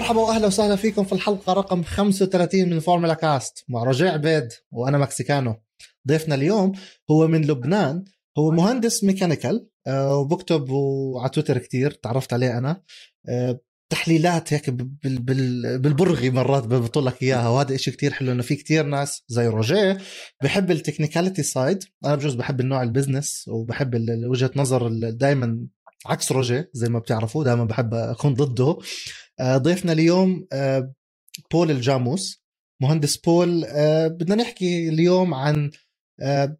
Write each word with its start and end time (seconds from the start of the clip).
مرحبا 0.00 0.20
واهلا 0.20 0.46
وسهلا 0.46 0.76
فيكم 0.76 1.04
في 1.04 1.12
الحلقة 1.12 1.52
رقم 1.52 1.82
35 1.82 2.68
من 2.68 2.80
فورمولا 2.80 3.14
كاست 3.14 3.64
مع 3.68 3.84
رجاء 3.84 4.12
عبيد 4.12 4.48
وأنا 4.70 4.98
مكسيكانو. 4.98 5.54
ضيفنا 6.08 6.34
اليوم 6.34 6.72
هو 7.10 7.26
من 7.26 7.44
لبنان 7.46 8.04
هو 8.38 8.50
مهندس 8.50 9.04
mechanical 9.04 9.68
آه، 9.86 10.16
وبكتب 10.16 10.68
على 11.16 11.28
تويتر 11.28 11.58
كتير 11.58 11.90
تعرفت 11.90 12.32
عليه 12.32 12.58
أنا. 12.58 12.82
آه، 13.28 13.60
تحليلات 13.92 14.52
هيك 14.52 14.70
بالبرغي 14.70 16.30
مرات 16.30 16.66
ببطل 16.66 17.06
لك 17.06 17.22
إياها 17.22 17.48
وهذا 17.48 17.74
إشي 17.74 17.90
كتير 17.90 18.12
حلو 18.12 18.32
إنه 18.32 18.42
في 18.42 18.56
كتير 18.56 18.86
ناس 18.86 19.22
زي 19.28 19.46
روجيه 19.46 19.98
بحب 20.42 20.70
ال 20.70 20.75
technicality 20.75 21.42
side 21.42 21.84
أنا 22.04 22.14
بجوز 22.14 22.34
بحب 22.34 22.60
النوع 22.60 22.82
ال 22.82 22.89
business 22.89 23.48
وبحب 23.48 24.06
وجهة 24.24 24.50
نظر 24.56 24.88
دائما 25.10 25.66
عكس 26.06 26.32
روجيه 26.32 26.70
زي 26.72 26.88
ما 26.88 26.98
بتعرفوا 26.98 27.44
دائما 27.44 27.64
بحب 27.64 27.94
أكون 27.94 28.34
ضده. 28.34 28.78
ضيفنا 29.42 29.92
اليوم 29.92 30.46
آه، 30.52 30.92
بول 31.52 31.70
الجاموس. 31.70 32.40
مهندس 32.82 33.16
بول 33.16 33.64
آه، 33.64 34.08
بدنا 34.08 34.34
نحكي 34.34 34.88
اليوم 34.88 35.34
عن 35.34 35.70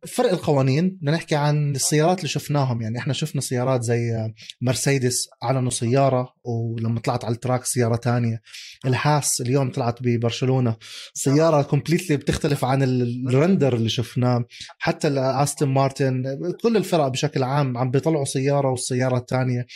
فرق 0.06 0.30
القوانين 0.30 0.88
بدنا 0.88 1.10
نحكي 1.10 1.34
عن 1.36 1.70
السيارات 1.70 2.18
اللي 2.18 2.28
شفناهم. 2.28 2.82
يعني 2.82 2.98
إحنا 2.98 3.12
شفنا 3.12 3.40
سيارات 3.40 3.82
زي 3.82 4.32
مرسيدس 4.60 5.28
اعلنوا 5.42 5.70
سيارة 5.70 6.34
ولما 6.44 7.00
طلعت 7.00 7.24
على 7.24 7.34
ال 7.34 7.39
track 7.39 7.64
سيارة 7.64 7.96
تانية. 7.96 8.42
ال 8.86 8.97
Haas 8.97 9.40
اليوم 9.40 9.70
طلعت 9.70 10.02
ببرشلونة. 10.02 10.76
سيارة 11.14 11.62
completely 11.62 12.16
بتختلف 12.16 12.64
عن 12.64 12.82
ال 12.82 12.96
render 12.96 13.76
اللي 13.76 13.88
شفناه. 13.88 14.44
حتى 14.78 15.08
استون 15.18 15.68
مارتن 15.68 16.38
كل 16.62 16.76
الفرق 16.76 17.08
بشكل 17.08 17.42
عام 17.42 17.78
عم 17.78 17.90
بيطلعوا 17.90 18.24
سيارة 18.24 18.70
والسيارة 18.70 19.18
الثانية 19.18 19.66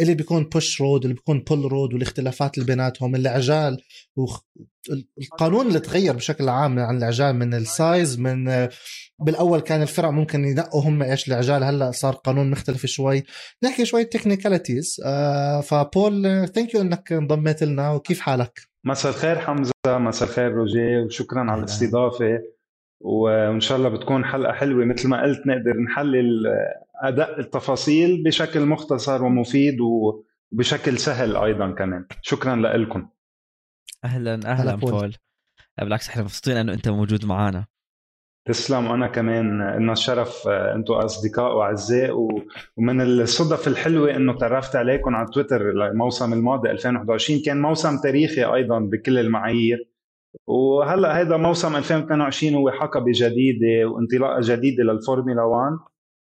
اللي 0.00 0.14
بيكون 0.14 0.44
push 0.44 0.80
rod 0.80 1.02
اللي 1.02 1.14
بيكون 1.14 1.40
pull 1.40 1.72
rod 1.72 1.94
والاختلافات 1.94 2.54
اللي 2.54 2.66
بيناتهم 2.66 3.14
العجال 3.14 3.82
القانون 5.18 5.66
اللي 5.66 5.80
تغير 5.80 6.16
بشكل 6.16 6.48
عام 6.48 6.78
عن 6.78 6.98
العجال 6.98 7.36
من 7.36 7.54
ال 7.54 7.67
size 7.67 8.18
من 8.20 8.68
بالأول 9.18 9.60
كان 9.60 9.82
الفرق 9.82 10.08
ممكن 10.08 10.44
ينقوا 10.44 10.82
هم 10.82 11.02
إيش 11.02 11.28
العجال 11.28 11.64
هلأ 11.64 11.90
صار 11.90 12.14
قانون 12.14 12.50
مختلف 12.50 12.86
شوي. 12.86 13.22
نحكي 13.64 13.84
شوي 13.84 14.04
technicalities 14.04 15.00
آه 15.06 15.60
فبول 15.60 16.48
thank 16.54 16.74
you 16.74 16.80
إنك 16.80 17.12
انضميت 17.12 17.62
لنا 17.62 17.92
وكيف 17.92 18.20
حالك؟ 18.20 18.60
مساء 18.84 19.12
الخير 19.12 19.38
حمزة 19.38 19.72
مساء 19.86 20.28
الخير 20.28 20.52
روجيه 20.52 20.98
وشكرا 21.06 21.50
على 21.50 21.60
الاستضافة. 21.60 22.38
وإن 23.00 23.60
شاء 23.60 23.78
الله 23.78 23.88
بتكون 23.88 24.24
حلقة 24.24 24.52
حلوة 24.52 24.84
مثل 24.84 25.08
ما 25.08 25.22
قلت 25.22 25.46
نقدر 25.46 25.76
نحلل 25.76 26.46
أداء 27.02 27.40
التفاصيل 27.40 28.22
بشكل 28.22 28.66
مختصر 28.66 29.24
ومفيد 29.24 29.76
وبشكل 29.80 30.98
سهل 30.98 31.36
أيضا 31.36 31.70
كمان. 31.70 32.06
شكرا 32.22 32.56
لكم. 32.56 33.08
أهلا 34.04 34.40
أهلا 34.46 34.74
بول 34.74 35.14
بالعكس 35.78 36.08
إحنا 36.08 36.22
مبسوطين 36.22 36.56
إنه 36.56 36.72
أنت 36.72 36.88
موجود 36.88 37.24
معنا 37.24 37.66
تسلم. 38.48 38.86
وأنا 38.86 39.06
كمان 39.06 39.76
لنا 39.78 39.92
الشرف 39.92 40.48
أنتم 40.48 40.94
أصدقاء 40.94 41.56
وأعزاء 41.56 42.28
ومن 42.76 43.00
الصدف 43.00 43.68
الحلوة 43.68 44.16
إنه 44.16 44.38
تعرفت 44.38 44.76
عليكم 44.76 45.14
على 45.14 45.28
تويتر 45.34 45.70
الموسم 45.70 46.32
الماضي 46.32 46.70
2021 46.70 47.40
كان 47.46 47.62
موسم 47.62 47.98
تاريخي 48.02 48.44
أيضا 48.44 48.78
بكل 48.78 49.18
المعايير. 49.18 49.88
وهلأ 50.46 51.20
هذا 51.20 51.36
موسم 51.36 51.76
2022 51.76 52.54
هو 52.54 52.70
حقبة 52.70 53.12
جديدة 53.14 53.88
وانطلاقة 53.88 54.40
جديدة 54.42 54.84
للفورمولا 54.84 55.42
1 55.42 55.78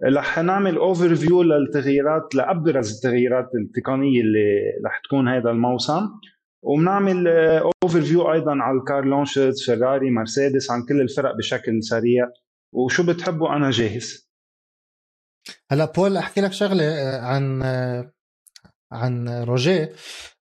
رح 0.04 0.40
نعمل 0.40 0.78
overview 0.78 1.42
للتغييرات 1.44 2.36
لأبرز 2.36 2.96
التغييرات 2.96 3.50
التقنية 3.56 4.22
اللي 4.22 4.62
رح 4.86 5.02
تكون 5.04 5.28
هذا 5.28 5.50
الموسم. 5.50 6.10
وبنعمل 6.64 7.28
overview 7.84 8.34
أيضا 8.34 8.52
على 8.52 8.78
ال 8.78 8.85
car 8.85 9.06
launches 9.06 9.66
فيراري 9.66 10.12
مرسيدس 10.12 10.72
عن 10.72 10.86
كل 10.86 11.02
الفرق 11.02 11.38
بشكل 11.38 11.84
سريع. 11.84 12.32
وشو 12.74 13.06
بتحبوا 13.06 13.56
أنا 13.56 13.72
جاهز. 13.72 14.30
هلا 15.72 15.86
بول 15.86 16.18
أحكي 16.18 16.42
لك 16.42 16.52
شغلة 16.54 16.84
آه، 16.84 17.22
عن 17.22 17.62
آه، 17.62 18.12
عن 18.92 19.30
روجيه. 19.30 19.94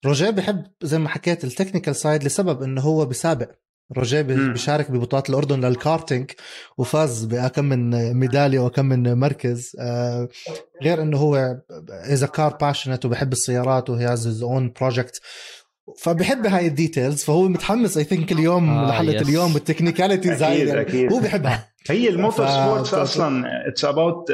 روجيه 0.06 0.30
بحب 0.30 0.64
زي 0.82 0.98
ما 0.98 1.08
حكيت 1.08 1.44
ال 1.44 1.49
technical 1.49 1.96
side 1.96 2.24
لسبب 2.24 2.62
إنه 2.62 2.80
هو 2.80 3.06
بسابق. 3.06 3.50
روجيه 3.96 4.22
بيشارك 4.22 4.90
ببطولات 4.90 5.30
الأردن 5.30 5.64
للكارتينج 5.64 6.30
وفاز 6.78 7.24
بكم 7.24 7.64
من 7.64 8.14
ميدالية 8.14 8.58
وكم 8.58 8.84
من 8.86 9.18
مركز. 9.18 9.76
آه، 9.80 10.28
غير 10.82 11.02
إنه 11.02 11.16
هو 11.16 11.56
is 11.90 12.24
car 12.24 12.56
passionate 12.60 13.04
وبحب 13.04 13.32
السيارات 13.32 13.90
وهي 13.90 14.06
has 14.06 14.42
own 14.42 14.72
project 14.80 15.20
فبحب 15.98 16.46
هاي 16.46 16.66
ال 16.66 16.73
details 16.73 17.24
فهو 17.24 17.48
متحمس 17.48 17.96
I 17.96 18.04
think 18.04 18.32
اليوم 18.32 18.70
آه 18.70 18.88
لحلقة 18.88 19.16
yes. 19.16 19.28
اليوم 19.28 19.54
وال 19.54 19.65
technicalities 19.65 20.42
هاي 20.42 20.58
يعني 20.58 21.12
هو 21.12 21.20
بحبها. 21.20 21.68
هي 21.90 22.08
الموتور 22.08 22.46
ف... 22.46 22.50
sports 22.50 22.94
أصلا 22.94 23.44
it's 23.68 23.84
about 23.84 24.32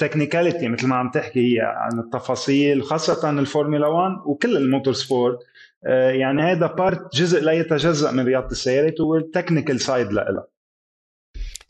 technicality 0.00 0.68
مثل 0.68 0.86
ما 0.86 0.96
عم 0.96 1.10
تحكي 1.10 1.40
هي 1.40 1.60
عن 1.60 1.98
التفاصيل 1.98 2.82
خاصة 2.82 3.30
الفورمولا 3.30 3.86
1 3.86 4.12
وكل 4.26 4.56
ال 4.56 4.62
motor 4.62 4.94
sport. 4.94 5.38
يعني 6.20 6.42
هذا 6.42 6.66
part 6.66 7.16
جزء 7.16 7.40
لا 7.40 7.52
يتجزأ 7.52 8.10
من 8.10 8.24
رياضة 8.24 8.46
السيارات 8.46 9.00
وال 9.00 9.15
technical 9.15 9.80
side 9.80 10.12
لها 10.12 10.46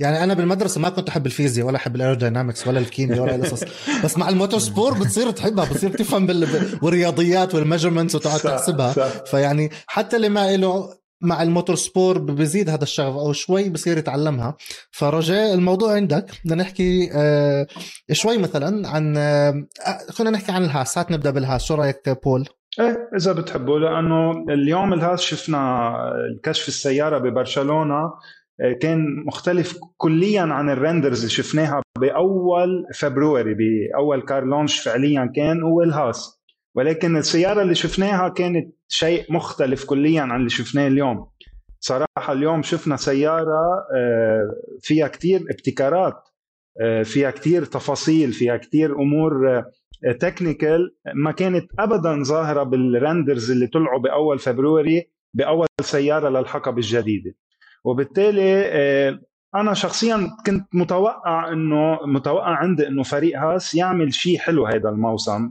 يعني 0.00 0.24
أنا 0.24 0.34
بالمدرسة 0.34 0.80
ما 0.80 0.88
كنت 0.88 1.08
أحب 1.08 1.26
الفيزياء 1.26 1.66
ولا 1.66 1.76
أحب 1.76 1.96
ال 1.96 2.02
aerodynamics 2.02 2.66
ولا 2.66 2.78
الكيمياء 2.78 3.20
ولا 3.20 3.34
القصص 3.36 3.64
بس 4.04 4.18
مع 4.18 4.28
ال 4.28 4.34
motor 4.34 4.60
sport 4.60 4.92
بتصير 4.98 5.30
تحبها 5.30 5.64
بتصير 5.64 5.90
تفهم 5.90 6.26
بال... 6.26 6.48
والرياضيات 6.82 7.54
وال 7.54 7.63
measurements 7.63 8.14
وتقعد 8.14 8.40
تحسبها. 8.40 8.92
فيعني 9.24 9.70
حتى 9.86 10.16
اللي 10.16 10.28
ما 10.28 10.56
له 10.56 10.94
مع 11.20 11.42
ال 11.42 11.48
motor 11.48 11.76
sport 11.76 12.18
بزيد 12.18 12.70
هذا 12.70 12.82
الشغف 12.82 13.14
أو 13.14 13.32
شوي 13.32 13.68
بصير 13.68 13.98
يتعلمها. 13.98 14.56
فرجع 14.90 15.54
الموضوع 15.54 15.94
عندك 15.94 16.26
بدنا 16.44 16.62
نحكي 16.62 17.10
آه 17.14 17.66
شوي 18.12 18.38
مثلا 18.38 18.88
عن 18.88 19.16
آه 19.16 19.66
خلينا 20.10 20.38
نحكي 20.38 20.52
عن 20.52 20.64
الهاس 20.64 20.98
هات 20.98 21.10
نبدأ 21.10 21.30
بالهاس. 21.30 21.64
شو 21.64 21.74
رأيك 21.74 22.18
بول؟ 22.24 22.48
إيه 22.80 23.08
إذا 23.16 23.32
بتحبوا 23.32 23.78
لأنه 23.78 24.44
اليوم 24.48 24.92
الهاس 24.92 25.20
شفنا 25.20 25.92
الكشف 26.34 26.68
السيارة 26.68 27.18
ببرشلونة 27.18 28.12
آه، 28.60 28.72
كان 28.80 29.24
مختلف 29.26 29.78
كليا 29.96 30.42
عن 30.42 30.70
ال 30.70 30.76
renders 30.76 31.18
اللي 31.18 31.30
شفناها 31.30 31.82
بأول 31.98 32.86
فبراير 32.94 33.46
بأول 33.54 34.22
car 34.22 34.44
launch 34.44 34.80
فعليا 34.80 35.32
كان 35.36 35.62
هو 35.62 35.82
الهاس. 35.82 36.42
ولكن 36.74 37.16
السيارة 37.16 37.62
اللي 37.62 37.74
شفناها 37.74 38.28
كانت 38.28 38.74
شيء 38.88 39.32
مختلف 39.32 39.84
كليا 39.84 40.22
عن 40.22 40.36
اللي 40.36 40.50
شفناه 40.50 40.86
اليوم. 40.86 41.26
صراحة 41.80 42.32
اليوم 42.32 42.62
شفنا 42.62 42.96
سيارة 42.96 43.86
آه، 43.96 44.50
فيها 44.80 45.08
كتير 45.08 45.40
ابتكارات 45.50 46.28
آه، 46.80 47.02
فيها 47.02 47.30
كتير 47.30 47.64
تفاصيل 47.64 48.32
فيها 48.32 48.56
كتير 48.56 48.94
أمور 48.94 49.62
technical 50.20 50.96
ما 51.14 51.32
كانت 51.32 51.70
ابدا 51.78 52.22
ظاهرة 52.22 52.62
بال 52.62 52.82
renders 52.82 53.50
اللي 53.50 53.66
طلعوا 53.66 53.98
بأول 53.98 54.38
فبراير 54.38 55.10
بأول 55.34 55.66
سيارة 55.80 56.28
للحقب 56.28 56.78
الجديدة. 56.78 57.34
وبالتالي 57.84 58.62
آه، 58.66 59.20
أنا 59.54 59.74
شخصيا 59.74 60.30
كنت 60.46 60.74
متوقع 60.74 61.52
إنه 61.52 61.98
متوقع 62.06 62.56
عندي 62.56 62.88
إنه 62.88 63.02
فريق 63.02 63.38
هاس 63.38 63.74
يعمل 63.74 64.14
شيء 64.14 64.38
حلو 64.38 64.66
هذا 64.66 64.88
الموسم. 64.88 65.50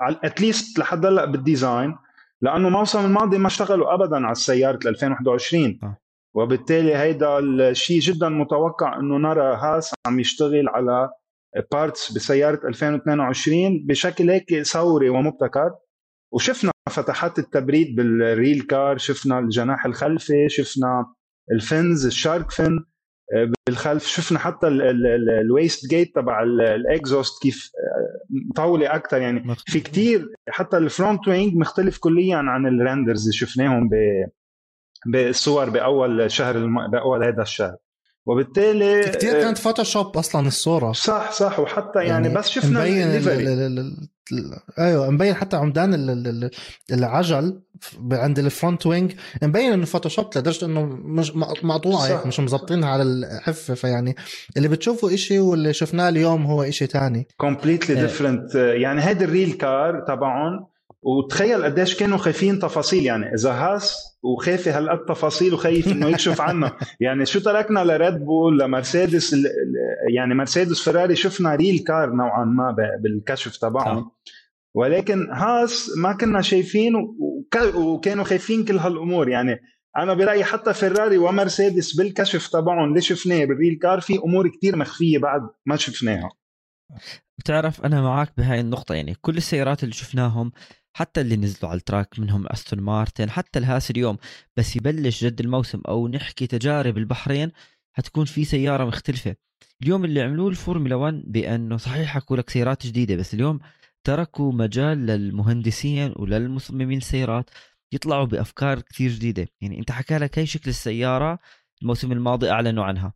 at 0.00 0.22
least 0.22 0.78
لحد 0.78 1.06
هلأ 1.06 1.24
بال 1.24 1.42
design 1.42 1.96
لأنه 2.42 2.68
الموسم 2.68 3.04
الماضي 3.04 3.38
ما 3.38 3.46
اشتغلوا 3.46 3.94
ابدا 3.94 4.16
على 4.16 4.32
السيارة 4.32 4.78
2021 4.86 5.78
آه. 5.82 5.96
وبالتالي 6.34 6.96
هيدا 6.96 7.38
الشيء 7.38 8.00
جدا 8.00 8.28
متوقع 8.28 8.98
إنه 9.00 9.16
نرى 9.16 9.54
هاس 9.54 9.94
عم 10.06 10.20
يشتغل 10.20 10.68
على 10.68 11.10
parts 11.72 12.12
بسيارة 12.12 12.68
2022 12.68 13.86
بشكل 13.86 14.30
هيك 14.30 14.62
ثوري 14.62 15.08
ومبتكر. 15.08 15.70
وشفنا 16.32 16.70
فتحات 16.90 17.38
التبريد 17.38 17.96
بال 17.96 18.18
real 18.18 18.62
car 18.62 18.98
شفنا 18.98 19.38
الجناح 19.38 19.86
الخلفي 19.86 20.48
شفنا 20.48 21.14
ال 21.52 21.63
fins 21.63 22.06
ال 22.06 22.13
shark 22.13 22.50
fin 22.50 22.78
آه، 23.34 23.52
بالخلف 23.66 24.06
شفنا 24.06 24.38
حتى 24.38 24.68
ال 25.40 25.90
wastegate 25.90 26.14
تبع 26.14 26.42
ال 26.42 26.54
exhaust 26.54 27.42
كيف 27.42 27.70
آه، 27.78 28.26
مطولة 28.50 28.94
أكثر 28.94 29.20
يعني 29.20 29.54
في 29.66 29.80
كتير 29.80 30.28
حتى 30.48 30.76
ال 30.76 30.85
front 30.85 31.28
wing 31.28 31.54
مختلف 31.54 31.98
كليا 31.98 32.36
عن 32.36 32.66
ال 32.66 32.73
renders 32.73 33.20
اللي 33.20 33.32
شفناهم 33.32 33.90
بالصور 35.06 35.70
بأول 35.70 36.30
شهر 36.30 36.56
الم... 36.56 36.90
بأول 36.90 37.24
هذا 37.24 37.42
الشهر. 37.42 37.76
وبالتالي 38.28 39.02
كثير 39.02 39.38
آه، 39.38 39.42
كانت 39.42 39.58
فوتوشوب 39.58 40.16
أصلا 40.16 40.46
الصورة. 40.46 40.92
صح 40.92 41.32
صح 41.32 41.60
وحتى 41.60 41.98
يعني, 41.98 42.08
يعني 42.08 42.28
بس 42.28 42.48
شفنا 42.48 42.80
مبين 42.80 44.08
أيوه 44.78 45.10
مبين 45.10 45.34
حتى 45.34 45.56
عمدان 45.56 45.94
العجل 46.92 47.60
عند 48.12 48.38
ال 48.38 48.46
front 48.46 48.86
wing 48.86 49.12
مبين 49.42 49.72
إنه 49.72 49.84
فوتوشوب 49.84 50.26
لدرجة 50.36 50.64
إنه 50.64 50.84
مش 50.86 51.36
مقطوعه 51.62 52.06
هيك 52.06 52.26
مش 52.26 52.40
مظبطينها 52.40 52.88
على 52.88 53.02
الحفة. 53.02 53.74
فيعني 53.74 54.16
اللي 54.56 54.68
بتشوفه 54.68 55.14
إشي 55.14 55.38
واللي 55.38 55.72
شفناه 55.72 56.08
اليوم 56.08 56.46
هو 56.46 56.62
إشي 56.62 56.86
تاني. 56.86 57.28
completely 57.36 58.00
different 58.00 58.54
يعني 58.54 59.02
هيدي 59.04 59.24
ال 59.24 59.30
real 59.30 59.52
car 59.52 60.04
تبعهم 60.08 60.66
وتخيل 61.02 61.64
قديش 61.64 61.94
كانوا 61.94 62.18
خافيين 62.18 62.58
تفاصيل. 62.58 63.04
يعني 63.04 63.34
إذا 63.34 63.52
هاس 63.52 64.07
وخافي 64.22 64.70
هالقد 64.70 65.04
تفاصيل 65.04 65.54
وخايف 65.54 65.88
إنه 65.88 66.08
يكشف 66.08 66.40
عنها. 66.40 66.76
يعني 67.00 67.26
شو 67.26 67.40
تركنا 67.40 67.80
لريد 67.80 68.24
بول 68.24 68.58
لمرسيدس 68.58 69.36
يعني 70.14 70.34
مرسيدس 70.34 70.82
فراري 70.82 71.16
شفنا 71.16 71.54
real 71.54 71.78
car 71.78 72.12
نوعا 72.12 72.44
ما 72.44 72.76
بالكشف 73.02 73.56
تبعهم. 73.56 74.10
ولكن 74.74 75.30
هاس 75.32 75.90
ما 75.96 76.12
كنا 76.12 76.40
شايفين 76.40 76.94
وكانوا 77.74 78.24
خافيين 78.24 78.64
كل 78.64 78.76
هالأمور. 78.76 79.28
يعني 79.28 79.60
أنا 79.96 80.14
برأيي 80.14 80.44
حتى 80.44 80.74
فيراري 80.74 81.18
ومرسيدس 81.18 81.96
بالكشف 81.96 82.48
تبعهم 82.48 82.88
اللي 82.88 83.00
شفناه 83.00 83.44
بال 83.44 83.55
real 83.55 83.78
car 83.82 84.00
في 84.00 84.18
أمور 84.18 84.48
كتير 84.48 84.76
مخفية 84.76 85.18
بعد 85.18 85.40
ما 85.66 85.76
شفناها. 85.76 86.30
بتعرف 87.38 87.84
أنا 87.84 88.02
معك 88.02 88.32
بهاي 88.36 88.60
النقطة. 88.60 88.94
يعني 88.94 89.14
كل 89.20 89.36
السيارات 89.36 89.82
اللي 89.82 89.94
شفناهم 89.94 90.52
حتى 90.98 91.20
اللي 91.20 91.36
نزلوا 91.36 91.70
على 91.70 91.78
ال 91.78 91.85
track 91.85 92.18
منهم 92.18 92.46
أستون 92.46 92.80
مارتن 92.80 93.30
حتى 93.30 93.58
الهاس 93.58 93.90
اليوم. 93.90 94.18
بس 94.56 94.76
يبلش 94.76 95.24
جد 95.24 95.40
الموسم 95.40 95.80
أو 95.88 96.08
نحكي 96.08 96.46
تجارب 96.46 96.98
البحرين 96.98 97.52
حتكون 97.92 98.24
في 98.24 98.44
سيارة 98.44 98.84
مختلفة. 98.84 99.36
اليوم 99.82 100.04
اللي 100.04 100.22
عملوه 100.22 100.48
الفورمولا 100.48 100.94
1 100.94 101.22
بأنه 101.26 101.76
صحيح 101.76 102.14
حكوا 102.14 102.36
لك 102.36 102.50
سيارات 102.50 102.86
جديدة 102.86 103.16
بس 103.16 103.34
اليوم 103.34 103.58
تركوا 104.04 104.52
مجال 104.52 105.06
للمهندسين 105.06 106.12
وللمصممين 106.16 106.98
السيارات 106.98 107.50
يطلعوا 107.92 108.24
بأفكار 108.24 108.80
كثير 108.80 109.10
جديدة. 109.10 109.48
يعني 109.60 109.78
أنت 109.78 109.90
حكى 109.90 110.18
لك 110.18 110.38
هي 110.38 110.46
شكل 110.46 110.70
السيارة 110.70 111.38
الموسم 111.82 112.12
الماضي 112.12 112.50
أعلنوا 112.50 112.84
عنها. 112.84 113.12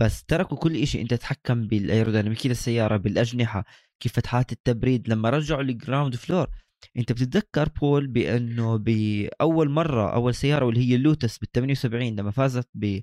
بس 0.00 0.24
تركوا 0.24 0.58
كل 0.58 0.86
شيء 0.86 1.02
أنت 1.02 1.14
تتحكم 1.14 1.66
بالأيروديناميكية 1.66 2.48
للسيارة 2.48 2.96
بالأجنحة 2.96 3.64
كيف 4.00 4.12
فتحات 4.12 4.52
التبريد. 4.52 5.08
لما 5.08 5.30
رجعوا 5.30 5.62
ال 5.62 5.70
ground 5.70 6.16
floor 6.16 6.50
أنت 6.96 7.12
بتتذكر 7.12 7.68
بول 7.68 8.06
بأنه 8.06 8.76
بأول 8.76 9.70
مرة 9.70 10.14
أول 10.14 10.34
سيارة 10.34 10.64
واللي 10.64 10.90
هي 10.90 10.94
اللوتس 10.94 11.38
بال 11.38 11.52
78 11.52 12.16
لما 12.16 12.30
فازت 12.30 12.68
ب 12.74 13.00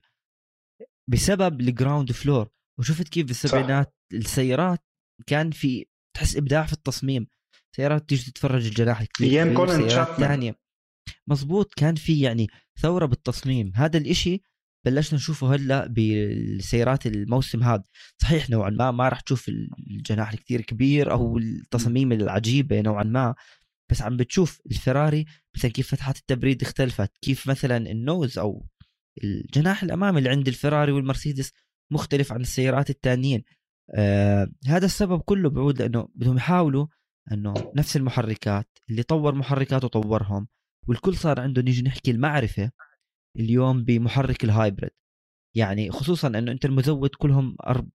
بسبب 1.10 1.62
ال 1.62 1.69
ground 1.69 2.12
floor 2.12 2.50
وشفت 2.80 3.08
كيف 3.08 3.26
بالسبعينات 3.28 3.96
السيارات 4.14 4.86
كان 5.28 5.52
في 5.52 5.86
تحس 6.16 6.38
إبداع 6.38 6.66
في 6.66 6.74
التصميم. 6.74 7.28
سيارات 7.76 8.10
تيجي 8.10 8.32
تتفرج 8.32 8.66
الجناح 8.66 9.04
كثير 9.04 9.28
أيام 9.28 9.54
كولن 9.54 9.90
ثانية 10.18 10.56
مزبوط 11.28 11.74
كان 11.74 11.96
في 11.96 12.22
يعني 12.22 12.48
ثورة 12.82 13.06
بالتصميم. 13.06 13.72
هذا 13.76 13.98
الإشي 13.98 14.42
بلشنا 14.86 15.16
نشوفه 15.16 15.56
هلأ 15.56 15.88
بالسيارات 15.88 17.08
الموسم 17.08 17.64
هذا. 17.64 17.84
صحيح 18.22 18.50
نوعا 18.50 18.70
ما 18.70 18.92
ما 18.92 19.10
راح 19.10 19.20
تشوف 19.20 19.50
الجناح 19.50 20.32
الكثير 20.32 20.62
كبير 20.62 21.12
أو 21.12 21.38
التصاميم 21.38 22.12
العجيبة 22.12 22.82
نوعا 22.82 23.04
ما. 23.04 23.36
بس 23.92 24.02
عم 24.02 24.18
بتشوف 24.18 24.62
الفراري 24.66 25.26
مثلا 25.56 25.72
كيف 25.72 25.92
فتحات 25.92 26.18
التبريد 26.18 26.62
اختلفت 26.62 27.18
كيف 27.22 27.50
مثلا 27.50 27.78
النوز 27.78 28.38
أو 28.40 28.68
الجناح 29.24 29.84
الامامي 29.84 30.18
اللي 30.20 30.30
عند 30.30 30.48
الفراري 30.48 30.92
والمرسيدس 30.92 31.54
مختلف 31.92 32.34
عن 32.34 32.42
السيارات 32.42 32.90
الثانيين 32.90 33.44
آه 33.96 34.48
هذا 34.68 34.86
السبب 34.86 35.22
كله 35.22 35.50
بعود 35.50 35.82
لأنه 35.82 36.10
بدهم 36.16 36.38
يحاولوا 36.38 36.88
إنه 37.32 37.54
نفس 37.76 37.98
المحركات 37.98 38.68
اللي 38.90 39.04
طور 39.04 39.36
محركات 39.36 39.84
وطورهم 39.84 40.48
والكل 40.88 41.16
صار 41.18 41.40
عنده 41.40 41.62
نيجي 41.62 41.82
نحكي 41.82 42.12
المعرفة 42.12 42.72
اليوم 43.40 43.84
بمحرك 43.84 44.44
ال 44.44 44.50
hybrid. 44.50 44.92
يعني 45.56 45.92
خصوصا 45.92 46.28
إنه 46.28 46.52
أنت 46.52 46.66
المزود 46.66 47.10
كلهم 47.16 47.56
أرب... 47.68 47.90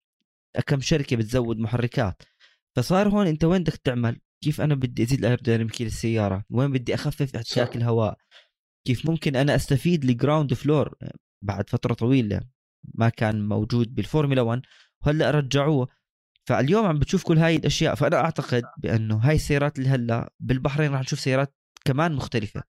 كم 0.68 0.82
شركة 0.82 1.16
بتزود 1.16 1.60
محركات. 1.60 2.24
فصار 2.76 3.10
هون 3.10 3.28
أنت 3.28 3.44
وين 3.44 3.64
بدك 3.64 3.76
تعمل؟ 3.76 4.22
كيف 4.44 4.62
أنا 4.62 4.76
بدي 4.76 5.04
أزيد 5.04 5.20
الايروديناميكيه 5.20 5.86
للسياره 5.86 6.44
وين 6.50 6.72
بدي 6.72 6.96
أخفف 6.96 7.36
إحتكاك 7.36 7.76
الهواء؟ 7.76 8.18
كيف 8.88 9.10
ممكن 9.10 9.36
أنا 9.36 9.56
أستفيد 9.56 10.04
ال 10.04 10.11
ground 10.11 10.54
floor 10.54 10.96
بعد 11.42 11.70
فترة 11.70 11.94
طويلة 11.94 12.42
ما 12.94 13.10
كان 13.10 13.48
موجود 13.48 13.96
بالفورمولا 13.96 14.42
1 14.42 14.62
وهلأ 15.06 15.32
رجعوه. 15.32 15.88
فاليوم 16.46 16.86
عم 16.86 17.00
بتشوف 17.00 17.24
كل 17.24 17.38
هاي 17.38 17.56
الأشياء 17.56 17.96
فأنا 17.96 18.18
أعتقد 18.18 18.64
بأنه 18.78 19.18
هاي 19.18 19.36
السيارات 19.36 19.80
اللي 19.80 19.90
هلأ 19.90 20.34
بالبحرين 20.40 20.92
راح 20.92 21.02
نشوف 21.02 21.20
سيارات 21.20 21.56
كمان 21.86 22.14
مختلفة. 22.14 22.64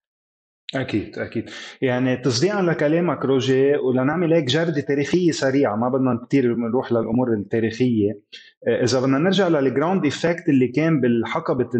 أكيد 0.75 1.19
أكيد. 1.19 1.51
يعني 1.81 2.17
تصديقا 2.17 2.63
لكلامك 2.63 3.25
روجي 3.25 3.77
ولنعمل 3.77 4.33
هيك 4.33 4.45
جردة 4.45 4.81
تاريخية 4.81 5.31
سريعة 5.31 5.77
ما 5.77 5.89
بدنا 5.89 6.27
كثير 6.27 6.57
نروح 6.57 6.93
للأمور 6.93 7.33
التاريخية. 7.35 8.21
آه، 8.69 8.83
إذا 8.85 9.01
بدنا 9.01 9.19
نرجع 9.19 9.49
لل 9.49 9.63
ground 9.63 10.05
effect 10.05 10.49
اللي 10.49 10.69
كان 10.69 11.01
بالحقبة 11.01 11.71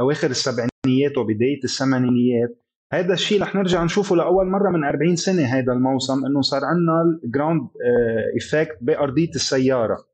اواخر 0.00 0.30
السبعينيات 0.30 1.18
وبداية 1.18 1.60
الثمانينيات 1.64 2.58
هذا 2.92 3.12
الشيء 3.12 3.42
رح 3.42 3.54
نرجع 3.54 3.84
نشوفه 3.84 4.16
لأول 4.16 4.46
مرة 4.46 4.70
من 4.70 4.84
40 4.84 5.16
سنة 5.16 5.42
هذا 5.42 5.72
الموسم 5.72 6.26
إنه 6.26 6.40
صار 6.40 6.60
عندنا 6.64 7.20
ال 7.24 7.30
ground 7.30 7.68
effect 8.34 8.78
بأرضية 8.80 9.30
السيارة. 9.34 10.11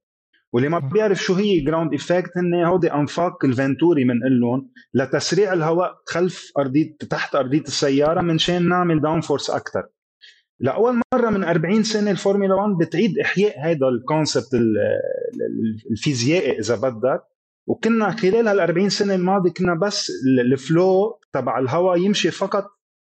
واللي 0.52 0.68
ما 0.68 0.78
بيعرف 0.78 1.22
شو 1.22 1.34
هي 1.34 1.60
ground 1.60 1.92
effect 1.92 2.30
هن 2.36 2.64
هودي 2.64 2.92
أنفاق 2.92 3.44
الفنتوري 3.44 4.04
بنقول 4.04 4.40
لهم 4.40 4.70
لتسريع 4.94 5.52
الهواء 5.52 5.94
خلف 6.06 6.52
أرضية 6.58 6.96
تحت 7.10 7.34
أرضية 7.34 7.60
السيارة 7.60 8.20
منشان 8.20 8.68
نعمل 8.68 9.00
downforce 9.00 9.50
أكثر 9.50 9.82
لأول 10.60 11.00
مرة 11.14 11.30
من 11.30 11.44
40 11.44 11.82
سنة 11.82 12.10
الفورمولا 12.10 12.54
1 12.54 12.70
بتعيد 12.80 13.18
إحياء 13.18 13.60
هذا 13.60 13.88
ال 13.88 13.96
concept 13.96 14.48
الفيزيائي 15.90 16.58
إذا 16.58 16.76
بدك. 16.76 17.22
وكنا 17.66 18.10
خلال 18.10 18.48
هال 18.48 18.60
40 18.60 18.88
سنة 18.88 19.14
الماضيه 19.14 19.50
كنا 19.50 19.74
بس 19.74 20.12
ال 20.40 20.56
flow 20.56 21.20
تبع 21.32 21.58
الهواء 21.58 21.98
يمشي 21.98 22.30
فقط 22.30 22.66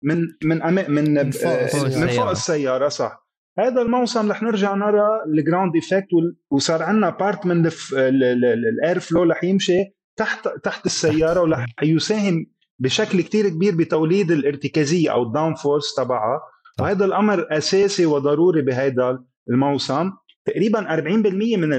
من 0.02 0.20
من 0.44 0.74
من 0.74 1.14
من 1.14 1.30
فوق, 1.30 1.74
من 1.98 2.06
فوق 2.06 2.30
السيارة 2.30 2.88
صح. 2.88 3.19
هذا 3.60 3.82
الموسم 3.82 4.30
رح 4.30 4.42
نرجع 4.42 4.74
نرى 4.74 5.08
ال 5.26 5.33
ground 5.33 5.74
effect 5.74 6.08
وصار 6.50 6.82
عندنا 6.82 7.10
part 7.10 7.46
من 7.46 7.70
ال 7.92 9.00
airflow 9.00 9.22
رح 9.22 9.44
يمشي 9.44 9.84
تحت 10.16 10.48
تحت 10.64 10.86
السيارة 10.86 11.40
ورح 11.40 11.66
يساهم 11.82 12.46
بشكل 12.78 13.20
كتير 13.20 13.48
كبير 13.48 13.76
بتوليد 13.76 14.30
الارتكازية 14.30 15.12
أو 15.12 15.22
ال 15.22 15.54
downforce 15.54 15.94
تبعها. 15.94 16.40
وهذا 16.80 17.04
الأمر 17.04 17.46
أساسي 17.50 18.06
وضروري 18.06 18.62
بهذا 18.62 19.24
الموسم. 19.50 20.10
تقريبا 20.44 20.96
40% 20.96 21.56
من 21.56 21.72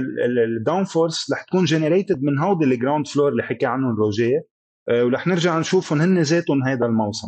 ال 0.58 0.84
downforce 0.84 1.32
رح 1.34 1.44
تكون 1.44 1.66
generated 1.66 2.24
من 2.24 2.40
هودي 2.40 2.66
ال 2.66 2.72
ground 2.72 3.08
floor 3.08 3.30
اللي 3.30 3.44
حكي 3.44 3.66
عنهم 3.66 3.96
روجيه. 3.96 4.48
آه، 4.90 5.06
ورح 5.06 5.28
نرجع 5.28 5.60
نشوفهم 5.60 6.02
هن 6.02 6.22
ذاتهم 6.22 6.64
هذا 6.64 6.86
الموسم. 6.86 7.28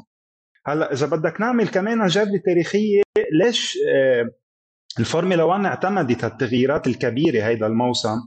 هلأ 0.65 0.93
إذا 0.93 1.07
بدك 1.07 1.41
نعمل 1.41 1.67
كمان 1.67 2.07
جرده 2.07 2.41
تاريخية 2.45 3.01
ليش 3.31 3.77
آه، 3.89 4.29
الفورمولا 4.99 5.43
1 5.43 5.65
اعتمدت 5.65 6.23
التغييرات 6.23 6.87
الكبيرة 6.87 7.43
هيدا 7.43 7.67
الموسم. 7.67 8.17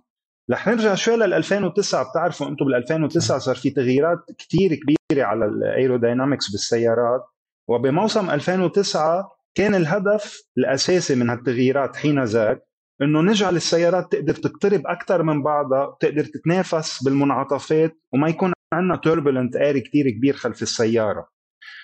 رح 0.50 0.68
نرجع 0.68 0.94
شوي 0.94 1.16
لل 1.16 1.34
2009 1.34 2.10
بتعرفوا 2.10 2.48
أنتم 2.48 2.64
بال 2.64 2.74
2009 2.74 3.38
صار 3.38 3.56
في 3.56 3.70
تغييرات 3.70 4.18
كثير 4.38 4.74
كبيرة 4.74 5.24
على 5.26 5.44
ال 5.44 5.53
aerodynamics 5.53 6.50
بالسيارات. 6.50 7.20
وبموسم 7.68 8.30
2009 8.30 9.30
كان 9.54 9.74
الهدف 9.74 10.42
الأساسي 10.58 11.14
من 11.14 11.30
هالتغييرات 11.30 11.96
حين 11.96 12.24
ذاك 12.24 12.62
إنه 13.02 13.22
نجعل 13.22 13.56
السيارات 13.56 14.12
تقدر 14.12 14.34
تقترب 14.34 14.86
أكثر 14.86 15.22
من 15.22 15.42
بعضها 15.42 15.96
تقدر 16.00 16.24
تتنافس 16.24 17.02
بالمنعطفات 17.02 18.00
وما 18.12 18.28
يكون 18.28 18.52
عندنا 18.72 19.00
turbulent 19.06 19.60
air 19.60 19.78
كثير 19.78 20.10
كبير 20.10 20.34
خلف 20.36 20.62
السيارة. 20.62 21.35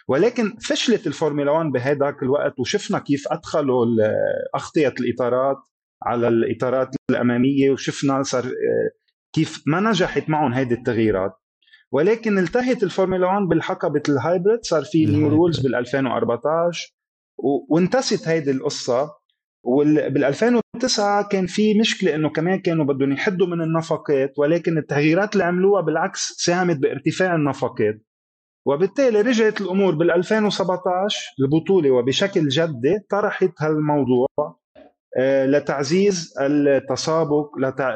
ولكن 0.09 0.57
فشلت 0.69 1.07
الفورمولا 1.07 1.51
1 1.51 1.67
بهذاك 1.67 2.23
الوقت 2.23 2.61
وشفنا 2.61 2.99
كيف 2.99 3.25
أدخلوا 3.29 3.87
أغطية 4.55 4.95
الإطارات 5.01 5.57
على 6.03 6.29
الإطارات 6.29 6.89
الأمامية 7.11 7.71
وشفنا 7.71 8.23
صار 8.23 8.45
كيف 9.33 9.63
ما 9.67 9.81
نجحت 9.81 10.29
معهم 10.29 10.53
هذه 10.53 10.73
التغييرات. 10.73 11.33
ولكن 11.93 12.39
انتهت 12.39 12.83
الفورمولا 12.83 13.27
1 13.27 13.43
بالحقبة 13.43 14.03
ال 14.09 14.16
hybrid 14.16 14.59
صار 14.63 14.85
في 14.85 15.07
new 15.07 15.29
rules 15.29 15.61
بال 15.61 15.75
2014 15.75 16.95
وانتست 17.69 18.29
هيدي 18.29 18.51
القصة. 18.51 19.11
وبال 19.65 20.25
2009 20.25 21.29
كان 21.29 21.47
في 21.47 21.79
مشكلة 21.81 22.15
إنه 22.15 22.31
كمان 22.31 22.61
كانوا 22.61 22.85
بدهم 22.85 23.13
يحدوا 23.13 23.47
من 23.47 23.63
النفقات 23.63 24.39
ولكن 24.39 24.79
التغييرات 24.79 25.33
اللي 25.33 25.45
عملوها 25.45 25.81
بالعكس 25.83 26.35
ساهمت 26.39 26.77
بارتفاع 26.77 27.35
النفقات. 27.35 28.03
وبالتالي 28.67 29.21
رجعت 29.21 29.61
الأمور 29.61 29.95
بال 29.95 30.11
2017 30.11 31.19
البطولة 31.41 31.91
وبشكل 31.91 32.49
جدي 32.49 32.99
طرحت 33.11 33.53
هالموضوع 33.59 34.27
آه، 35.19 35.47
لتعزيز 35.47 36.35
التسابق 36.41 37.51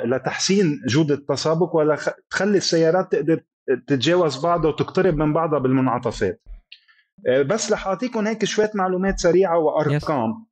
لتحسين 0.04 0.80
جوده 0.88 1.14
التسابق 1.14 1.76
ولتخلي 1.76 2.56
السيارات 2.56 3.12
تقدر 3.12 3.40
تتجاوز 3.86 4.42
بعضها 4.42 4.70
وتقترب 4.70 5.16
من 5.16 5.32
بعضها 5.32 5.58
بالمنعطفات. 5.58 6.40
آه، 7.28 7.42
بس 7.42 7.72
رح 7.72 7.86
أعطيكم 7.86 8.26
هيك 8.26 8.44
شوية 8.44 8.70
معلومات 8.74 9.18
سريعة 9.18 9.58
وأرقام. 9.58 10.46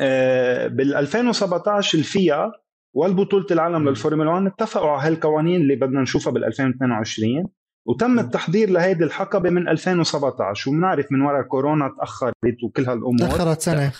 آه، 0.00 0.66
بال 0.66 0.94
2017 0.94 1.98
الفيا 1.98 2.52
والبطولة 2.94 3.46
العالم 3.50 3.88
للفورمولا 3.88 4.30
1 4.30 4.46
اتفقوا 4.46 4.90
على 4.90 5.08
هالقوانين 5.08 5.60
اللي 5.60 5.76
بدنا 5.76 6.00
نشوفها 6.00 6.32
بال 6.32 6.44
2022 6.44 7.46
وتم 7.86 8.18
التحضير 8.18 8.70
لهيدي 8.70 9.04
الحقبة 9.04 9.50
من 9.50 9.68
2017 9.68 10.70
وبنعرف 10.70 11.06
من 11.10 11.22
وراء 11.22 11.42
كورونا 11.42 11.90
تأخرت 11.98 12.34
وكل 12.64 12.84
هالأمور. 12.84 13.18
تأخرت 13.18 13.60
سنة. 13.60 13.92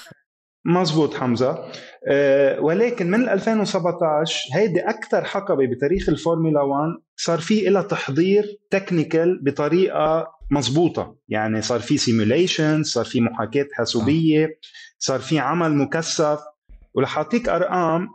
مزبوط 0.66 1.14
حمزة. 1.14 1.64
أه 2.08 2.60
ولكن 2.60 3.10
من 3.10 3.28
2017 3.28 4.40
هيدي 4.54 4.80
أكثر 4.80 5.24
حقبة 5.24 5.66
بتاريخ 5.66 6.08
الفورمولا 6.08 6.62
1 6.62 6.88
صار 7.16 7.38
في 7.38 7.60
لها 7.60 7.82
تحضير 7.82 8.44
technical 8.70 9.40
بطريقة 9.44 10.26
مزبوطة. 10.50 11.16
يعني 11.28 11.62
صار 11.62 11.80
في 11.80 11.96
simulation 11.96 12.82
صار 12.82 13.04
في 13.04 13.20
محاكاة 13.20 13.66
حاسوبية 13.72 14.48
صار 14.98 15.20
في 15.20 15.38
عمل 15.38 15.74
مكثف. 15.74 16.40
ورح 16.94 17.18
اعطيك 17.18 17.48
أرقام 17.48 18.08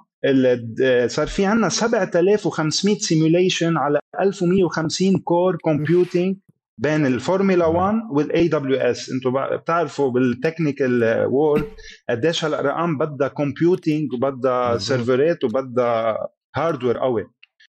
صار 1.07 1.27
في 1.27 1.45
عندنا 1.45 1.69
7500 1.69 2.97
simulation 2.97 3.77
على 3.77 3.99
1150 4.19 5.17
core 5.17 5.55
computing 5.55 6.37
بين 6.77 7.05
الفورمولا 7.05 7.65
1 7.65 7.95
وال 8.11 8.47
AWS 8.47 9.11
أنتم 9.11 9.57
بتعرفوا 9.57 10.11
بال 10.11 10.32
technical 10.32 11.25
world 11.25 11.67
قديش 12.09 12.45
هالأرقام 12.45 12.97
بدها 12.97 13.27
computing 13.27 14.13
وبدها 14.13 14.77
سيرفرات 14.77 15.43
وبدها 15.43 16.27
hardware 16.55 16.97
قوي. 16.97 17.25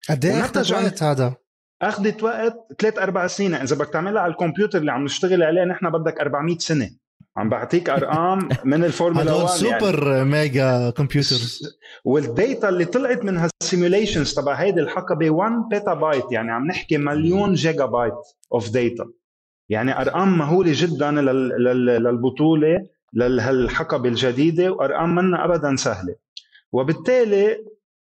قد 0.09 0.25
إيه 0.25 0.39
أخذت 0.39 0.71
وقت 0.71 1.03
هذا؟ 1.03 1.35
أخذت 1.81 2.23
وقت 2.23 2.53
ثلاث 2.79 2.99
أربع 2.99 3.27
سنين. 3.27 3.53
إذا 3.53 3.75
بدك 3.75 3.89
تعملها 3.89 4.21
على 4.21 4.31
الكمبيوتر 4.31 4.79
اللي 4.79 4.91
عم 4.91 5.03
نشتغل 5.03 5.43
عليه 5.43 5.63
نحن 5.63 5.89
بدك 5.89 6.19
400 6.19 6.57
سنة. 6.57 6.89
عم 7.37 7.49
بعطيك 7.49 7.89
أرقام 7.89 8.49
من 8.63 8.83
الفورمولا 8.83 9.33
1 9.33 9.47
سوبر 9.47 10.07
يعني. 10.07 10.29
mega 10.29 10.89
computer 10.89 11.35
وال 12.05 12.26
data 12.26 12.69
اللي 12.69 12.85
طلعت 12.85 13.25
من 13.25 13.37
هال 13.37 13.52
simulations 13.52 14.33
تبع 14.33 14.53
هيدي 14.53 14.81
الحقبة 14.81 15.29
1 15.29 15.51
petabyte 15.69 16.31
يعني 16.31 16.51
عم 16.51 16.67
نحكي 16.67 16.97
مليون 16.97 17.53
جيجا 17.53 17.85
بايت 17.85 18.13
of 18.53 18.69
data 18.69 19.05
يعني 19.69 20.01
أرقام 20.01 20.37
مهولة 20.37 20.71
جدا 20.75 21.11
للبطولة 21.11 22.87
لهالحقبة 23.13 24.09
الجديدة 24.09 24.71
وأرقام 24.71 25.15
منا 25.15 25.45
ابدا 25.45 25.75
سهلة. 25.75 26.15
وبالتالي 26.71 27.57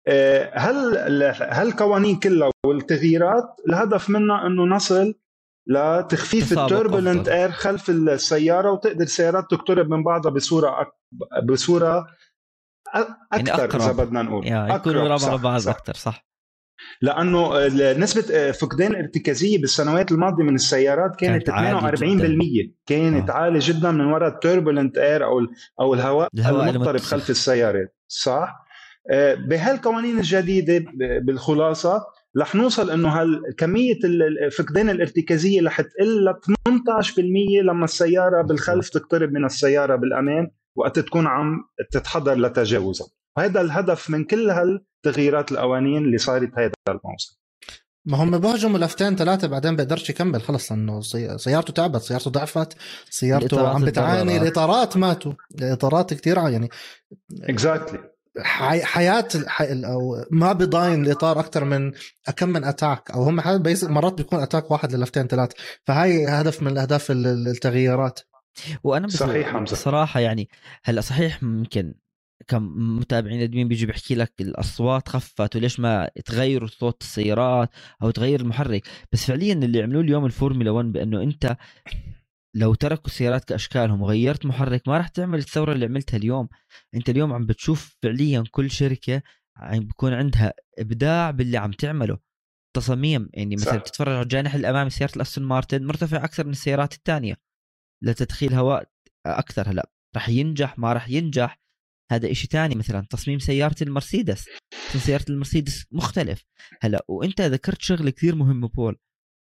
آه، 0.07 0.51
هل 0.55 0.97
هالقوانين 1.41 2.17
كلها 2.17 2.51
والتغييرات 2.67 3.45
الهدف 3.69 4.11
منها 4.11 4.47
إنه 4.47 4.65
نصل 4.65 5.15
لتخفيف 5.67 6.53
ال 6.53 6.60
turbulent 6.60 7.29
air 7.29 7.51
خلف 7.51 7.91
السيارة 7.91 8.71
وتقدر 8.73 9.03
السيارات 9.03 9.45
تقترب 9.51 9.91
من 9.91 10.03
بعضها 10.03 10.33
بصورة 10.33 10.81
أك... 10.81 10.89
بصورة 11.45 12.07
أكثر 13.33 13.59
يعني 13.59 13.85
إذا 13.85 13.93
بدنا 13.93 14.23
نقول. 14.23 14.47
يعني 14.47 14.75
يكونوا 14.75 15.03
على 15.03 15.39
بعض 15.39 15.69
أكثر 15.69 15.95
صح. 15.95 16.31
لأنه 17.03 17.67
نسبة 17.93 18.51
فقدان 18.51 18.91
الارتكازية 18.91 19.61
بالسنوات 19.61 20.13
الماضية 20.13 20.45
من 20.45 20.55
السيارات 20.55 21.17
كانت, 21.17 21.47
كانت 21.47 21.99
48% 21.99 22.05
كانت 22.87 23.31
آه. 23.31 23.33
عالية 23.35 23.61
جدا 23.63 23.91
من 23.91 24.05
وراء 24.07 24.31
التوربulent 24.31 24.99
اير 24.99 25.25
أو 25.25 25.41
أو 25.81 25.95
الهواء, 25.95 26.29
الهواء 26.35 26.71
المضطرب 26.71 27.01
خلف 27.01 27.31
السيارات 27.31 27.97
صح؟ 28.09 28.65
آه، 29.11 29.35
بهالقوانين 29.35 30.19
الجديدة 30.19 30.85
بالخلاصة 31.23 32.07
رح 32.37 32.55
نوصل 32.55 32.91
إنه 32.91 33.41
كمية 33.59 33.99
فقدان 34.59 34.91
الارتكازية 34.91 35.63
رح 35.63 35.81
تقل 35.81 36.25
ل 36.25 36.35
18% 36.35 37.19
لما 37.63 37.85
السيارة 37.85 38.43
بالخلف 38.43 38.89
تقترب 38.89 39.33
من 39.33 39.45
السيارة 39.45 39.97
بالأمان 39.97 40.51
وقت 40.77 40.99
تكون 40.99 41.27
عم 41.27 41.65
تتحضر 41.91 42.35
لتجاوزها. 42.35 43.07
وهذا 43.37 43.61
الهدف 43.61 44.11
من 44.11 44.25
كل 44.25 44.51
هالتغييرات 44.51 45.53
القوانين 45.53 46.05
اللي 46.05 46.19
صارت 46.19 46.51
هذا 46.59 46.73
الموسم. 46.89 47.41
ما 48.05 48.17
هم 48.17 48.39
بهجموا 48.39 48.79
لفتين 48.79 49.17
ثلاثة 49.17 49.49
بعدين 49.49 49.77
بيقدرش 49.77 50.11
يكمل 50.11 50.43
خلص 50.43 50.73
إنه 50.73 51.01
سيارته 51.37 51.73
تعبت 51.73 52.01
سيارته 52.01 52.31
ضعفت 52.31 52.77
سيارته 53.11 53.69
عم 53.69 53.85
بتعاني 53.85 54.37
الإطارات 54.37 54.97
ماتوا 54.97 55.33
الإطارات 55.61 56.15
كثير 56.15 56.37
يعني. 56.37 56.69
exactly 57.43 57.99
exactly. 57.99 58.20
حي... 58.43 58.83
حياة 58.85 59.29
الحي... 59.35 59.85
أو 59.85 60.25
ما 60.31 60.53
بضاين 60.53 61.05
الإطار 61.05 61.41
أكثر 61.41 61.65
من 61.65 61.93
كم 62.37 62.49
من 62.49 62.65
attack 62.65 63.11
أو 63.11 63.23
هم 63.23 63.37
مرات 63.83 64.15
بيكون 64.15 64.41
attack 64.41 64.71
واحد 64.71 64.95
للفتين 64.95 65.27
ثلاث. 65.27 65.51
فهاي 65.87 66.27
هدف 66.27 66.63
من 66.63 66.79
اهداف 66.79 67.11
التغييرات. 67.11 68.21
وأنا 68.85 69.09
صحيح 69.09 69.57
بصراحة 69.57 70.21
يعني 70.21 70.49
هلأ 70.85 71.01
صحيح 71.01 71.43
ممكن 71.43 71.95
كمتابعين 72.49 73.43
أدمين 73.43 73.69
بيجي 73.69 73.87
بيحكي 73.87 74.15
لك 74.15 74.33
الأصوات 74.41 75.09
خفت 75.09 75.57
وليش 75.57 75.81
ما 75.81 76.11
تغيروا 76.25 76.69
صوت 76.69 77.03
السيارات 77.03 77.71
أو 78.03 78.11
تغير 78.11 78.41
المحرك. 78.41 78.83
بس 79.13 79.25
فعليا 79.25 79.55
اللي 79.55 79.83
عملوه 79.83 80.03
اليوم 80.03 80.27
الفورمولا 80.27 80.71
1 80.71 80.93
بأنه 80.93 81.23
أنت 81.23 81.57
لو 82.57 82.75
تركوا 82.75 83.07
السيارات 83.07 83.45
كأشكالهم 83.45 84.03
وغيرت 84.03 84.47
محرك 84.47 84.89
ما 84.89 84.97
راح 84.97 85.09
تعمل 85.09 85.39
الثورة 85.39 85.73
اللي 85.73 85.87
عملتها 85.87 86.17
اليوم. 86.17 86.49
أنت 86.95 87.09
اليوم 87.11 87.33
عم 87.33 87.47
بتشوف 87.47 87.97
فعليا 88.03 88.45
كل 88.51 88.71
شركة 88.71 89.23
عم 89.57 89.79
بيكون 89.81 90.13
عندها 90.13 90.55
إبداع 90.79 91.31
باللي 91.31 91.57
عم 91.57 91.71
تعمله. 91.73 92.19
تصاميم 92.77 93.29
يعني 93.35 93.57
مثلا 93.57 93.73
صح. 93.73 93.83
تتفرج 93.83 94.13
على 94.15 94.23
الجانح 94.23 94.55
الأمامي 94.55 94.91
سيارة 94.91 95.17
الأستون 95.17 95.45
مارتن 95.45 95.87
مرتفع 95.87 96.25
أكثر 96.25 96.45
من 96.45 96.53
السيارات 96.53 96.95
الثانية 96.95 97.37
لتدخيل 98.05 98.55
هواء 98.55 98.91
أكثر 99.27 99.71
هلأ. 99.71 99.91
راح 100.17 100.29
ينجح 100.29 100.79
ما 100.79 100.93
راح 100.93 101.09
ينجح. 101.09 101.61
هذا 102.13 102.31
إشي 102.31 102.49
تاني 102.49 102.75
مثلا 102.75 103.07
تصميم 103.11 103.39
سيارة 103.39 103.77
المرسيدس. 103.83 104.47
سيارة 104.97 105.25
المرسيدس 105.31 105.87
مختلف. 105.93 106.45
هلأ 106.83 107.05
وأنت 107.09 107.41
ذكرت 107.41 107.83
شغلة 107.83 108.11
كثير 108.11 108.35
مهمة 108.35 108.69
بول 108.69 108.97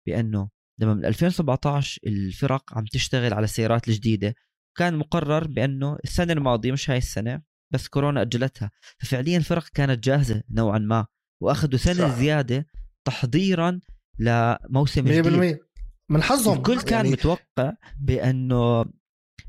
بأنه 0.06 0.50
لما 0.80 0.94
من 0.94 1.04
2017 1.04 2.00
الفرق 2.06 2.78
عم 2.78 2.84
تشتغل 2.84 3.34
على 3.34 3.44
السيارات 3.44 3.88
الجديدة 3.88 4.34
كان 4.78 4.96
مقرر 4.96 5.46
بأنه 5.46 5.98
السنة 6.04 6.32
الماضية 6.32 6.72
مش 6.72 6.90
هاي 6.90 6.98
السنة 6.98 7.42
بس 7.72 7.88
كورونا 7.88 8.22
أجلتها 8.22 8.70
ففعليا 8.98 9.36
الفرق 9.36 9.68
كانت 9.74 10.04
جاهزة 10.04 10.42
نوعا 10.50 10.78
ما 10.78 11.06
وأخذوا 11.42 11.78
سنة 11.78 12.08
صح. 12.08 12.18
زيادة 12.18 12.66
تحضيرا 13.04 13.80
لموسم 14.18 15.04
100% 15.04 15.08
جديد 15.08 15.58
من 16.10 16.22
حظهم 16.22 16.56
الكل 16.56 16.80
كان 16.80 16.92
يعني... 16.92 17.10
متوقع 17.10 17.72
بأنه 18.00 18.84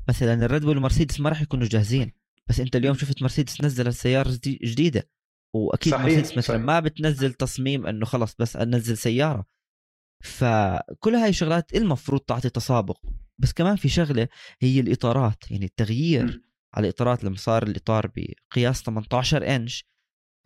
مثلا 0.08 0.44
الريد 0.44 0.62
بول 0.64 0.76
ومرسيدس 0.78 1.20
ما 1.20 1.28
راح 1.28 1.42
يكونوا 1.42 1.66
جاهزين 1.66 2.12
بس 2.48 2.60
أنت 2.60 2.76
اليوم 2.76 2.94
شفت 2.94 3.22
مرسيدس 3.22 3.60
نزلت 3.60 3.88
سيارة 3.88 4.38
جديدة 4.46 5.10
وأكيد 5.54 5.92
صحيح. 5.92 6.04
مرسيدس 6.04 6.30
مثلا 6.30 6.42
صحيح. 6.42 6.60
ما 6.60 6.80
بتنزل 6.80 7.32
تصميم 7.32 7.86
إنه 7.86 8.06
خلص 8.06 8.34
بس 8.38 8.56
أنزل 8.56 8.98
سيارة 8.98 9.46
فكل 10.22 11.14
هاي 11.14 11.28
الشغلات 11.28 11.74
المفروض 11.74 12.20
تعطي 12.20 12.50
تسابق 12.50 12.98
بس 13.38 13.52
كمان 13.52 13.76
في 13.76 13.88
شغلة 13.88 14.28
هي 14.60 14.80
الإطارات 14.80 15.50
يعني 15.50 15.64
التغيير 15.64 16.24
م. 16.24 16.42
على 16.74 16.84
الإطارات 16.84 17.24
لما 17.24 17.36
صار 17.36 17.62
الإطار 17.62 18.10
بقياس 18.16 18.82
18 18.82 19.56
إنش 19.56 19.84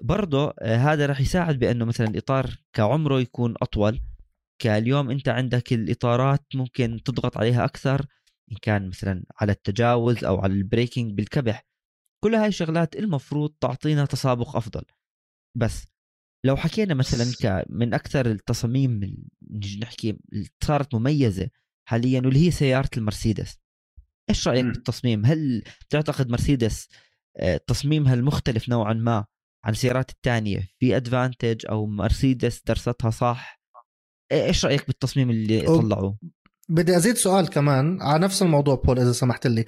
برضه 0.03 0.55
آه، 0.59 0.77
هذا 0.77 1.07
راح 1.07 1.21
يساعد 1.21 1.59
بأنه 1.59 1.85
مثلا 1.85 2.07
الإطار 2.07 2.57
كعمره 2.73 3.21
يكون 3.21 3.55
أطول 3.63 4.01
كاليوم 4.59 5.11
أنت 5.11 5.29
عندك 5.29 5.73
الإطارات 5.73 6.45
ممكن 6.55 7.03
تضغط 7.05 7.37
عليها 7.37 7.65
أكثر 7.65 8.07
إن 8.53 8.57
كان 8.63 8.89
مثلا 8.89 9.25
على 9.41 9.53
التجاوز 9.53 10.25
أو 10.25 10.41
على 10.41 10.53
البريكنج 10.53 11.13
بالكبح 11.13 11.67
كل 12.25 12.35
هاي 12.35 12.49
الشغلات 12.49 12.97
المفروض 12.97 13.55
تعطينا 13.61 14.05
تسابق 14.05 14.57
أفضل 14.57 14.83
بس 15.57 15.87
لو 16.45 16.57
حكينا 16.57 16.95
مثلا 16.95 17.65
من 17.71 17.95
أكثر 17.95 18.27
التصاميم 18.27 19.17
نجي 19.51 19.81
نحكي 19.83 20.19
صارت 20.65 20.95
مميزة 20.95 21.49
حاليا 21.89 22.21
واللي 22.21 22.47
هي 22.47 22.51
سيارة 22.51 22.91
المرسيدس. 22.97 23.59
إيش 24.31 24.49
رأيك 24.49 24.65
م. 24.65 24.73
بالتصميم 24.73 25.27
هل 25.27 25.63
تعتقد 25.91 26.31
مرسيدس 26.31 26.89
آه، 27.37 27.61
تصميمها 27.67 28.15
المختلف 28.15 28.69
نوعا 28.69 28.93
ما 28.93 29.25
عن 29.65 29.73
السيارات 29.73 30.11
الثانية 30.11 30.69
في 30.79 30.97
ادفانتج 30.97 31.67
أو 31.69 31.87
مرسيدس 31.87 32.63
درستها 32.67 33.11
صح؟ 33.11 33.61
إيش 34.33 34.65
رأيك 34.65 34.87
بالتصميم 34.87 35.31
اللي 35.31 35.61
طلعوه؟ 35.61 36.19
بدي 36.69 36.97
أزيد 36.97 37.17
سؤال 37.17 37.49
كمان 37.49 38.03
على 38.03 38.25
نفس 38.25 38.43
الموضوع 38.43 38.75
بول 38.75 38.99
إذا 38.99 39.13
سمحت 39.13 39.47
لي. 39.47 39.65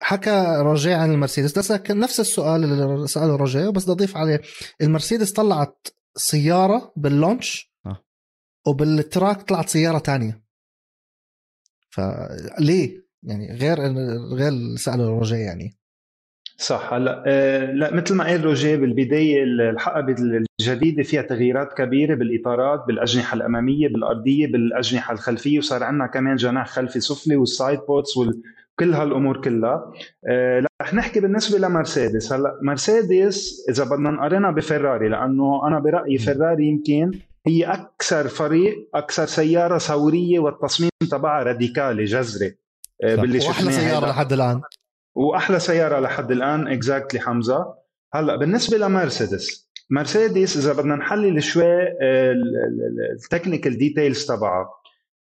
حكى 0.00 0.56
روجيه 0.58 0.96
عن 0.96 1.12
المرسيدس 1.12 1.72
نفس 1.90 2.20
السؤال 2.20 2.64
اللي 2.64 3.08
سأله 3.08 3.36
روجيه 3.36 3.68
بس 3.68 3.82
بدي 3.82 3.92
أضيف 3.92 4.16
عليه. 4.16 4.40
المرسيدس 4.80 5.32
طلعت 5.32 5.88
سيارة 6.18 6.92
بال 6.96 7.15
launch 7.15 7.72
آه. 7.86 8.04
وبال 8.66 8.95
track 8.95 9.42
طلعت 9.42 9.68
سيارة 9.68 9.98
تانية. 9.98 10.42
فليه 11.90 13.08
يعني 13.22 13.52
غير 13.52 13.78
غير 14.34 14.76
سأله 14.76 15.08
روجيه 15.08 15.36
يعني. 15.36 15.78
صح. 16.56 16.92
هلا 16.92 17.24
آه 17.26 17.72
لا 17.72 17.94
مثل 17.94 18.14
ما 18.14 18.24
قال 18.24 18.44
روجيه 18.44 18.76
بالبداية 18.76 19.42
الحقبه 19.44 20.14
الجديدة 20.60 21.02
فيها 21.02 21.22
تغييرات 21.22 21.72
كبيرة 21.72 22.14
بالإطارات 22.14 22.84
بالأجنحة 22.86 23.34
الأمامية 23.34 23.88
بالأرضية 23.88 24.46
بالأجنحة 24.46 25.12
الخلفية 25.12 25.58
وصار 25.58 25.82
عندنا 25.84 26.06
كمان 26.06 26.36
جناح 26.36 26.68
خلفي 26.68 27.00
سفلي 27.00 27.36
وال 27.36 27.78
sidepods 27.88 28.16
وكل 28.78 28.94
هالأمور 28.94 29.40
كلها. 29.40 29.92
آه 30.30 30.64
رح 30.82 30.94
نحكي 30.94 31.20
بالنسبة 31.20 31.58
لمرسيدس. 31.58 32.32
هلا 32.32 32.58
مرسيدس 32.62 33.66
إذا 33.68 33.84
بدنا 33.84 34.10
نقارنها 34.10 34.50
بفراري 34.50 35.08
لأنه 35.08 35.66
أنا 35.66 35.78
برأيي 35.78 36.18
فراري 36.18 36.66
يمكن 36.66 37.10
هي 37.46 37.64
أكثر 37.64 38.28
فريق 38.28 38.88
أكثر 38.94 39.26
سيارة 39.26 39.78
ثورية 39.78 40.38
والتصميم 40.38 40.90
تبعها 41.10 41.42
راديكالي 41.42 42.04
جذري. 42.04 42.54
آه، 43.04 43.14
باللي 43.14 43.38
وأحلى 43.38 43.72
سيارة. 43.72 44.06
لحد 44.06 44.32
الآن. 44.32 44.60
وأحلى 45.14 45.58
سيارة 45.58 46.00
لحد 46.00 46.30
الآن 46.32 46.68
exactly 46.68 47.20
حمزة. 47.20 47.74
هلا 48.14 48.36
بالنسبة 48.36 48.78
لمرسيدس 48.78 49.68
مرسيدس 49.90 50.56
إذا 50.56 50.72
بدنا 50.72 50.96
نحلل 50.96 51.42
شوي 51.42 51.64
ال 53.14 53.20
technical 53.20 53.78
details 53.78 54.26
تبعها. 54.26 54.68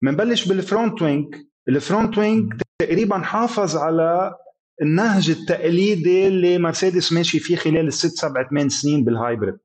بنبلش 0.03 0.49
بال 0.49 0.64
front 0.64 1.03
wing 1.03 1.35
ال 1.69 1.77
front 1.77 2.19
wing 2.19 2.53
تقريبا 2.87 3.19
حافظ 3.19 3.77
على 3.77 4.35
النهج 4.83 5.31
التقليدي 5.31 6.29
اللي 6.29 6.59
مرسيدس 6.59 7.13
ماشي 7.13 7.39
فيه 7.39 7.57
خلال 7.57 7.87
الست 7.87 8.19
سبع 8.19 8.49
ثمان 8.49 8.69
سنين 8.69 9.05
بال 9.05 9.18
hybrid 9.18 9.59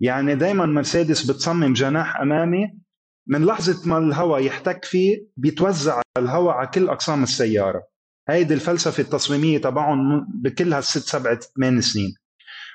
يعني 0.00 0.34
دائما 0.34 0.66
مرسيدس 0.66 1.30
بتصمم 1.30 1.72
جناح 1.72 2.20
أمامي 2.20 2.66
من 3.26 3.44
لحظة 3.44 3.88
ما 3.88 3.98
الهواء 3.98 4.42
يحتك 4.42 4.84
فيه 4.84 5.26
بيتوزع 5.36 6.00
الهواء 6.18 6.54
على 6.54 6.66
كل 6.66 6.88
أقسام 6.88 7.22
السيارة. 7.22 7.82
هيدي 8.28 8.54
الفلسفة 8.54 9.00
التصميمية 9.02 9.58
تبعهم 9.58 10.26
بكل 10.42 10.72
هالست 10.72 10.98
سبع 10.98 11.34
ثمان 11.34 11.80
سنين. 11.80 12.14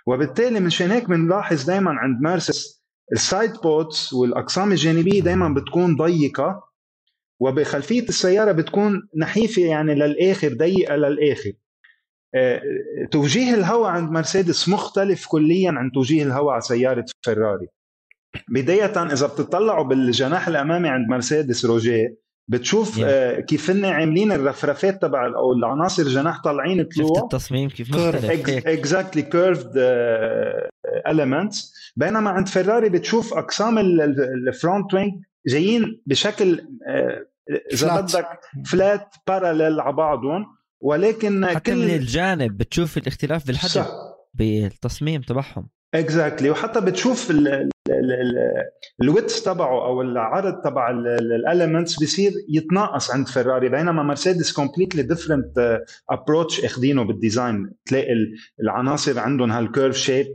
وبالتالي 0.08 0.60
مشان 0.60 0.92
هيك 0.92 1.10
بنلاحظ 1.10 1.64
دائما 1.64 1.92
عند 1.92 2.22
مرسيدس 2.22 2.84
ال 3.14 3.52
sidepods 3.64 4.14
والأقسام 4.14 4.72
الجانبية 4.72 5.22
دائما 5.22 5.50
بتكون 5.54 5.96
ضيقة. 5.96 6.64
وبخلفية 7.40 8.02
السيارة 8.10 8.52
بتكون 8.52 9.08
نحيفة 9.18 9.62
يعني 9.62 9.96
للآخر 9.96 10.54
ضيقة 10.54 10.96
للآخر. 10.96 11.52
آه، 12.36 12.62
توجيه 13.12 13.54
الهواء 13.54 13.90
عند 13.90 14.12
مرسيدس 14.12 14.70
مختلف 14.70 15.26
كليا 15.28 15.72
عن 15.72 15.92
توجيه 15.92 16.24
الهواء 16.24 16.52
على 16.54 16.62
سيارة 16.62 17.06
فيراري. 17.26 17.68
بداية 18.50 18.86
إذا 19.14 19.28
بتطلعوا 19.28 19.84
بالجناح 19.86 20.48
الأمامي 20.48 20.90
عند 20.90 21.08
مرسيدس 21.10 21.66
روجيه 21.66 22.26
بتشوف 22.48 22.96
Yeah. 22.96 23.02
آه، 23.04 23.40
كيف 23.40 23.70
هن 23.70 23.86
عاملين 23.86 24.32
الرفرفات 24.32 25.02
تبع 25.02 25.28
أو 25.36 25.54
العناصر 25.54 26.04
الجناح 26.04 26.42
طالعين 26.44 26.88
شفت 26.92 26.98
طلوع 27.08 27.20
التصميم 27.24 27.70
كيف. 27.70 27.90
مختلف؟ 27.90 28.68
exactly 28.68 29.22
curved 29.22 29.74
elements. 31.08 31.56
بينما 31.96 32.30
عند 32.30 32.48
فيراري 32.48 32.90
بتشوف 32.90 33.34
أقسام 33.34 33.78
ال 34.48 34.56
front 34.56 34.94
wing 34.94 35.14
جايين 35.48 36.02
بشكل 36.06 36.62
آه، 36.88 37.26
إذا. 37.74 38.02
بدك 38.02 38.28
flat 38.66 39.16
parallel 39.28 39.80
على 39.80 39.96
بعضهم 39.96 40.46
ولكن 40.82 41.46
حتى 41.46 41.72
كل 41.72 41.78
من 41.78 41.90
الجانب 41.96 42.58
بتشوف 42.58 42.98
الاختلاف 42.98 43.48
بالحجم 43.48 43.70
صح. 43.84 43.90
بالتصميم 44.34 45.22
تبعهم. 45.22 45.70
Exactly 45.94 46.50
وحتى 46.50 46.82
بتشوف 46.82 47.32
ال 49.02 49.09
width 49.09 49.44
تبعه 49.44 49.86
أو 49.88 50.02
العرض 50.02 50.54
تبع 50.64 50.90
ال 50.90 51.02
elements 51.02 52.00
بيصير 52.00 52.32
يتناقص 52.50 53.12
عند 53.12 53.28
فيراري 53.28 53.70
بينما 53.70 54.04
مرسيدس 54.04 54.52
completely 54.54 55.04
different 55.04 55.80
approach 56.10 56.66
اخذينه 56.66 57.04
بال 57.04 57.21
design 57.21 57.72
تلاقي 57.86 58.14
ال- 58.14 58.34
العناصر 58.62 59.20
عندهم 59.20 59.52
هال 59.52 59.65
curve 59.65 59.98
shape 59.98 60.26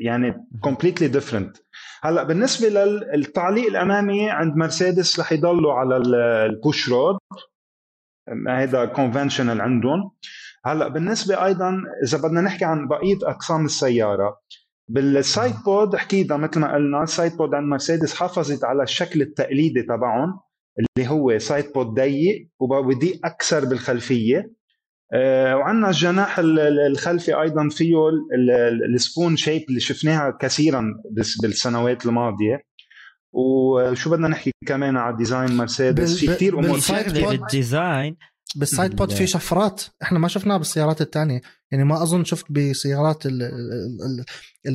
يعني 0.00 0.46
completely 0.60 1.08
different 1.08 1.56
هلأ 2.02 2.22
بالنسبة 2.22 2.68
للتعليق 2.68 3.66
الأمامي 3.66 4.30
عند 4.30 4.56
مرسيدس 4.56 5.20
رح 5.20 5.32
يضلوا 5.32 5.72
على 5.72 5.96
ال 6.46 6.54
push 6.54 6.88
rod. 6.88 7.18
هذا 8.48 8.84
conventional 8.84 9.60
عندهم. 9.60 10.10
هلأ 10.64 10.88
بالنسبة 10.88 11.44
أيضا 11.44 11.82
إذا 12.04 12.18
بدنا 12.18 12.40
نحكي 12.40 12.64
عن 12.64 12.88
بقية 12.88 13.18
أقسام 13.22 13.64
السيارة 13.64 14.40
بال 14.88 15.10
side 15.10 15.54
pod 15.64 15.96
حكينا 15.96 16.36
مثل 16.36 16.60
ما 16.60 16.74
قلنا 16.74 17.02
ال 17.02 17.09
side 17.09 17.36
pod 17.36 17.54
عند 17.54 17.66
مرسيدس 17.66 18.14
حافظت 18.14 18.64
على 18.64 18.82
الشكل 18.82 19.22
التقليدي 19.22 19.82
تبعهم 19.82 20.40
اللي 20.78 21.08
هو 21.08 21.38
side 21.38 21.72
pod 21.74 21.86
ضيق 21.86 22.48
وبضيق 22.60 23.26
أكثر 23.26 23.64
بالخلفية. 23.64 24.59
وعندنا 25.14 25.88
الجناح 25.88 26.38
ال- 26.38 26.60
ال- 26.60 26.86
الخلفي 26.86 27.34
أيضا 27.42 27.68
فيه 27.68 28.08
ال- 28.08 28.50
ال- 28.50 28.94
ال 28.94 29.01
spoon 29.01 29.36
shape 29.36 29.64
اللي 29.68 29.80
شفناها 29.80 30.38
كثيرا 30.40 30.94
بس- 31.12 31.40
بالسنوات 31.42 32.06
الماضية. 32.06 32.62
وشو 33.32 34.10
بدنا 34.10 34.28
نحكي 34.28 34.50
كمان 34.66 34.96
على 34.96 35.16
design 35.16 35.56
مرسيدس. 35.56 36.18
في 36.18 36.26
كثير 36.26 36.58
أمور. 36.58 36.78
بال 37.30 37.51
design 37.51 38.16
بال 38.56 38.69
side 38.69 38.96
pod 38.96 39.12
في 39.12 39.26
شفرات. 39.26 39.82
إحنا 40.02 40.18
ما 40.18 40.28
شفناها 40.28 40.56
بالسيارات 40.58 41.00
الثانية 41.00 41.40
يعني 41.70 41.84
ما 41.84 42.02
أظن 42.02 42.24
شفت 42.24 42.52
بسيارات 42.52 43.26
ال- 43.26 43.42
ال- 43.42 44.00
ال- 44.06 44.24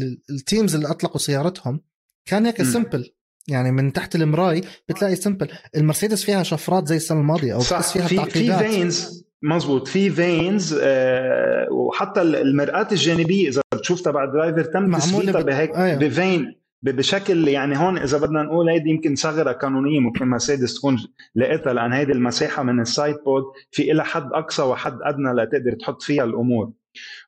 ال- 0.03 0.21
ال 0.29 0.37
teams 0.37 0.75
اللي 0.75 0.89
أطلقوا 0.89 1.17
سيارتهم. 1.17 1.81
كان 2.25 2.45
هيك. 2.45 2.63
simple 2.63 3.09
يعني 3.47 3.71
من 3.71 3.93
تحت 3.93 4.15
المراي 4.15 4.61
بتلاقي 4.89 5.15
simple 5.15 5.47
المرسيدس 5.75 6.23
فيها 6.23 6.43
شفرات 6.43 6.87
زي 6.87 6.95
السنة 6.95 7.19
الماضية 7.19 7.53
أو 7.53 7.59
صح. 7.59 7.77
بتحس 7.79 7.91
فيها 7.93 8.07
في 8.07 8.15
في 8.15 8.15
تعقيدات. 8.47 8.71
fins 8.71 9.25
مزبوط 9.45 9.87
في 9.87 10.09
fins 10.09 10.79
آه 10.81 11.67
وحتى 11.71 12.21
المرآة 12.21 12.87
الجانبية 12.91 13.49
إذا 13.49 13.61
بتشوف 13.73 14.01
تبع 14.01 14.23
ال 14.23 14.29
driver 14.29 14.63
تم 14.63 14.97
تثبيتها 14.97 15.41
بهيك 15.41 15.75
أيوة. 15.75 15.99
ب 15.99 16.13
fin 16.13 16.55
بشكل 16.83 17.47
يعني 17.47 17.77
هون 17.77 17.97
إذا 17.97 18.17
بدنا 18.17 18.43
نقول 18.43 18.69
هيدي 18.69 18.89
يمكن 18.89 19.15
ثغرة 19.15 19.51
قانونية 19.51 19.99
ممكن 19.99 20.27
مرسيدس 20.27 20.73
تكون 20.73 20.97
لقيتها 21.35 21.73
لأن 21.73 21.93
هيدي 21.93 22.11
المساحة 22.11 22.63
من 22.63 22.81
ال 22.81 22.88
side 22.88 23.15
pod 23.25 23.43
في 23.71 23.83
لها 23.83 24.03
حد 24.03 24.29
أقصى 24.33 24.61
وحد 24.61 24.97
أدنى 25.01 25.33
لتقدر 25.33 25.75
تحط 25.79 26.01
فيها 26.01 26.23
الأمور. 26.23 26.71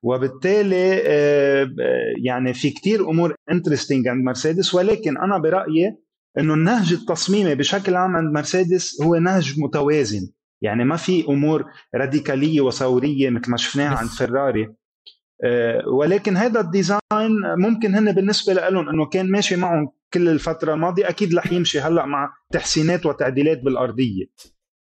وبالتالي 0.04 1.02
آه، 1.06 1.70
يعني 2.24 2.54
في 2.54 2.70
كتير 2.70 3.10
أمور 3.10 3.36
interesting 3.52 4.08
عند 4.08 4.24
مرسيدس 4.24 4.76
ولكن 4.76 5.18
أنا 5.18 5.38
برأيي 5.38 5.98
إنه 6.40 6.54
النهج 6.54 6.94
التصميمي 6.94 7.56
بشكل 7.56 7.96
عام 7.96 8.16
عند 8.16 8.34
مرسيدس 8.34 9.02
هو 9.02 9.16
نهج 9.16 9.60
متوازن. 9.60 10.30
يعني 10.62 10.84
ما 10.84 10.96
في 10.96 11.26
أمور 11.30 11.66
راديكالية 11.96 12.62
وثورية 12.62 13.30
مثل 13.30 13.52
ما 13.52 13.58
شفناها 13.58 13.98
عند 13.98 14.10
فيراري. 14.10 14.68
آه، 15.44 15.84
ولكن 15.88 16.38
هذا 16.38 16.60
ال 16.60 16.66
design 16.66 17.02
ممكن 17.58 17.96
هن 17.96 18.12
بالنسبة 18.12 18.54
لهم 18.54 18.90
إنه 18.90 19.06
كان 19.06 19.32
ماشي 19.32 19.56
معهم 19.56 19.92
كل 20.14 20.30
الفترة 20.30 20.74
الماضية 20.74 21.10
أكيد 21.10 21.36
رح 21.36 21.52
يمشي 21.52 21.80
هلأ 21.80 22.06
مع 22.06 22.34
تحسينات 22.52 23.06
وتعديلات 23.06 23.62
بالأرضية. 23.62 24.26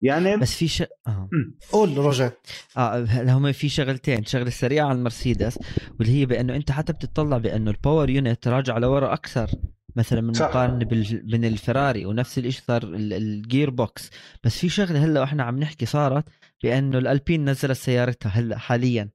يعني 0.01 0.38
بس 0.38 0.55
في 0.55 0.67
ش... 0.67 0.81
آه. 1.07 1.29
قول 1.71 1.97
روجر. 1.97 2.31
آه 2.77 3.03
هلا 3.03 3.33
هم 3.33 3.51
في 3.51 3.69
شغلتين 3.69 4.25
شغلة 4.25 4.49
سريعة 4.49 4.88
عن 4.88 5.03
مرسيدس 5.03 5.59
واللي 5.99 6.13
هي 6.13 6.25
بأنه 6.25 6.55
أنت 6.55 6.71
حتى 6.71 6.93
بتطلع 6.93 7.38
بأنه 7.38 7.71
ال 7.71 7.78
power 7.78 8.10
unit 8.10 8.47
راجع 8.47 8.77
لورا 8.77 9.13
أكثر. 9.13 9.49
مثلا 9.95 10.21
من. 10.21 10.31
مقارنة 10.31 10.86
بال... 10.86 11.21
من 11.25 11.45
الفراري 11.45 12.05
ونفس 12.05 12.38
الشيء 12.38 12.63
صار 12.67 12.84
ال- 12.84 13.13
ال 13.13 13.25
gear 13.25 13.69
box 13.69 14.10
بس 14.43 14.58
في 14.58 14.69
شغلة 14.69 15.05
هلأ 15.05 15.19
وإحنا 15.21 15.43
عم 15.43 15.60
نحكي 15.60 15.86
صارت 15.86 16.25
بأنه 16.63 16.97
الألبين 16.97 17.49
نزلت 17.49 17.71
سيارتها 17.77 18.29
هلأ 18.29 18.58
حاليا 18.58 19.10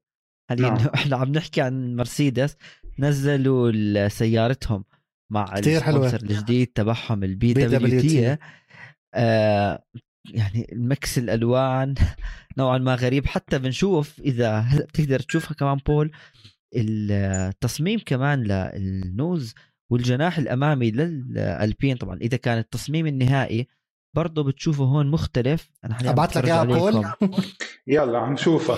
حاليا 0.49 0.69
نعم. 0.69 0.87
إحنا 0.95 1.17
عم 1.17 1.31
نحكي 1.31 1.61
عن 1.61 1.95
مرسيدس 1.95 2.55
نزلوا 2.99 4.07
سيارتهم 4.07 4.83
مع. 5.31 5.57
ال 5.57 5.65
sponsor 5.65 6.21
الجديد 6.23 6.67
تبعهم 6.67 7.23
ال 7.23 7.53
BWT 7.53 8.37
آه 9.13 9.83
يعني 10.29 10.67
ال 10.71 10.83
mix 10.83 11.17
الألوان 11.17 11.95
نوعا 12.57 12.77
ما 12.77 12.95
غريب 12.95 13.25
حتى 13.25 13.59
بنشوف 13.59 14.19
إذا 14.19 14.59
هلأ 14.59 14.85
بتقدر 14.85 15.19
تشوفها 15.19 15.53
كمان 15.53 15.77
بول 15.87 16.11
التصميم 16.75 17.99
كمان 18.05 18.43
لل 18.43 18.80
nose 18.80 19.53
والجناح 19.91 20.37
الأمامي 20.37 20.91
للألبين 20.91 21.97
طبعا. 21.97 22.17
إذا 22.21 22.37
كان 22.37 22.57
التصميم 22.57 23.07
النهائي 23.07 23.67
برضه 24.15 24.43
بتشوفه 24.43 24.83
هون 24.83 25.11
مختلف. 25.11 25.69
أنا 25.85 25.93
حاليا 25.93 26.11
ابعت 26.11 26.35
لك 26.35 26.45
إياها 26.45 26.63
بول 26.63 26.95
عليكم. 26.95 27.31
يلا 27.87 28.17
عم 28.17 28.33
نشوفها 28.33 28.77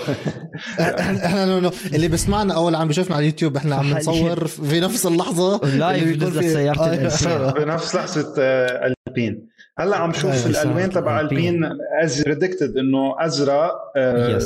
إحنا 0.80 1.26
إحنا 1.26 1.70
اللي 1.94 2.08
بيسمعنا 2.08 2.54
أو 2.54 2.66
اللي 2.68 2.78
عم 2.78 2.88
بيشوفنا 2.88 3.16
على 3.16 3.22
اليوتيوب 3.22 3.56
إحنا 3.56 3.76
عم. 3.76 3.90
نصور 3.96 4.46
في 4.46 4.80
نفس 4.80 5.06
اللحظة. 5.06 5.60
live 5.78 6.02
اللي 6.02 6.14
بيكون 6.14 6.28
نزلت 6.28 6.44
في- 6.44 6.52
سيارة 6.52 7.48
آه،. 7.48 7.52
بنفس 7.64 7.94
لحظة 7.94 8.34
آه، 8.38 8.92
ألبين. 9.08 9.48
هلا 9.78 9.96
عم 9.96 10.12
شوف 10.12 10.32
أيوة، 10.46 10.46
الألوان 10.46 10.90
تبع. 10.90 11.20
ألبين 11.20 11.64
as 12.02 12.22
predicted 12.22 12.76
إنه 12.76 13.14
أزرق 13.26 13.72
آه، 13.96 14.38
Yes. 14.38 14.42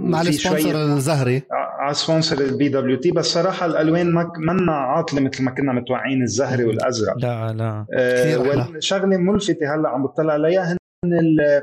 مع 0.00 0.20
ال 0.20 0.28
sponsor 0.28 0.82
الزهري 0.82 1.42
على 1.52 1.94
sponsor 1.94 2.38
ال 2.44 2.68
BWT 2.68 3.10
بس 3.10 3.24
صراحة 3.26 3.66
الألوان 3.66 4.12
ما 4.12 4.32
منا 4.38 4.72
عاطلة 4.72 5.20
مثل 5.20 5.42
ما 5.44 5.50
كنا 5.50 5.72
متوقعين 5.72 6.22
الزهري 6.22 6.64
والأزرق 6.64 7.18
لا 7.18 7.52
لا 7.52 7.86
أحلى. 7.98 8.36
والشغلة 8.74 9.16
ملفتة 9.16 9.74
هلا 9.74 9.88
عم 9.88 10.02
بطلع 10.06 10.32
عليها 10.32 10.72
هن 11.04 11.12
ال- 11.18 11.62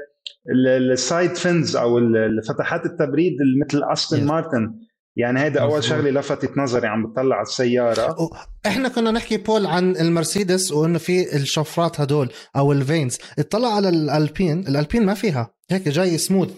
ال- 0.49 0.91
ال 0.91 1.00
side 1.00 1.35
fins 1.35 1.75
أو 1.75 1.97
ال- 1.97 2.43
فتحات 2.43 2.85
التبريد 2.85 3.33
مثل 3.65 3.83
استون. 3.83 4.23
مارتن 4.25 4.73
يعني 5.17 5.39
هيدا 5.39 5.61
أول. 5.61 5.83
شغلة 5.83 6.11
لفتت 6.11 6.57
نظري 6.57 6.87
عم 6.87 7.07
بطلع 7.07 7.35
على 7.35 7.43
السيارة. 7.43 8.29
إحنا 8.65 8.89
كنا 8.89 9.11
نحكي 9.11 9.37
بول 9.37 9.65
عن 9.65 9.95
المرسيدس 9.95 10.71
وإنه 10.71 10.97
في 10.97 11.35
الشفرات 11.35 12.01
هدول 12.01 12.31
أو 12.55 12.71
ال 12.71 12.79
fins. 12.79 13.17
اطلع 13.39 13.75
على 13.75 13.89
الألبين 13.89 14.59
الألبين 14.59 15.05
ما 15.05 15.13
فيها. 15.13 15.53
هيك 15.71 15.87
جاي 15.87 16.17
سموث 16.17 16.49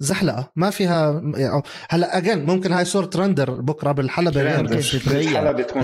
زحلقة 0.00 0.52
ما 0.56 0.70
فيها 0.70 1.22
يعني 1.36 1.62
هلأ 1.88 2.18
again 2.18 2.44
ممكن 2.46 2.72
هاي 2.72 2.84
صورة 2.84 3.10
render 3.16 3.50
بكرة 3.50 3.92
بالحلبة 3.92 4.42
غير 4.42 4.82
تتغير. 4.82 5.30
الحلبة 5.30 5.62
تكون 5.62 5.82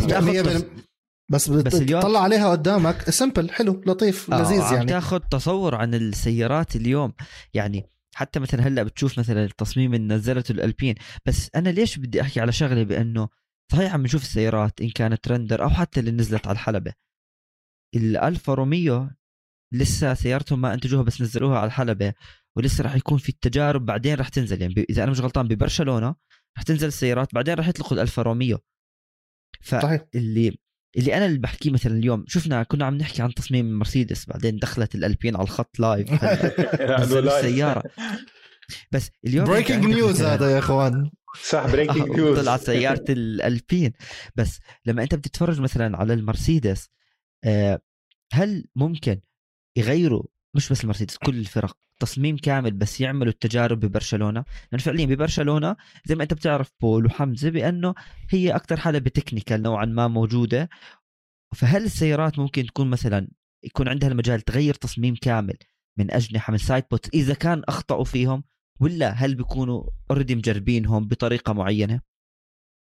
بس 1.30 1.48
بتطلع 1.48 2.20
عليها 2.20 2.50
قدامك. 2.50 3.10
simple 3.10 3.50
حلو 3.50 3.80
لطيف 3.86 4.32
آه، 4.32 4.42
لذيذ 4.42 4.72
يعني. 4.72 4.86
تاخذ 4.86 5.18
تصور 5.30 5.74
عن 5.74 5.94
السيارات 5.94 6.76
اليوم. 6.76 7.12
يعني 7.54 7.91
حتى 8.14 8.40
مثلا 8.40 8.66
هلأ 8.66 8.82
بتشوف 8.82 9.18
مثلا 9.18 9.44
التصميم 9.44 9.94
اللي 9.94 10.14
نزلته 10.14 10.52
الألبين 10.52 10.94
بس 11.26 11.50
أنا 11.54 11.68
ليش 11.68 11.98
بدي 11.98 12.20
أحكي 12.20 12.40
على 12.40 12.52
شغلة 12.52 12.82
بأنه 12.82 13.28
صحيح 13.72 13.94
عم 13.94 14.02
نشوف 14.02 14.22
السيارات 14.22 14.80
إن 14.80 14.90
كانت 14.90 15.28
render 15.28 15.62
أو 15.62 15.70
حتى 15.70 16.00
اللي 16.00 16.10
نزلت 16.10 16.46
على 16.46 16.54
الحلبة. 16.54 16.92
الألفا 17.94 18.54
روميو 18.54 19.10
لسه 19.74 20.14
سيارتهم 20.14 20.60
ما 20.60 20.74
أنتجوها 20.74 21.02
بس 21.02 21.22
نزلوها 21.22 21.58
على 21.58 21.66
الحلبة 21.66 22.14
ولسه 22.56 22.84
راح 22.84 22.94
يكون 22.96 23.18
في 23.18 23.28
التجارب 23.28 23.86
بعدين 23.86 24.14
راح 24.14 24.28
تنزل. 24.28 24.62
يعني 24.62 24.86
إذا 24.90 25.02
أنا 25.02 25.10
مش 25.10 25.20
غلطان 25.20 25.48
ببرشلونة 25.48 26.14
راح 26.56 26.62
تنزل 26.66 26.88
السيارات 26.88 27.34
بعدين 27.34 27.54
راح 27.54 27.68
يطلقوا 27.68 27.92
الألفا 27.92 28.22
روميو. 28.22 28.58
فاللي 29.60 30.58
اللي 30.96 31.16
أنا 31.16 31.26
اللي 31.26 31.38
بحكيه 31.38 31.70
مثلا 31.70 31.92
اليوم 31.92 32.24
شفنا 32.28 32.62
كنا 32.62 32.84
عم 32.84 32.94
نحكي 32.94 33.22
عن 33.22 33.34
تصميم 33.34 33.66
المرسيدس 33.66 34.26
بعدين 34.26 34.56
دخلت 34.56 34.94
الألبين 34.94 35.36
على 35.36 35.44
الخط 35.44 35.78
live 35.80 36.24
السيارة. 36.24 37.82
بس 38.92 39.10
اليوم 39.26 39.46
breaking 39.46 39.84
news 39.84 40.22
هذا 40.22 40.50
يا 40.50 40.58
إخوان. 40.58 41.10
صح 41.44 41.66
breaking 41.66 42.08
news 42.10 42.40
طلعت 42.40 42.60
سيارة 42.60 43.04
الألبين. 43.08 43.92
بس 44.36 44.58
لما 44.86 45.02
أنت 45.02 45.14
بتتفرج 45.14 45.60
مثلا 45.60 45.96
على 45.96 46.14
المرسيدس 46.14 46.88
آه، 47.44 47.80
هل 48.32 48.64
ممكن 48.76 49.20
يغيروا 49.76 50.22
مش 50.54 50.72
بس 50.72 50.82
المرسيدس 50.82 51.16
كل 51.16 51.38
الفرق؟ 51.38 51.76
تصميم 52.02 52.36
كامل 52.36 52.70
بس 52.70 53.00
يعملوا 53.00 53.32
التجارب 53.32 53.80
ببرشلونة 53.80 54.44
لأن 54.72 54.80
فعليا 54.80 55.06
ببرشلونة 55.06 55.76
زي 56.04 56.14
ما 56.14 56.22
أنت 56.22 56.34
بتعرف 56.34 56.72
بول 56.80 57.06
وحمزة 57.06 57.50
بأنه 57.50 57.94
هي 58.30 58.56
أكثر 58.56 58.76
حلبه 58.76 59.10
technical 59.10 59.62
نوعا 59.62 59.84
ما 59.84 60.08
موجودة 60.08 60.68
فهل 61.54 61.84
السيارات 61.84 62.38
ممكن 62.38 62.66
تكون 62.66 62.90
مثلا 62.90 63.28
يكون 63.64 63.88
عندها 63.88 64.08
المجال 64.08 64.40
تغير 64.40 64.74
تصميم 64.74 65.14
كامل 65.14 65.56
من 65.98 66.10
أجنحة 66.10 66.50
من 66.50 66.58
side 66.58 66.84
pods 66.90 67.10
إذا 67.14 67.34
كان 67.34 67.62
أخطأوا 67.68 68.04
فيهم 68.04 68.44
ولا 68.80 69.10
هل 69.10 69.34
بيكونوا 69.34 69.84
already 70.10 70.34
مجربينهم 70.34 71.08
بطريقة 71.08 71.52
معينة؟ 71.52 72.00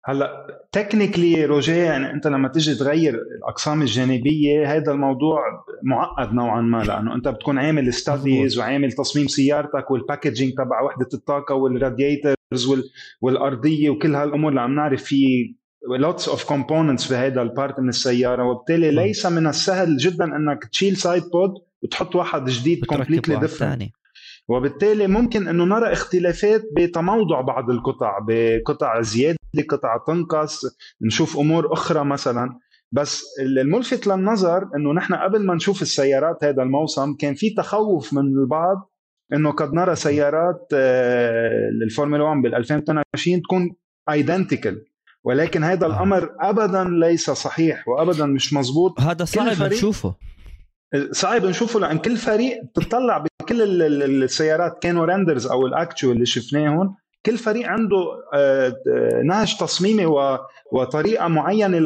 هلا 0.04 0.46
technically 0.72 1.44
روجيه 1.44 1.84
يعني 1.84 2.10
انت 2.10 2.26
لما 2.26 2.48
تيجي 2.48 2.74
تغير 2.74 3.14
الأقسام 3.14 3.82
الجانبية 3.82 4.76
هذا 4.76 4.92
الموضوع 4.92 5.40
معقد 5.82 6.34
نوعا 6.34 6.60
ما 6.60 6.84
لأنه 6.84 7.14
انت 7.14 7.28
بتكون 7.28 7.58
عامل 7.58 7.92
studies 7.92 8.58
وعامل 8.58 8.92
تصميم 8.92 9.26
سيارتك 9.26 9.90
وال 9.90 10.01
packaging 10.01 10.52
تبع 10.52 10.82
وحدة 10.82 11.08
الطاقة 11.14 11.54
وال 11.54 11.74
radiators 11.74 12.66
وال... 12.68 12.84
والأرضية 13.20 13.90
وكل 13.90 14.14
هالأمور 14.14 14.50
اللي 14.50 14.60
عم 14.60 14.74
نعرف 14.74 15.02
في 15.02 15.54
lots 15.98 16.28
of 16.28 16.44
components 16.44 17.06
في 17.08 17.14
هذا 17.14 17.42
ال 17.42 17.50
part 17.50 17.80
من 17.80 17.88
السيارة. 17.88 18.44
وبالتالي. 18.44 18.90
ليس 18.90 19.26
من 19.26 19.46
السهل 19.46 19.96
جدا 19.96 20.24
إنك 20.24 20.64
تشيل 20.64 20.96
side 20.96 21.22
pod 21.22 21.50
وتحط 21.82 22.16
واحد 22.16 22.44
جديد 22.44 22.84
completely 22.84 23.34
different 23.40 23.92
وبالتالي 24.48 25.06
ممكن 25.06 25.48
إنه 25.48 25.64
نرى 25.64 25.92
اختلافات 25.92 26.62
بتموضع 26.76 27.40
بعض 27.40 27.70
القطع 27.70 28.18
بقطع 28.28 29.00
زيادة 29.00 29.36
قطع 29.70 29.96
تنقص 30.06 30.60
نشوف 31.02 31.38
أمور 31.38 31.72
أخرى 31.72 32.04
مثلا. 32.04 32.58
بس 32.92 33.24
الملفت 33.40 34.06
للنظر 34.06 34.68
إنه 34.76 34.92
نحن 34.92 35.14
قبل 35.14 35.46
ما 35.46 35.54
نشوف 35.54 35.82
السيارات 35.82 36.44
هذا 36.44 36.62
الموسم 36.62 37.14
كان 37.14 37.34
في 37.34 37.50
تخوف 37.50 38.12
من 38.12 38.20
البعض 38.22 38.90
إنه 39.32 39.50
قد 39.52 39.72
نرى 39.74 39.96
سيارات 39.96 40.68
الفورمولا 41.82 42.22
1 42.24 42.42
بال 42.42 42.54
2022 42.54 43.42
تكون 43.42 43.74
identical 44.10 44.84
ولكن 45.24 45.64
هذا 45.64 45.86
آه. 45.86 45.88
الأمر 45.90 46.30
ابدا 46.40 46.84
ليس 46.84 47.30
صحيح 47.30 47.88
وابدا 47.88 48.26
مش 48.26 48.52
مزبوط 48.52 49.00
هذا 49.00 49.24
صعب 49.24 49.62
نشوفه. 49.72 50.14
صعب 51.12 51.44
نشوفه 51.44 51.80
لأن 51.80 51.98
كل 51.98 52.16
فريق 52.16 52.62
بتطلع 52.64 53.24
بكل 53.42 53.62
ال- 53.62 53.82
ال- 53.82 54.22
السيارات. 54.22 54.78
كانوا 54.82 55.06
renders 55.06 55.46
أو 55.46 55.66
ال 55.66 55.73
actual 55.73 56.12
اللي 56.14 56.26
شفناهم 56.26 56.96
كل 57.26 57.38
فريق 57.38 57.68
عنده 57.68 57.96
آه، 58.34 58.68
آه، 58.88 59.22
نهج 59.24 59.56
تصميمي 59.58 60.06
وطريقة 60.72 61.28
معينة 61.28 61.78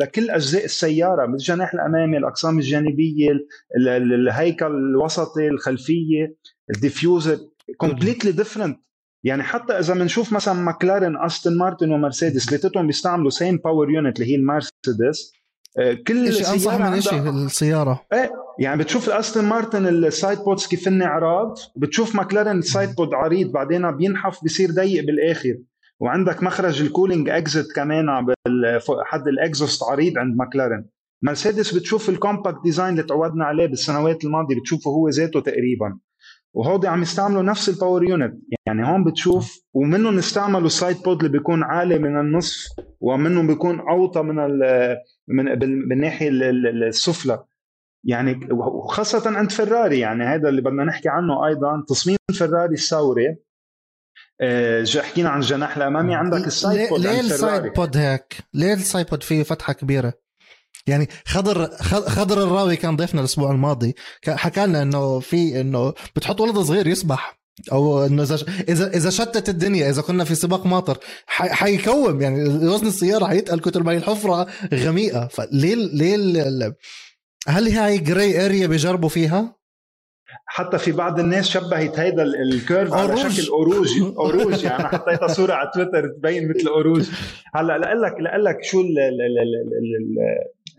لكل 0.00 0.30
أجزاء 0.30 0.64
السيارة 0.64 1.26
بالجناح 1.26 1.74
الأمامي 1.74 2.16
الأقسام 2.18 2.58
الجانبية 2.58 3.30
ال- 3.30 3.88
ال- 3.88 4.12
الهيكل 4.14 4.66
الوسطي 4.66 5.48
الخلفية 5.48 6.36
ال 6.74 6.81
diffuser 6.81 7.38
completely 7.76 8.32
different 8.32 8.80
يعني 9.24 9.42
حتى 9.42 9.72
إذا 9.78 9.94
بنشوف 9.94 10.32
مثلا 10.32 10.54
ماكلارين 10.54 11.16
أستون 11.16 11.56
مارتن 11.58 11.92
ومرسيدس 11.92 12.50
ثلاثتهم 12.50 12.86
بيستعملوا 12.86 13.30
same 13.30 13.56
power 13.56 13.90
unit 13.90 14.20
اللي 14.20 14.30
هي 14.32 14.36
المرسيدس 14.36 15.32
كل 16.06 16.32
شيء 16.32 16.52
أنصح 16.52 16.78
من 16.78 17.00
شيء 17.00 17.30
السيارة؟ 17.30 18.06
يعني 18.58 18.82
بتشوف 18.82 19.08
الأستون 19.08 19.44
مارتن 19.44 19.86
ال 19.86 19.96
side 19.96 20.38
pods 20.38 20.66
كيف 20.66 20.88
هن 20.88 21.02
عراض 21.02 21.58
بتشوف 21.76 22.16
ماكلارين 22.16 22.58
ال 22.58 22.65
side 22.65 22.94
pod 22.94 23.14
عريض 23.14 23.52
بعدين 23.52 23.96
بينحف 23.96 24.42
بيصير 24.42 24.70
ضيق 24.70 25.04
بالآخر. 25.06 25.58
وعندك 26.00 26.42
مخرج 26.42 26.82
ال 26.82 26.88
cooling 26.88 27.28
exit 27.28 27.66
كمان 27.76 28.06
حد 29.04 29.28
ال 29.28 29.35
exhaust 29.35 29.82
عريض 29.82 30.18
عند 30.18 30.36
ماكلارين. 30.36 30.86
مرسيدس 31.22 31.74
بتشوف 31.74 32.08
ال 32.08 32.15
compact 32.15 32.62
design 32.64 32.88
اللي 32.88 33.02
تعودنا 33.02 33.44
عليه 33.44 33.66
بالسنوات 33.66 34.24
الماضية 34.24 34.60
بتشوفه 34.60 34.90
هو 34.90 35.08
ذاته 35.08 35.40
تقريبا. 35.40 35.98
وهودي 36.54 36.88
عم 36.88 37.02
يستعملوا 37.02 37.42
نفس 37.42 37.68
ال 37.68 37.74
power 37.74 38.04
unit 38.04 38.34
يعني 38.66 38.86
هون 38.86 39.04
بتشوف 39.04 39.60
ومنهم 39.74 40.18
استعملوا 40.18 40.66
ال 40.66 40.72
side 40.72 40.96
pod 41.04 41.18
اللي 41.18 41.38
بيكون 41.38 41.62
عالي 41.62 41.98
من 41.98 42.20
النصف 42.20 42.66
ومنهم 43.00 43.46
بيكون 43.46 43.80
أوطى 43.80 44.22
من 44.22 44.38
ال 44.38 44.62
من 45.28 45.54
بال- 45.54 45.88
بالناحيه 45.88 46.28
ال- 46.28 46.42
ال- 46.42 46.84
السفلى 46.84 47.44
يعني 48.04 48.48
وخاصة 48.52 49.36
عند 49.36 49.50
فيراري 49.50 49.98
يعني 49.98 50.24
هذا 50.24 50.48
اللي 50.48 50.60
بدنا 50.62 50.84
نحكي 50.84 51.08
عنه 51.08 51.46
أيضا 51.46 51.84
تصميم 51.88 52.16
فيراري 52.32 52.74
الثوري 52.74 53.36
آه، 54.40 54.84
حكينا 55.02 55.28
عن 55.28 55.40
الجناح 55.40 55.76
الأمامي 55.76 56.14
عندك 56.14 56.46
ال 56.46 56.54
side 56.54 56.88
pod 56.88 57.00
ليه 57.00 57.20
ال 57.20 57.30
side 57.30 57.72
pod 57.72 57.96
هيك؟ 57.96 58.36
ليه 58.54 58.72
ال 58.74 58.80
side 58.80 59.06
pod 59.06 59.22
فيه 59.22 59.42
فتحة 59.42 59.72
كبيرة؟ 59.72 60.12
يعني 60.86 61.08
خضر 61.26 61.66
خضر 62.08 62.42
الراوي 62.42 62.76
كان 62.76 62.96
ضيفنا 62.96 63.20
الأسبوع 63.20 63.50
الماضي 63.52 63.94
حكى 64.28 64.66
لنا 64.66 64.82
إنه 64.82 65.20
في 65.20 65.60
إنه 65.60 65.90
بتحط 66.16 66.40
ولد 66.40 66.58
صغير 66.58 66.86
يسبح 66.86 67.38
أو 67.72 68.06
إنه 68.06 68.22
إذا 68.68 68.86
إذا 68.88 69.10
شتت 69.10 69.48
الدنيا 69.48 69.90
إذا 69.90 70.02
كنا 70.02 70.24
في 70.24 70.34
سباق 70.34 70.66
ماطر 70.66 70.98
ح- 71.26 71.52
حيكوم 71.52 72.22
يعني 72.22 72.44
وزن 72.48 72.86
السيارة 72.86 73.26
حيتقل 73.26 73.60
كتر 73.60 73.82
ما 73.82 73.92
هي 73.92 73.96
الحفرة 73.96 74.46
غميقة 74.74 75.26
فليه 75.28 75.74
ليه 75.74 76.74
هل 77.48 77.68
هاي 77.68 77.98
grey 77.98 78.46
area 78.46 78.66
بيجربوا 78.66 79.08
فيها؟ 79.08 79.56
حتى 80.46 80.78
في 80.78 80.92
بعض 80.92 81.20
الناس 81.20 81.48
شبهت 81.48 81.98
هيدا 81.98 82.22
ال- 82.22 82.52
ال 82.54 82.60
curve 82.60 82.92
على. 82.92 83.16
شكل 83.30 83.48
Eau 83.48 83.63
Rouge 83.63 83.88
Eau 84.02 84.25
Rouge 84.25 84.64
يعني 84.64 84.84
حطيتها 84.84 85.28
صورة 85.28 85.52
على 85.52 85.70
تويتر 85.74 86.08
تبين 86.08 86.48
مثل 86.48 86.66
Eau 86.68 86.83
Rouge 86.83 87.08
هلأ 87.54 87.78
لأقول 87.78 88.02
لك 88.02 88.14
لأقول 88.20 88.44
لك 88.44 88.58
شو 88.62 88.80
ال 88.80 88.86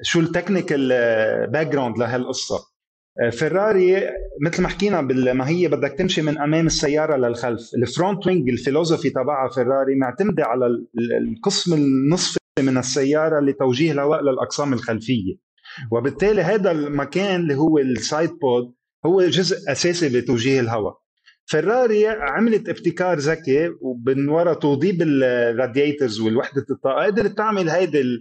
شو 0.02 0.20
ال 0.19 0.88
technical 1.52 1.67
background 1.67 1.98
لهالقصة 1.98 2.56
آه، 2.56 2.75
فيراري 3.32 3.95
مثل 4.45 4.62
ما 4.62 4.67
حكينا 4.67 5.01
ما 5.34 5.47
هي 5.49 5.67
بدك 5.67 5.95
تمشي 5.97 6.21
من 6.21 6.38
أمام 6.38 6.65
السيارة 6.65 7.15
للخلف. 7.15 7.62
ال 7.82 7.89
front 7.89 8.28
wing 8.28 8.50
ال 8.50 8.55
philosophy 8.55 9.10
تبعها 9.10 9.49
فيراري 9.49 9.95
معتمدة 9.95 10.43
على 10.45 10.65
ال- 10.65 10.88
ال- 10.99 11.30
القسم 11.36 11.73
النصفي 11.73 12.38
من 12.60 12.78
السيارة 12.78 13.39
لتوجيه 13.39 13.91
الهواء 13.91 14.21
للأقسام 14.23 14.73
الخلفية. 14.73 15.36
وبالتالي 15.91 16.41
هذا 16.41 16.71
المكان 16.71 17.41
اللي 17.41 17.56
هو 17.56 17.78
ال 17.78 17.88
side 17.88 18.30
pod 18.30 18.74
هو 19.06 19.21
جزء 19.21 19.71
أساسي 19.71 20.21
بتوجيه 20.21 20.60
الهواء. 20.60 20.93
فيراري 21.45 22.08
عملت 22.08 22.69
ابتكار 22.69 23.17
ذكي 23.17 23.69
ومن 23.82 24.30
وراء 24.30 24.54
توضيب 24.54 25.01
ال 25.02 25.13
radiators 25.13 26.19
والوحدة 26.19 26.65
الطاقة. 26.71 27.06
قدرت 27.06 27.38
تعمل 27.38 27.69
هيدي 27.69 28.01
ال- 28.01 28.19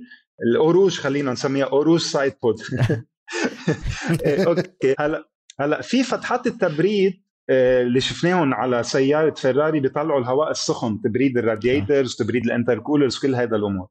ال 0.51 0.56
Eau 0.56 0.72
Rouge 0.72 0.99
خلينا 0.99 1.33
نسميها 1.33 1.67
Eau 1.67 1.79
Rouge 1.80 2.01
side 2.01 2.33
pod 2.43 2.57
okay. 4.47 4.95
هلا 4.99 5.29
هلا 5.61 5.83
في 5.83 6.03
فتحات 6.03 6.47
التبريد 6.47 7.25
آه، 7.51 7.83
اللي 7.83 8.01
شفناهم 8.01 8.55
على 8.55 8.83
سيارة 8.83 9.35
فيراري 9.35 9.81
بيطلعوا 9.81 10.21
الهواء 10.21 10.51
السخن 10.51 11.01
تبريد 11.01 11.39
ال 11.39 11.47
radiators 11.47 12.17
تبريد 12.17 12.45
ال 12.45 12.50
intercoolers 12.50 13.19
كل 13.19 13.35
هذا 13.35 13.57
الأمور. 13.57 13.87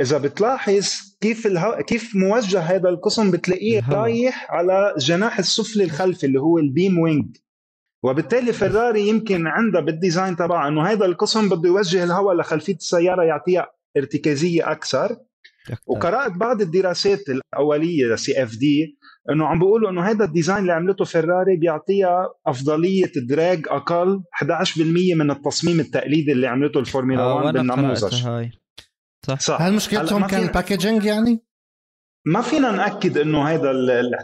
إذا 0.00 0.18
بتلاحظ 0.18 0.88
كيف 1.20 1.46
الهو... 1.46 1.82
كيف 1.86 2.16
موجه 2.16 2.60
هذا 2.60 2.88
القسم 2.88 3.30
بتلاقيه 3.30 3.78
الهواء. 3.78 3.98
رايح 3.98 4.50
على 4.50 4.94
الجناح 4.96 5.38
السفلي 5.38 5.84
الخلفي 5.84 6.26
اللي 6.26 6.40
هو 6.40 6.58
ال 6.58 6.66
beam 6.66 6.98
wing. 6.98 7.36
وبالتالي 8.04 8.52
فيراري 8.52 9.08
يمكن 9.08 9.46
عندها 9.46 9.80
بال 9.80 9.94
design 9.94 10.36
تبعها 10.36 10.68
إنه 10.68 10.82
هذا 10.86 11.04
القسم 11.06 11.48
بده 11.48 11.68
يوجه 11.68 12.04
الهواء 12.04 12.36
لخلفية 12.36 12.74
السيارة 12.74 13.22
يعطيها 13.22 13.72
ارتكازية 13.96 14.72
أكثر. 14.72 15.16
وقرأت 15.86 16.32
بعض 16.32 16.60
الدراسات 16.60 17.20
الأولية 17.28 18.14
CFD 18.14 18.98
إنه 19.30 19.46
عم 19.46 19.58
بيقولوا 19.58 19.90
إنه 19.90 20.02
هذا 20.02 20.24
ال 20.24 20.29
design 20.29 20.58
اللي 20.58 20.72
عملته 20.72 21.04
فيراري 21.04 21.56
بيعطيها 21.56 22.28
أفضلية 22.46 23.12
drag 23.16 23.66
أقل 23.68 24.22
11% 24.44 24.80
من 25.16 25.30
التصميم 25.30 25.80
التقليدي 25.80 26.32
اللي 26.32 26.46
عملته 26.46 26.80
الفورمولا 26.80 27.20
آه 27.22 27.34
1 27.34 27.46
وأنا 27.46 27.58
بالنموذج 27.58 28.26
هاي. 28.26 28.50
صح. 29.26 29.40
صح. 29.40 29.62
هل 29.62 29.72
مشكلتهم 29.72 30.26
كان 30.26 30.42
ال 30.42 30.48
packaging 30.48 31.04
يعني؟ 31.04 31.44
ما 32.26 32.40
فينا 32.40 32.70
نأكد 32.70 33.18
إنه 33.18 33.48
هذا 33.48 33.70
ال 33.70 34.14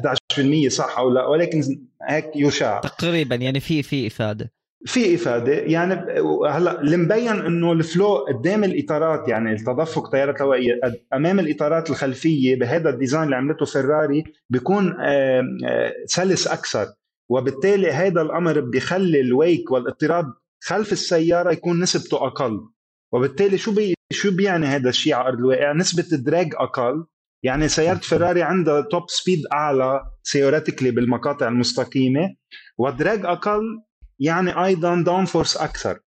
11% 0.67 0.69
صح 0.69 0.99
أو 0.99 1.11
لا 1.11 1.27
ولكن 1.27 1.63
هيك 2.09 2.31
يشاع. 2.37 2.81
تقريبا 2.81 3.35
يعني 3.35 3.61
في 3.61 3.83
في 3.83 4.07
إفادة. 4.07 4.53
في 4.87 5.15
إفادة. 5.15 5.53
يعني 5.53 5.95
هلا 6.51 6.81
اللي 6.81 6.97
مبين 6.97 7.29
إنه 7.29 7.73
ال 7.73 7.81
flow 7.81 8.15
قدام 8.15 8.65
الإطارات 8.65 9.29
يعني 9.29 9.53
التدفق 9.53 10.11
تيارات 10.11 10.43
هوائيه 10.43 10.81
أمام 11.15 11.41
الإطارات 11.41 11.91
الخلفية 11.91 12.59
بهذا 12.59 12.91
ال 12.91 12.96
design 12.96 13.25
اللي 13.25 13.37
عملته 13.37 13.67
فيراري 13.67 14.25
بيكون 14.51 14.95
سلس 16.07 16.49
أكثر. 16.49 16.87
وبالتالي 17.31 17.93
هذا 17.93 18.23
الأمر 18.23 18.61
بيخلي 18.61 19.21
ال 19.21 19.31
wake 19.31 19.71
والإضطراب 19.71 20.27
خلف 20.65 20.93
السيارة 20.93 21.53
يكون 21.53 21.81
نسبته 21.81 22.27
أقل. 22.27 22.61
وبالتالي 23.13 23.59
شو 23.59 23.75
بي 23.75 23.95
شو 24.13 24.37
بيعني 24.37 24.67
هذا 24.67 24.89
الشيء 24.89 25.15
على 25.15 25.29
أرض 25.29 25.39
الواقع؟ 25.39 25.73
نسبة 25.73 26.07
ال 26.13 26.21
drag 26.21 26.55
أقل. 26.55 27.05
يعني 27.43 27.69
سيارة 27.69 27.99
فيراري 27.99 28.43
عندها 28.43 28.81
top 28.81 29.03
speed 29.09 29.43
أعلى 29.53 30.01
theoretically 30.33 30.91
بالمقاطع 30.91 31.49
المستقيمة. 31.49 32.35
وال 32.79 32.94
drag 32.94 33.25
أقل 33.27 33.63
يعني 34.21 34.65
أيضا 34.65 35.03
downforce 35.03 35.57
أكثر. 35.57 36.01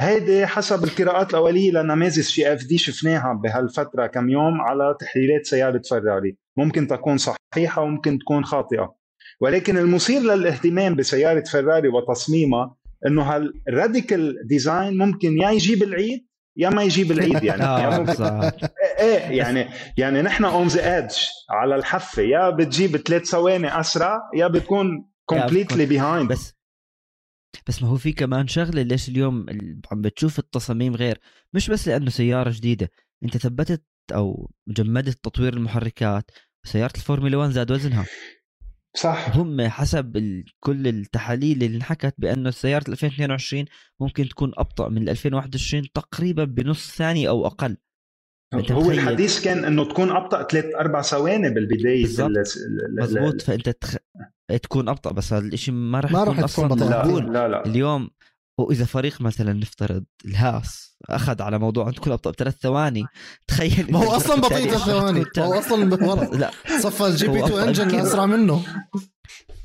هيدي 0.00 0.46
حسب 0.46 0.84
القراءات 0.84 1.30
الأولية 1.30 1.70
لنماذج 1.70 2.20
CFD 2.20 2.78
شفناها 2.78 3.32
بهالفترة 3.32 4.06
كم 4.06 4.28
يوم 4.28 4.60
على 4.60 4.96
تحليلات 5.00 5.46
سيارة 5.46 5.82
فيراري 5.88 6.36
ممكن 6.56 6.86
تكون 6.86 7.16
صحيحة 7.18 7.82
وممكن 7.82 8.18
تكون 8.18 8.44
خاطئة. 8.44 8.94
ولكن 9.40 9.78
المثير 9.78 10.20
للاهتمام 10.20 10.96
بسيارة 10.96 11.44
فيراري 11.46 11.88
وتصميمها 11.88 12.76
إنه 13.06 13.22
هال 13.22 13.50
radical 13.50 14.46
design 14.46 14.98
ممكن 14.98 15.38
يا 15.38 15.50
يجيب 15.50 15.82
العيد 15.82 16.26
يا 16.56 16.70
ما 16.70 16.82
يجيب 16.82 17.12
العيد 17.12 17.44
يعني, 17.50 17.62
يعني 17.62 18.50
إيه 19.00 19.38
يعني 19.38 19.68
يعني 19.98 20.22
نحن 20.22 20.44
on 20.44 20.66
the 20.66 20.96
edge 20.96 21.14
على 21.50 21.74
الحفة. 21.76 22.22
يا 22.22 22.50
بتجيب 22.50 22.96
ثلاث 22.96 23.22
ثواني 23.24 23.80
أسرع 23.80 24.20
يا 24.34 24.46
بتكون 24.46 25.10
completely 25.24 25.86
behind 25.86 26.30
بس 26.30 26.54
بس 27.66 27.82
ما 27.82 27.88
هو 27.88 27.96
في 27.96 28.12
كمان 28.12 28.46
شغلة 28.46 28.82
ليش 28.82 29.08
اليوم 29.08 29.46
عم 29.92 30.02
بتشوف 30.02 30.38
التصاميم 30.38 30.94
غير 30.94 31.20
مش 31.52 31.70
بس 31.70 31.88
لأنه 31.88 32.10
سيارة 32.10 32.50
جديدة 32.50 32.90
أنت 33.24 33.36
ثبتت 33.36 33.84
أو 34.12 34.50
جمدت 34.68 35.24
تطوير 35.24 35.52
المحركات 35.54 36.30
سيارة 36.66 36.92
الفورمولا 36.96 37.36
1 37.36 37.50
زاد 37.50 37.70
وزنها. 37.70 38.06
صح. 38.96 39.36
هم 39.36 39.68
حسب 39.68 40.42
كل 40.60 40.88
التحاليل 40.88 41.62
اللي 41.62 41.76
انحكت 41.76 42.14
بأنه 42.18 42.50
سيارة 42.50 42.84
2022 42.88 43.64
ممكن 44.00 44.28
تكون 44.28 44.52
أبطأ 44.56 44.88
من 44.88 45.08
2021 45.08 45.92
تقريبا 45.94 46.44
بنص 46.44 46.96
ثانية 46.96 47.28
أو 47.28 47.46
أقل. 47.46 47.76
هو 48.54 48.90
الحديث 48.90 49.44
كان 49.44 49.64
إنه 49.64 49.88
تكون 49.88 50.10
أبطأ 50.10 50.42
ثلاث 50.42 50.64
أربع 50.74 51.02
ثواني 51.02 51.50
بالبداية 51.50 52.06
مضبوط. 52.98 53.42
فأنت 53.42 53.68
تخ... 53.68 53.96
تكون 54.62 54.88
أبطأ 54.88 55.12
بس 55.12 55.32
هذا 55.32 55.46
الشيء 55.46 55.74
ما 55.74 56.00
راح 56.00 56.12
ما 56.12 56.24
راح 56.24 56.34
تكون 56.34 56.44
أصلا 56.44 56.84
لا, 56.84 57.20
لا 57.20 57.48
لا. 57.48 57.66
اليوم 57.66 58.10
واذا 58.58 58.84
فريق 58.84 59.20
مثلا 59.20 59.52
نفترض 59.52 60.04
الهاس 60.24 60.96
أخذ 61.10 61.42
على 61.42 61.58
موضوع 61.58 61.88
ان 61.88 61.94
تكون 61.94 62.12
أبطأ 62.12 62.30
بثلاث 62.30 62.54
ثواني 62.54 63.04
تخيل 63.48 63.92
ما 63.92 63.98
هو 63.98 64.10
أصلا 64.16 64.40
بطيء 64.40 64.68
ثلاث 64.68 64.84
ثواني. 64.84 65.24
هو 65.38 65.58
أصلا 65.58 65.84
لا. 66.38 66.50
صفى 66.84 67.06
ال 67.06 67.28
GP2 67.28 67.44
engine 67.44 67.94
اسرع 67.94 68.26
منه. 68.26 68.62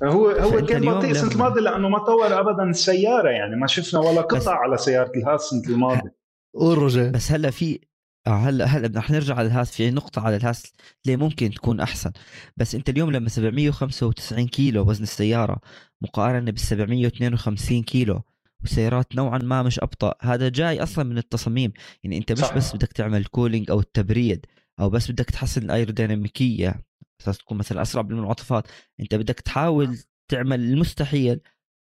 هو 0.03 0.29
هو 0.29 0.65
كان 0.65 0.85
بطيء 0.85 1.11
السنة 1.11 1.31
الماضية 1.31 1.61
لأنه 1.61 1.89
ما 1.89 1.97
طور 1.97 2.39
ابدا 2.39 2.63
السيارة 2.63 3.29
يعني. 3.29 3.55
ما 3.55 3.67
شفنا 3.67 3.99
ولا 3.99 4.21
قطع 4.21 4.55
على 4.55 4.77
سيارة 4.77 5.11
الهاس 5.15 5.53
السنة 5.53 5.73
الماضية. 5.73 6.15
قول 6.55 7.11
بس 7.11 7.31
هلأ 7.31 7.49
في 7.49 7.79
هلأ 8.27 8.65
هلأ 8.65 8.99
رح 8.99 9.11
نرجع 9.11 9.35
على 9.35 9.47
الهاس 9.47 9.71
في 9.71 9.91
نقطة 9.91 10.21
على 10.21 10.35
الهاس 10.35 10.73
ليه 11.05 11.15
ممكن 11.15 11.49
تكون 11.51 11.79
أحسن. 11.79 12.11
بس 12.57 12.75
أنت 12.75 12.89
اليوم 12.89 13.11
لما 13.11 13.29
795 13.29 14.47
كيلو 14.47 14.89
وزن 14.89 15.03
السيارة 15.03 15.61
مقارنة 16.01 16.51
بال 16.51 16.59
752 16.59 17.83
كيلو 17.83 18.21
وسيارات 18.63 19.15
نوعا 19.15 19.37
ما 19.37 19.63
مش 19.63 19.79
أبطأ 19.79 20.13
هذا 20.21 20.49
جاي 20.49 20.83
أصلا 20.83 21.05
من 21.05 21.17
التصاميم. 21.17 21.73
يعني 22.03 22.17
أنت 22.17 22.31
مش 22.31 22.37
صح. 22.39 22.55
بس 22.55 22.75
بدك 22.75 22.93
تعمل 22.93 23.25
cooling 23.25 23.71
أو 23.71 23.79
التبريد 23.79 24.45
أو 24.79 24.89
بس 24.89 25.11
بدك 25.11 25.25
تحسن 25.29 25.63
الأيروديناميكية 25.63 26.81
أساس 27.21 27.37
تكون 27.37 27.57
مثلا 27.57 27.81
أسرع 27.81 28.01
بالمنعطفات. 28.01 28.67
أنت 28.99 29.15
بدك 29.15 29.39
تحاول 29.39 29.97
تعمل 30.31 30.59
المستحيل. 30.59 31.39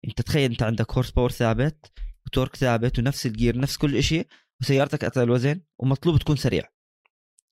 أنت 0.08 0.22
تخيل 0.22 0.52
أنت 0.52 0.64
عندك 0.64 0.92
horse 0.92 1.12
power 1.12 1.32
ثابت 1.32 1.92
و 2.26 2.30
torque 2.30 2.56
ثابت 2.56 3.00
ونفس 3.00 3.26
ال 3.26 3.32
gear 3.32 3.58
نفس 3.60 3.78
كل 3.78 4.04
شيء 4.04 4.28
وسيارتك 4.62 5.04
اثقل 5.04 5.30
وزن 5.30 5.62
ومطلوب 5.80 6.18
تكون 6.18 6.36
سريع. 6.36 6.64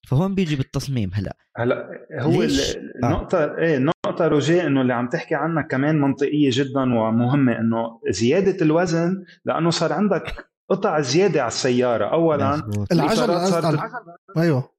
فهون 0.08 0.34
بيجي 0.34 0.56
بالتصميم 0.56 1.10
هلا. 1.14 1.36
هلا 1.56 2.06
هو 2.20 2.42
النقطة 2.42 3.38
آه. 3.38 3.58
إيه 3.58 3.76
النقطة 3.76 4.26
روجيه 4.28 4.66
إنه 4.66 4.80
اللي 4.80 4.94
عم 4.94 5.08
تحكي 5.08 5.34
عنها 5.34 5.62
كمان 5.62 6.00
منطقية 6.00 6.50
جدا 6.52 6.80
ومهمة 6.80 7.58
إنه 7.58 8.00
زيادة 8.08 8.64
الوزن 8.64 9.24
لأنه 9.44 9.70
صار 9.70 9.92
عندك 9.92 10.46
قطع 10.70 11.00
زيادة 11.00 11.40
على 11.40 11.48
السيارة. 11.48 12.04
اولا 12.04 12.54
العجلة 12.92 13.44
صارت 13.44 13.80
أيوه. 14.36 14.74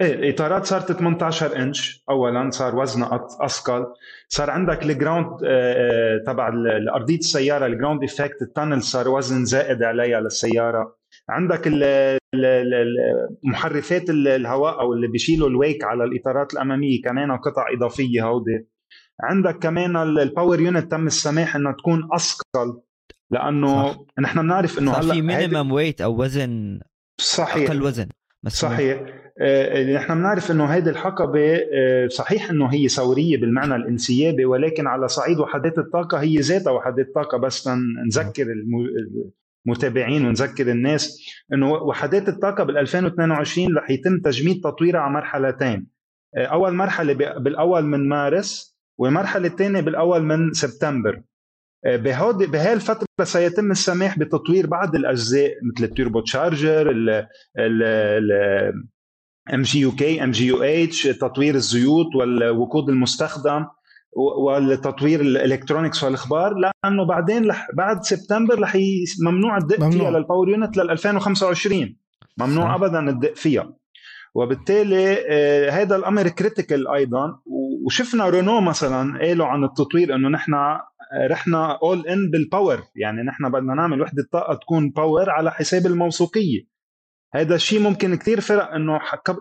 إيه 0.00 0.14
الإطارات 0.14 0.64
صارت 0.64 0.92
18 0.92 1.56
إنش. 1.56 2.04
اولا 2.10 2.50
صار 2.50 2.76
وزنها 2.76 3.26
أثقل. 3.40 3.86
صار 4.28 4.50
عندك 4.50 4.82
الجراوند 4.82 5.26
آه، 5.26 5.38
آه، 5.46 6.22
تبع 6.26 6.52
ارضيه 6.94 7.18
السيارة 7.18 7.66
ال 7.66 7.71
ground 7.71 8.04
effect 8.04 8.42
ال 8.42 8.48
tunnel 8.48 8.82
صار 8.82 9.08
وزن 9.08 9.44
زائد 9.44 9.82
عليها 9.82 10.20
للسيارة. 10.20 10.96
عندك 11.28 11.68
محرفات 13.44 14.10
الهواء 14.10 14.80
أو 14.80 14.92
اللي 14.92 15.08
بيشيلوا 15.08 15.48
ال 15.48 15.55
wake 15.55 15.84
على 15.84 16.04
الإطارات 16.04 16.52
الأمامية 16.52 17.02
كمان 17.02 17.32
قطع 17.32 17.64
إضافية 17.76 18.24
هودي 18.28 18.66
عندك 19.20 19.58
كمان 19.58 19.96
ال 19.96 20.07
power 20.07 20.60
unit 20.60 20.90
تم 20.90 21.06
السماح 21.06 21.56
انها 21.56 21.72
تكون 21.72 22.08
أثقل 22.12 22.80
لأنه 23.30 23.92
صح. 23.92 23.98
نحن 24.20 24.42
بنعرف 24.42 24.78
إنه 24.78 24.92
هلأ 24.92 25.14
في 25.14 25.22
minimum 25.22 25.72
weight 25.72 26.00
أو 26.00 26.22
وزن 26.22 26.80
صحيح 27.20 27.70
أقل 27.70 27.82
وزن 27.82 28.08
مسموح. 28.44 28.72
صحيح 28.72 29.02
آه 29.40 29.94
نحن 29.94 30.14
بنعرف 30.14 30.50
إنه 30.50 30.64
هيدي 30.64 30.90
الحقبة 30.90 31.56
آه 31.72 32.06
صحيح 32.06 32.50
إنه 32.50 32.66
هي 32.66 32.88
ثوريه 32.88 33.36
بالمعنى 33.40 33.76
الانسيابي 33.76 34.44
ولكن 34.44 34.86
على 34.86 35.08
صعيد 35.08 35.38
وحدات 35.38 35.78
الطاقة 35.78 36.18
هي 36.18 36.36
ذاتها 36.36 36.70
وحدات 36.70 37.14
طاقه 37.14 37.38
بس 37.38 37.68
نذكر 38.06 38.46
متابعين 39.66 40.26
ونذكر 40.26 40.70
الناس 40.70 41.20
إنه 41.52 41.72
وحدات 41.72 42.28
الطاقة 42.28 42.64
بال 42.64 42.78
2022 42.78 43.76
رح 43.76 43.90
يتم 43.90 44.20
تجميد 44.20 44.60
تطويرها 44.64 45.00
على 45.00 45.12
مرحلتين. 45.12 45.86
آه، 46.36 46.46
أول 46.46 46.74
مرحلة 46.74 47.12
بالأول 47.12 47.84
من 47.84 48.08
مارس 48.08 48.76
والمرحلة 48.98 49.46
الثانية 49.48 49.80
بالأول 49.80 50.22
من 50.22 50.52
سبتمبر. 50.52 51.22
آه، 51.86 51.96
بهود 51.96 52.36
بهالفتره 52.36 53.06
سيتم 53.22 53.70
السماح 53.70 54.18
بتطوير 54.18 54.66
بعض 54.66 54.94
الأجزاء 54.94 55.52
مثل 55.62 55.84
التوربو 55.84 56.20
تشارجر 56.20 56.90
ال 56.90 58.32
ام 59.54 59.62
جي 59.62 59.80
يو 59.80 59.92
كي 59.92 60.24
ام 60.24 60.30
جي 60.30 60.46
يو 60.46 60.62
اتش 60.62 61.02
تطوير 61.02 61.54
الزيوت 61.54 62.14
والوقود 62.16 62.88
المستخدم. 62.88 63.64
والتطوير 64.16 65.20
ال 65.20 65.27
electronics 65.27 66.04
والإخبار 66.04 66.54
لأنه 66.54 67.06
بعدين 67.06 67.44
لح 67.44 67.68
بعد 67.74 68.02
سبتمبر 68.02 68.60
رح 68.60 68.78
ممنوع 69.26 69.56
الدق 69.56 69.80
ممنوع. 69.80 69.90
فيها 69.90 70.10
لل 70.10 70.21
power 70.21 70.48
unit 70.48 70.76
لل 70.76 70.90
2025 70.90 71.96
ممنوع 72.38 72.64
صح. 72.64 72.82
ابدا 72.82 73.10
الدق 73.10 73.34
فيها. 73.34 73.72
وبالتالي 74.34 75.16
آه، 75.30 75.70
هذا 75.70 75.96
الأمر 75.96 76.28
critical 76.28 76.88
أيضا. 76.88 77.40
وشفنا 77.86 78.28
رونو 78.28 78.60
مثلا 78.60 79.18
قالوا 79.18 79.46
عن 79.46 79.64
التطوير 79.64 80.14
إنه 80.14 80.28
نحن 80.28 80.54
آه، 80.54 80.80
رحنا 81.30 81.78
all 81.82 82.06
in 82.06 82.30
بال 82.30 82.45
power 82.45 82.82
يعني 82.96 83.22
نحن 83.22 83.50
بدنا 83.50 83.74
نعمل 83.74 84.00
وحدة 84.00 84.28
طاقة 84.32 84.54
تكون 84.54 84.90
power 84.90 85.30
على 85.30 85.50
حساب 85.50 85.86
الموثوقية. 85.86 86.74
هذا 87.34 87.54
الشيء 87.54 87.80
ممكن 87.80 88.14
كثير 88.14 88.40
فرق 88.40 88.74
إنه 88.74 88.98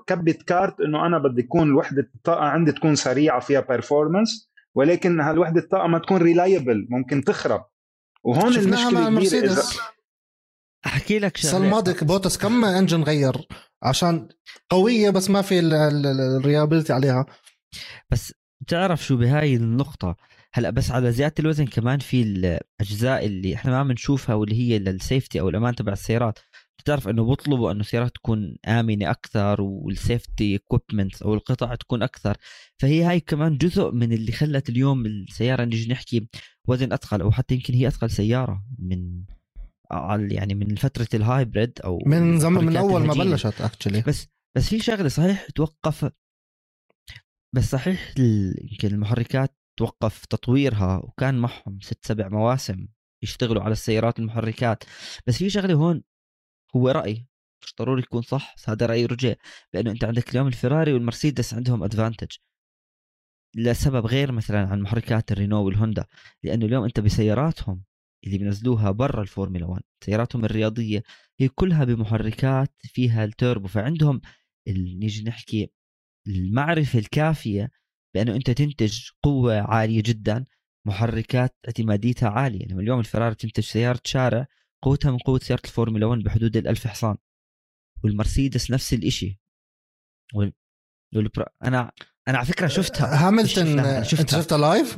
كبت 0.08 0.44
كارت 0.44 0.82
إنه 0.82 1.06
أنا 1.06 1.18
بدي 1.18 1.42
يكون 1.42 1.76
وحدة 1.76 2.10
الطاقه 2.16 2.46
عندي 2.46 2.72
تكون 2.72 2.96
سريعة 2.96 3.40
فيها 3.40 3.62
performance 3.62 4.53
ولكن 4.76 5.20
هالوحدة 5.20 5.62
الطاقه 5.62 5.88
ما 5.88 6.00
تكون 6.00 6.18
reliable 6.18 6.88
ممكن 6.90 7.24
تخرب. 7.24 7.66
وهون 8.24 8.56
المشكلة 8.56 9.10
كبيرة 9.10 9.46
اذا 9.46 9.64
أحكي 10.86 11.20
لك 11.20 11.38
شغلة. 11.38 11.58
الماضيه 11.58 11.96
بوتاس 12.02 12.38
كم 12.38 12.66
engine 12.66 13.04
غير؟ 13.04 13.48
عشان 13.84 14.30
قوية 14.70 15.10
بس 15.10 15.30
ما 15.30 15.42
في 15.42 15.60
reliability 15.60 16.94
عليها. 16.94 17.26
بس 18.12 18.34
بتعرف 18.62 19.06
شو 19.06 19.18
بهاي 19.18 19.56
النقطة؟ 19.56 20.16
هلا 20.54 20.70
بس 20.70 20.92
على 20.92 21.12
زيادة 21.12 21.34
الوزن 21.40 21.66
كمان 21.66 22.00
في 22.00 22.22
الأجزاء 22.22 23.26
اللي 23.26 23.56
إحنا 23.56 23.72
ما 23.72 23.84
بنشوفها 23.84 24.36
واللي 24.36 24.56
هي 24.56 24.80
لل 24.80 24.95
safety 24.95 25.40
أو 25.40 25.50
الأمان 25.50 25.76
تبع 25.76 25.94
السيارات. 25.94 26.40
بتعرف 26.84 27.08
إنه 27.08 27.30
بيطلبوا 27.30 27.72
انه 27.72 27.80
السيارات 27.80 28.16
تكون 28.16 28.56
آمنة 28.68 29.12
أكثر 29.12 29.62
وال 29.62 29.85
safety 29.85 30.56
equipment 30.56 31.22
أو 31.22 31.34
القطع 31.34 31.76
تكون 31.76 32.04
أكثر. 32.04 32.38
فهي 32.78 33.04
هاي 33.04 33.20
كمان 33.20 33.58
جزء 33.58 33.92
من 33.92 34.14
اللي 34.14 34.32
خلت 34.32 34.70
اليوم 34.70 35.06
السيارة 35.06 35.66
نيجي 35.66 35.92
نحكي 35.92 36.28
وزن 36.68 36.94
أثقل 36.94 37.22
أو 37.22 37.32
حتى 37.32 37.56
يمكن 37.56 37.74
هي 37.74 37.88
أثقل 37.88 38.10
سيارة 38.10 38.66
من 38.80 39.24
يعني 40.32 40.56
من 40.56 40.76
فترة 40.76 41.08
ال 41.14 41.23
hybrid 41.23 41.80
أو 41.86 42.00
من 42.06 42.40
زمان 42.40 42.66
من 42.66 42.78
أول 42.78 43.06
ما 43.06 43.14
بلشت 43.14 43.62
actually 43.62 44.02
بس 44.08 44.28
بس 44.58 44.70
في 44.70 44.80
شغلة 44.80 45.08
صحيح 45.08 45.48
توقف 45.56 46.12
بس 47.56 47.72
صحيح 47.72 48.14
يمكن 48.18 48.88
المحركات 48.88 49.58
توقف 49.80 50.26
تطويرها 50.26 50.98
وكان 50.98 51.36
معهم 51.36 51.80
ست 51.82 52.06
سبع 52.06 52.30
مواسم 52.30 52.88
يشتغلوا 53.24 53.64
على 53.64 53.72
السيارات 53.72 54.20
المحركات. 54.20 54.84
بس 55.28 55.38
في 55.38 55.50
شغلة 55.50 55.74
هون 55.74 56.04
هو 56.76 56.90
رأي 56.90 57.28
مش 57.64 57.76
ضروري 57.80 58.02
يكون 58.02 58.22
صح 58.22 58.56
بس 58.58 58.70
هذا 58.70 58.86
رأي 58.86 59.06
رجع 59.06 59.34
لأنه 59.74 59.92
أنت 59.92 60.04
عندك 60.04 60.30
اليوم 60.30 60.48
الفيراري 60.48 60.94
والمرسيدس 60.94 61.54
عندهم 61.54 61.84
advantage 61.84 62.38
لسبب 63.56 64.06
غير 64.06 64.32
مثلا 64.32 64.68
عن 64.68 64.82
محركات 64.82 65.32
الرينو 65.32 65.66
والهوندا 65.66 66.06
لأنه 66.44 66.66
اليوم 66.66 66.84
أنت 66.84 67.00
بسياراتهم 67.00 67.84
اللي 68.26 68.38
بينزلوها 68.38 68.92
برا 68.92 69.22
الفورمولا 69.22 69.66
1 69.66 69.82
سياراتهم 70.06 70.46
الرياضية 70.46 71.04
هي 71.40 71.48
كلها 71.50 71.84
بمحركات 71.84 72.74
فيها 72.84 73.24
التوربو 73.24 73.68
فعندهم 73.68 74.22
نيجي 74.68 75.24
نحكي 75.24 75.72
المعرفة 76.28 77.00
الكافية 77.00 77.72
بأنه 78.16 78.36
أنت 78.36 78.52
تنتج 78.52 79.10
قوة 79.24 79.62
عالية 79.62 80.04
جدا 80.06 80.46
محركات 80.88 81.56
اعتماديتها 81.68 82.30
عالية 82.30 82.60
يعني 82.62 82.74
اليوم 82.74 83.00
الفراري 83.00 83.36
تنتج 83.36 83.64
سيارة 83.64 84.02
شارع 84.04 84.48
قوتها 84.84 85.12
من 85.12 85.18
قوة 85.18 85.40
سيارة 85.40 85.62
الفورمولا 85.66 86.06
1 86.06 86.22
بحدود 86.22 86.58
ال1000 86.58 86.88
حصان. 86.88 87.18
والمرسيدس 88.04 88.72
نفس 88.72 88.94
الشيء 88.94 89.36
وال... 90.34 90.54
أنا 91.64 91.92
أنا 92.28 92.38
على 92.38 92.46
فكرة 92.48 92.68
شفتها. 92.68 93.28
هاملتون 93.28 93.66
شفتها. 94.04 94.22
أنت 94.22 94.30
شفتها. 94.30 94.58
live؟ 94.58 94.98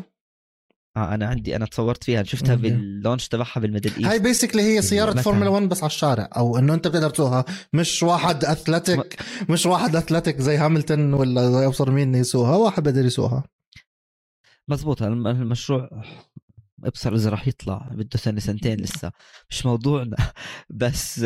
آه 0.97 1.13
أنا 1.13 1.27
عندي 1.27 1.55
أنا 1.55 1.65
تصورت 1.65 2.03
فيها. 2.03 2.23
شفتها 2.23 2.55
بال 2.55 2.73
launch 2.73 3.27
تبعها 3.27 3.59
بال 3.59 3.67
Middle 3.67 3.89
East. 3.89 4.05
هاي 4.05 4.19
basically 4.19 4.61
هي 4.61 4.81
سيارة 4.81 5.21
فورمولا 5.21 5.49
1 5.49 5.69
بس 5.69 5.83
على 5.83 5.89
الشارع. 5.89 6.29
أو 6.37 6.57
إنه 6.57 6.73
أنت 6.73 6.87
بتقدر 6.87 7.09
تسوقها. 7.09 7.45
مش 7.73 8.03
واحد 8.03 8.45
athletic 8.45 9.21
مش 9.49 9.65
واحد 9.65 9.95
athletic 9.95 10.41
زي 10.41 10.57
هاملتون 10.57 11.13
ولا 11.13 11.51
زي 11.51 11.65
أبصر 11.65 11.91
مين 11.91 12.15
يسوقها. 12.15 12.55
واحد 12.55 12.83
بقدر 12.83 13.05
يسوقها. 13.05 13.43
مزبوط 14.67 15.01
المشروع 15.01 16.03
أبصر 16.83 17.15
إذا 17.15 17.29
راح 17.29 17.47
يطلع 17.47 17.89
بده 17.91 18.17
سنه 18.19 18.39
سنتين 18.39 18.81
لسه 18.83 19.11
مش 19.49 19.65
موضوعنا. 19.65 20.17
بس 20.69 21.25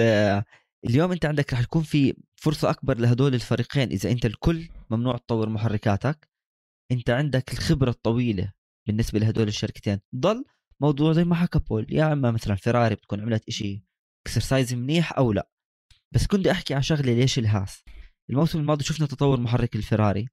اليوم 0.85 1.11
أنت 1.11 1.25
عندك 1.25 1.53
راح 1.53 1.61
يكون 1.61 1.83
في 1.83 2.13
فرصة 2.35 2.69
أكبر 2.69 2.97
لهدول 2.97 3.33
الفريقين 3.35 3.89
إذا 3.89 4.11
أنت 4.11 4.25
الكل 4.25 4.69
ممنوع 4.89 5.17
تطور 5.17 5.49
محركاتك 5.49 6.29
أنت 6.91 7.09
عندك 7.09 7.53
الخبرة 7.53 7.89
الطويلة 7.89 8.53
بالنسبة 8.87 9.19
لهدول 9.19 9.47
الشركتين. 9.47 9.99
ضل 10.15 10.45
موضوع 10.81 11.13
زي 11.13 11.23
ما 11.23 11.35
حكى 11.35 11.59
بول 11.59 11.87
يا 11.89 12.13
إما 12.13 12.31
مثلا 12.31 12.55
فيراري 12.55 12.95
بتكون 12.95 13.21
عملت 13.21 13.47
إشي 13.47 13.83
exercise 14.27 14.73
منيح 14.73 15.17
أو 15.17 15.33
لا. 15.33 15.49
بس 16.11 16.27
كنت 16.27 16.47
أحكي 16.47 16.73
عن 16.73 16.81
شغلة 16.81 17.13
ليش 17.13 17.39
الهاس. 17.39 17.83
الموسم 18.29 18.59
الماضي 18.59 18.83
شفنا 18.83 19.07
تطور 19.07 19.39
محرك 19.39 19.75
الفيراري 19.75 20.27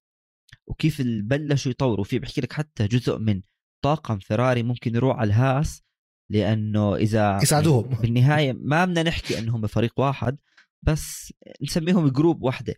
وكيف 0.67 1.03
بلشوا 1.03 1.71
يطوروا. 1.71 2.05
فيه 2.05 2.19
بحكي 2.19 2.41
لك 2.41 2.53
حتى 2.53 2.87
جزء 2.89 3.19
من 3.19 3.43
طاقم 3.83 4.19
فيراري 4.19 4.63
ممكن 4.63 4.95
يروح 4.95 5.17
على 5.17 5.29
الهاس 5.29 5.83
لأنه 6.31 6.97
إذا 6.97 7.39
يساعدوهم. 7.43 7.89
بالنهاية 8.03 8.53
ما 8.61 8.85
بدنا 8.85 9.03
نحكي 9.03 9.39
انهم 9.39 9.67
فريق 9.67 9.93
واحد 9.97 10.39
بس 10.83 11.33
نسميهم 11.63 12.09
group 12.09 12.43
واحدة. 12.43 12.75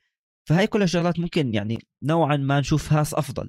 فهي 0.48 0.66
كلها 0.66 0.87
شغلات 0.87 1.18
ممكن 1.18 1.54
يعني 1.54 1.78
نوعا 2.02 2.37
ما 2.37 2.61
نشوف 2.61 2.92
هاس 2.92 3.14
أفضل. 3.14 3.48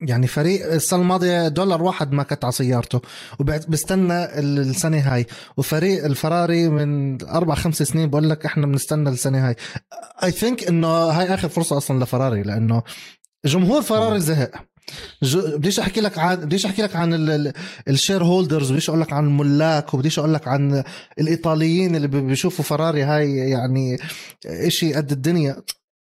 يعني 0.00 0.26
فريق 0.26 0.72
السنة 0.72 1.00
الماضية 1.00 1.48
دولار 1.48 1.82
واحد 1.82 2.12
ما 2.12 2.22
كانت 2.22 2.44
على 2.44 2.52
سيارته 2.52 3.00
وبستنى 3.40 4.24
السنة 4.38 4.98
هاي. 4.98 5.26
وفريق 5.56 6.04
الفراري 6.04 6.68
من 6.68 7.22
أربع 7.24 7.54
خمس 7.54 7.82
سنين 7.82 8.10
بقول 8.10 8.30
لك 8.30 8.46
إحنا 8.46 8.66
بنستنى 8.66 9.08
السنة 9.08 9.48
هاي. 9.48 9.56
I 10.22 10.30
think 10.30 10.64
إنه 10.64 10.88
هاي 10.88 11.34
آخر 11.34 11.48
فرصة 11.48 11.76
أصلا 11.76 12.04
لفراري 12.04 12.42
لأنه 12.42 12.82
جمهور 13.44 13.82
فراري 13.82 14.20
زهق. 14.20 14.73
بديش 15.34 15.80
أحكي 15.80 16.00
لك 16.00 16.18
عن 16.18 16.36
بديش 16.36 16.66
أحكي 16.66 16.82
لك 16.82 16.96
عن 16.96 17.14
ال 17.88 18.24
shareholders 18.24 18.72
بديش 18.72 18.88
أقول 18.88 19.00
لك 19.00 19.12
عن 19.12 19.24
الملاك 19.24 19.94
وبديش 19.94 20.18
أقول 20.18 20.34
لك 20.34 20.48
عن 20.48 20.84
الإيطاليين 21.18 21.96
اللي 21.96 22.08
بيشوفوا 22.08 22.64
فراري 22.64 23.02
هاي 23.02 23.36
يعني 23.36 23.98
إشي 24.46 24.94
قد 24.94 25.12
الدنيا. 25.12 25.56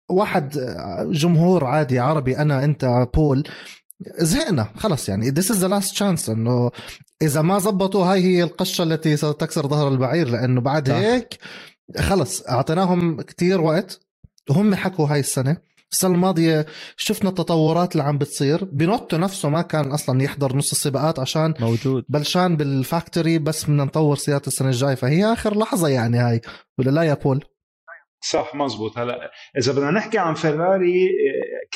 واحد 0.10 0.76
جمهور 1.12 1.66
عادي 1.66 2.00
عربي 2.00 2.38
أنا 2.38 2.64
أنت 2.64 3.08
بول 3.14 3.44
زهقنا 4.18 4.70
خلص 4.78 5.10
يعني. 5.10 5.32
This 5.32 5.46
is 5.46 5.58
the 5.58 5.70
last 5.70 5.96
chance 5.98 6.30
إنه 6.30 6.72
إذا 7.22 7.42
ما 7.42 7.60
زبطوا 7.60 8.06
هاي 8.06 8.24
هي 8.24 8.44
القشة 8.44 8.84
التي 8.84 9.18
ستكسر 9.18 9.68
ظهر 9.68 9.88
البعير 9.88 10.30
لأنه 10.30 10.62
بعد. 10.62 10.90
هيك 10.90 11.38
خلص 12.00 12.42
أعطيناهم 12.42 13.22
كتير 13.22 13.62
وقت. 13.62 14.00
وهم 14.50 14.76
حكوا 14.76 15.08
هاي 15.08 15.20
السنة 15.20 15.58
السنة 15.92 16.16
الماضية 16.16 16.66
شفنا 16.98 17.30
التطورات 17.30 17.92
اللي 17.92 18.04
عم 18.04 18.18
بتصير. 18.18 18.64
بينوتو 18.64 19.18
نفسه 19.18 19.50
ما 19.50 19.62
كان 19.62 19.92
أصلا 19.92 20.24
يحضر 20.24 20.56
نص 20.56 20.72
السباقات 20.72 21.20
عشان 21.20 21.54
موجود. 21.60 22.06
بلشان 22.10 22.58
بال 22.58 22.76
factory 22.76 23.40
بس 23.40 23.64
بدنا 23.64 23.84
نطور 23.84 24.16
سيارة 24.16 24.48
السنة 24.48 24.70
الجاية. 24.70 24.96
فهي 24.96 25.26
آخر 25.26 25.58
لحظة 25.58 25.88
يعني 25.88 26.18
هاي. 26.18 26.42
ولا 26.80 26.90
لا 26.92 27.04
يا 27.04 27.14
بول؟ 27.14 27.46
صح 28.22 28.56
مزبوط. 28.56 28.98
هلا 28.98 29.32
إذا 29.58 29.74
بدنا 29.74 29.92
نحكي 29.92 30.18
عن 30.18 30.34
فيراري 30.34 31.08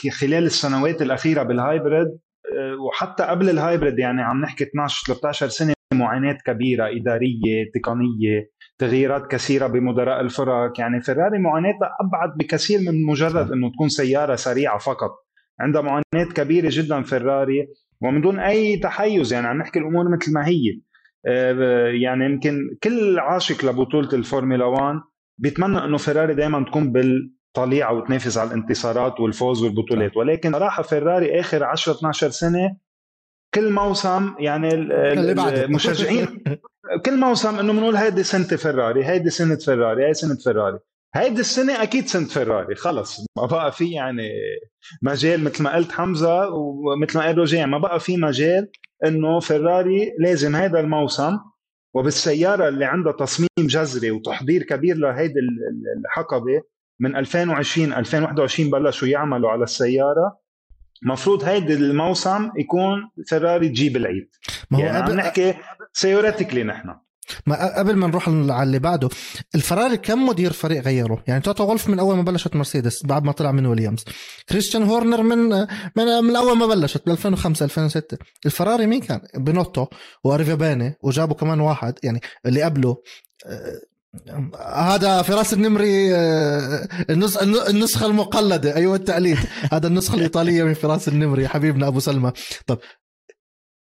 آه، 0.05 0.09
خلال 0.09 0.45
السنوات 0.45 1.01
الأخيرة 1.01 1.43
بال 1.43 1.59
hybrid 1.59 2.07
آه، 2.07 2.81
وحتى 2.87 3.23
قبل 3.23 3.49
ال 3.49 3.56
hybrid 3.56 3.99
يعني 3.99 4.21
عم 4.21 4.41
نحكي 4.41 4.63
12 4.63 5.13
13 5.13 5.47
سنة 5.47 5.73
معاناة 5.93 6.37
كبيرة 6.45 6.87
إدارية 6.87 7.71
تقنية 7.73 8.51
تغييرات 8.77 9.31
كثيرة 9.31 9.67
بمدراء 9.67 10.21
الفرق. 10.21 10.79
يعني 10.79 11.01
فيراري 11.01 11.39
معاناتها 11.39 11.89
أبعد 12.01 12.37
بكثير 12.37 12.79
من 12.79 13.05
مجرد 13.05 13.51
إنه 13.51 13.71
تكون 13.71 13.89
سيارة 13.89 14.35
سريعة 14.35 14.77
فقط. 14.77 15.11
عندها 15.59 15.81
معاناة 15.81 16.33
كبيرة 16.35 16.69
جدا 16.71 17.01
فيراري. 17.01 17.67
ومن 18.01 18.21
دون 18.21 18.39
أي 18.39 18.77
تحيز 18.77 19.33
يعني 19.33 19.47
عم 19.47 19.57
نحكي 19.57 19.79
الأمور 19.79 20.09
مثل 20.11 20.33
ما 20.33 20.47
هي. 20.47 20.81
آه، 21.25 21.87
يعني 21.87 22.25
يمكن 22.25 22.57
كل 22.83 23.19
عاشق 23.19 23.65
لبطولة 23.65 24.09
الفورمولا 24.13 24.65
1 24.65 24.95
بيتمنى 25.37 25.85
إنه 25.85 25.97
فيراري 25.97 26.33
دائما 26.33 26.65
تكون 26.65 26.91
بالطليعه 26.91 27.93
وتنافس 27.93 28.37
على 28.37 28.47
الانتصارات 28.47 29.19
والفوز 29.19 29.63
والبطولات. 29.63 30.17
ولكن 30.17 30.51
صراحة 30.51 30.83
فيراري 30.83 31.39
آخر 31.39 31.63
10 31.63 31.93
12 31.93 32.29
سنة 32.29 32.77
كل 33.53 33.71
موسم 33.73 34.33
يعني 34.39 34.73
المشجعين 34.73 36.43
كل 37.05 37.19
موسم 37.19 37.59
إنه 37.59 37.73
بنقول 37.73 37.95
هيدي 37.95 38.23
سنة 38.23 38.43
فيراري 38.43 39.05
هيدي 39.05 39.29
سنة 39.29 39.55
فيراري 39.55 40.03
هيدي 40.03 40.13
سنة 40.13 40.35
فيراري. 40.35 40.79
هيدي 41.15 41.39
السنة 41.41 41.83
أكيد 41.83 42.07
سنة 42.07 42.25
فيراري 42.27 42.75
خلص. 42.75 43.25
ما 43.37 43.45
بقى 43.45 43.71
في 43.71 43.91
يعني 43.91 44.29
مجال 45.01 45.43
مثل 45.43 45.63
ما 45.63 45.75
قلت 45.75 45.91
حمزة 45.91 46.49
ومثل 46.49 47.17
ما 47.17 47.25
قال 47.25 47.37
رجع 47.37 47.65
ما 47.65 47.77
بقى 47.77 47.99
في 47.99 48.17
مجال 48.17 48.69
إنه 49.05 49.39
فيراري 49.39 50.11
لازم 50.19 50.55
هذا 50.55 50.79
الموسم 50.79 51.37
وبالسيارة 51.95 52.67
اللي 52.67 52.85
عندها 52.85 53.11
تصميم 53.11 53.47
جذري 53.59 54.11
وتحضير 54.11 54.63
كبير 54.63 54.97
لهيدي 54.97 55.39
الحقبة 56.05 56.61
من 56.99 57.15
2020 57.15 57.93
2021 57.93 58.69
بلشوا 58.69 59.07
يعملوا 59.07 59.49
على 59.49 59.63
السيارة. 59.63 60.39
مفروض 61.03 61.43
هيدي 61.43 61.73
الموسم 61.73 62.49
يكون 62.57 63.09
فيراري 63.25 63.69
تجيب 63.69 63.97
العيد. 63.97 64.29
ما 64.71 64.77
هو 64.77 64.81
يعني 64.83 64.97
عم 64.97 65.11
نحكي 65.11 65.53
theoretically 65.97 66.63
نحن. 66.63 66.95
ما 67.45 67.77
قبل 67.79 67.95
ما 67.95 68.07
نروح 68.07 68.29
على 68.29 68.63
اللي 68.63 68.79
بعده 68.79 69.09
الفراري 69.55 69.97
كم 69.97 70.25
مدير 70.25 70.53
فريق 70.53 70.83
غيروا 70.83 71.17
يعني 71.27 71.41
توتو 71.41 71.63
وولف 71.63 71.89
من 71.89 71.99
أول 71.99 72.15
ما 72.15 72.21
بلشت 72.21 72.55
مرسيدس 72.55 73.05
بعد 73.05 73.23
ما 73.23 73.31
طلع 73.31 73.51
من 73.51 73.65
ويليامز. 73.65 74.05
كريستيان 74.49 74.83
هورنر 74.83 75.23
من 75.23 75.37
من, 75.95 76.23
من 76.23 76.35
أول 76.35 76.57
ما 76.57 76.65
بلشت 76.65 77.05
ب 77.05 77.09
2005 77.09 77.63
2006 77.63 78.17
الفراري 78.45 78.87
مين 78.87 79.01
كان؟ 79.01 79.21
بينوتو 79.35 79.85
باني 80.23 80.97
وجابوا 81.01 81.35
كمان 81.35 81.59
واحد 81.59 81.93
يعني 82.03 82.19
اللي 82.45 82.63
قبله 82.63 82.97
آه، 83.45 83.81
هذا 84.73 85.21
فراس 85.21 85.53
النمري 85.53 86.15
آه، 86.15 86.87
النسخة 87.69 88.05
المقلدة. 88.05 88.75
أيوة 88.75 88.95
التقليد 88.95 89.37
هذا 89.71 89.87
النسخة 89.87 90.15
الإيطالية 90.15 90.63
من 90.63 90.73
فراس 90.73 91.07
النمري 91.07 91.47
حبيبنا 91.47 91.87
أبو 91.87 91.99
سلمى. 91.99 92.31
طب 92.67 92.79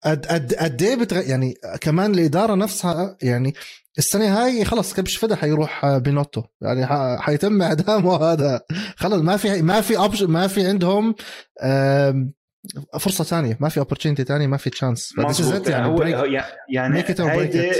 قد 0.03 0.25
قد 0.25 0.53
قد 0.53 0.81
إيه 0.81 0.95
بتغ... 0.95 1.29
يعني 1.29 1.53
كمان 1.81 2.13
الإدارة 2.13 2.55
نفسها 2.55 3.17
يعني 3.21 3.53
السنة 3.97 4.43
هاي 4.43 4.65
خلص 4.65 4.93
كبش 4.93 5.17
فدا 5.17 5.35
حيروح 5.35 5.97
بينوتو. 5.97 6.43
يعني 6.61 6.87
حيتم 7.21 7.61
إعدامه 7.61 8.15
هذا. 8.15 8.61
خلص 8.95 9.21
ما 9.21 9.37
في 9.37 9.61
ما 9.61 9.81
في 9.81 9.97
op... 9.97 10.23
ما 10.23 10.47
في 10.47 10.67
عندهم 10.67 11.15
فرصة 12.99 13.23
ثانية. 13.23 13.57
ما 13.59 13.69
في 13.69 13.79
opportunity 13.79 14.23
ثانية 14.23 14.47
ما 14.47 14.57
في 14.57 14.69
chance 14.69 15.13
يعني 15.67 15.87
هو 15.87 16.01
يعني 16.69 17.03
هيدي 17.19 17.71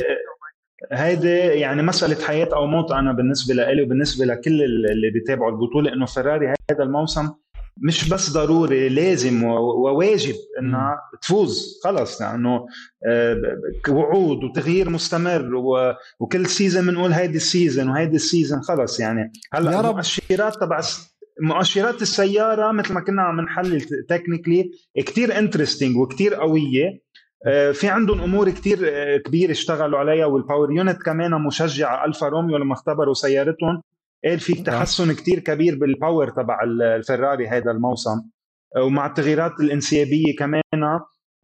هيدي 0.92 1.30
يعني 1.38 1.84
مسألة 1.84 2.26
حياة 2.26 2.50
أو 2.54 2.68
موت 2.68 2.92
أنا 2.92 3.14
بالنسبة 3.14 3.54
لي 3.54 3.84
وبالنسبة 3.84 4.26
لكل 4.26 4.64
اللي 4.64 5.10
بيتابعوا 5.14 5.52
البطولة 5.52 5.94
إنه 5.94 6.06
فيراري 6.06 6.48
هذا 6.48 6.84
الموسم 6.84 7.30
مش 7.78 8.10
بس 8.10 8.32
ضروري 8.32 8.90
لازم 8.90 9.44
وواجب 9.44 10.36
إنها 10.60 10.96
تفوز 11.22 11.82
خلص 11.84 12.22
لأنه 12.22 12.66
يعني 13.06 13.40
وعود 13.90 14.44
وتغيير 14.44 14.90
مستمر 14.90 15.52
وكل 16.20 16.46
season 16.46 16.88
بنقول 16.88 17.12
هيدي 17.12 17.38
ال 17.38 17.45
season 17.45 17.90
وهيدي 17.90 18.16
ال 18.16 18.23
season 18.23 18.62
خلص 18.62 19.00
يعني. 19.00 19.32
هلأ 19.54 19.80
المؤشرات 19.80 20.56
تبع 20.56 20.82
مؤشرات 21.42 22.02
السيارة 22.02 22.72
مثل 22.72 22.94
ما 22.94 23.02
كنا 23.02 23.22
عم 23.22 23.42
نحلل 23.42 23.82
technically 24.10 24.72
كثير 24.98 25.38
interesting 25.38 25.98
وكثير 25.98 26.34
قوية. 26.34 27.04
في 27.74 27.88
عندهم 27.88 28.22
أمور 28.22 28.50
كثير 28.50 28.80
آه، 28.84 29.18
كبيرة 29.18 29.52
اشتغلوا 29.52 30.00
عليها 30.00 30.26
وال 30.26 30.39
power 30.39 30.72
unit 30.72 31.02
كمان 31.02 31.32
مشجعه 31.32 32.06
ألفا 32.06 32.28
روميو 32.28 32.58
لما 32.58 32.74
اختبروا 32.74 33.14
سيارتهم. 33.14 33.82
قال 34.26 34.40
في 34.40 34.54
تحسن 34.54 35.14
كثير 35.14 35.40
كبير 35.40 35.76
بالباور 35.76 36.30
تبع 36.30 36.64
الفراري 36.64 37.48
هذا 37.48 37.72
الموسم. 37.72 38.22
ومع 38.78 39.06
التغييرات 39.06 39.52
الانسيابية 39.60 40.36
كمان 40.40 40.62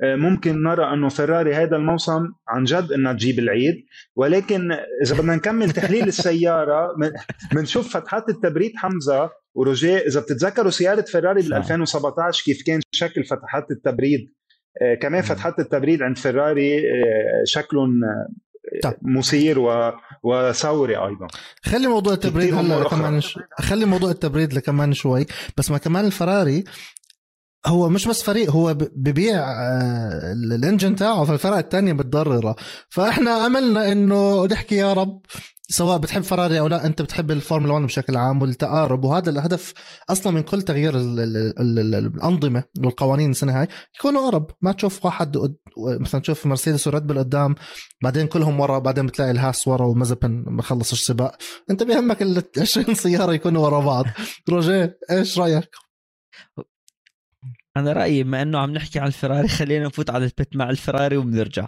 ممكن 0.04 0.64
نرى 0.64 0.93
إنه 0.93 1.10
فراري 1.10 1.54
هذا 1.56 1.76
الموسم 1.76 2.28
عن 2.47 2.64
جد 2.64 2.91
إنها 2.91 3.14
تجيب 3.14 3.39
العيد. 3.39 3.76
ولكن 4.16 4.72
إذا 5.06 5.18
بدنا 5.18 5.36
نكمل 5.36 5.72
تحليل 5.72 6.08
السيارة 6.14 6.95
بنشوف 7.56 7.97
فتحات 7.97 8.30
التبريد 8.30 8.72
حمزة 8.76 9.30
وروجيه 9.56 9.97
إذا 9.97 10.20
بتتذكروا 10.20 10.72
سيارة 10.72 11.02
فراري 11.02 11.41
بال 11.41 11.54
2017 11.54 12.43
كيف 12.43 12.64
كان 12.68 12.82
شكل 12.91 13.24
فتحات 13.24 13.72
التبريد؟ 13.72 14.20
آه، 14.20 14.39
كمان 15.02 15.22
فتحات 15.22 15.60
التبريد 15.60 16.02
عند 16.02 16.18
فراري 16.18 16.78
آه، 16.78 17.44
شكلهم 17.46 18.02
طيب. 18.84 18.94
مثير 19.02 19.60
و... 19.60 19.92
وثوري 20.24 20.96
أيضا. 20.96 21.28
خلي 21.64 21.88
موضوع 21.88 22.14
التبريد 22.14 22.54
هلا 22.54 22.90
كمان 22.90 23.22
ش... 23.22 23.40
خلي 23.60 23.86
موضوع 23.86 24.12
التبريد 24.12 24.54
لكمان 24.54 24.94
شوي 24.94 25.26
بس 25.58 25.72
ما 25.72 25.78
كمان 25.78 26.06
الفراري 26.06 26.64
هو 27.66 27.90
مش 27.90 28.08
بس 28.08 28.24
فريق 28.24 28.52
هو 28.52 28.74
ببيع 28.74 29.40
آه، 29.40 30.34
ال 30.34 30.42
engine 30.42 30.96
تاعه 30.96 31.26
فالفرق 31.26 31.58
الثانية 31.58 31.94
بتضطر 31.94 32.32
له. 32.32 32.56
فإحنا 32.90 33.46
املنا 33.46 33.92
إنه 33.92 34.46
نحكي 34.46 34.76
يا 34.76 34.94
رب 34.94 35.22
سواء 35.72 35.98
بتحب 35.98 36.22
فراري 36.22 36.60
أو 36.60 36.68
لا 36.68 36.86
أنت 36.86 37.02
بتحب 37.02 37.32
الفورمولا 37.32 37.74
1 37.74 37.86
بشكل 37.86 38.18
عام 38.18 38.42
والتقارب. 38.42 39.04
وهذا 39.06 39.30
الهدف 39.30 39.74
أصلا 40.10 40.34
من 40.34 40.42
كل 40.44 40.62
تغيير 40.62 40.94
الأنظمة 40.98 42.64
والقوانين 42.80 43.32
السنة 43.32 43.62
هاي 43.62 43.68
يكونوا 44.00 44.22
أقرب. 44.30 44.52
ما 44.62 44.72
تشوف 44.72 45.06
واحد 45.06 45.38
مثلا 46.02 46.22
تشوف 46.22 46.46
مرسيدس 46.46 46.88
وريد 46.88 47.08
بل 47.08 47.20
قدام 47.20 47.56
بعدين 48.04 48.28
كلهم 48.28 48.60
ورا 48.60 48.80
بعدين 48.80 49.06
بتلاقي 49.06 49.32
الهاس 49.32 49.68
ورا 49.68 49.86
ومازبن 49.86 50.46
مخلص 50.48 50.92
السباق. 50.92 51.38
أنت 51.72 51.84
بيهمك 51.84 52.22
ال 52.22 52.44
20 52.62 52.96
سيارة 52.96 53.34
يكونوا 53.34 53.66
ورا 53.68 53.80
بعض. 53.80 54.06
روجيه 54.50 54.98
إيش 55.12 55.40
رأيك؟ 55.40 55.70
أنا 57.78 57.94
رأيي 57.94 58.24
بما 58.24 58.42
إنه 58.42 58.60
عم 58.60 58.72
نحكي 58.72 59.00
عن 59.00 59.08
الفراري 59.08 59.48
خلينا 59.48 59.86
نفوت 59.86 60.10
على 60.10 60.26
البيت 60.26 60.56
مع 60.56 60.70
الفراري 60.70 61.18
وبنرجع. 61.18 61.68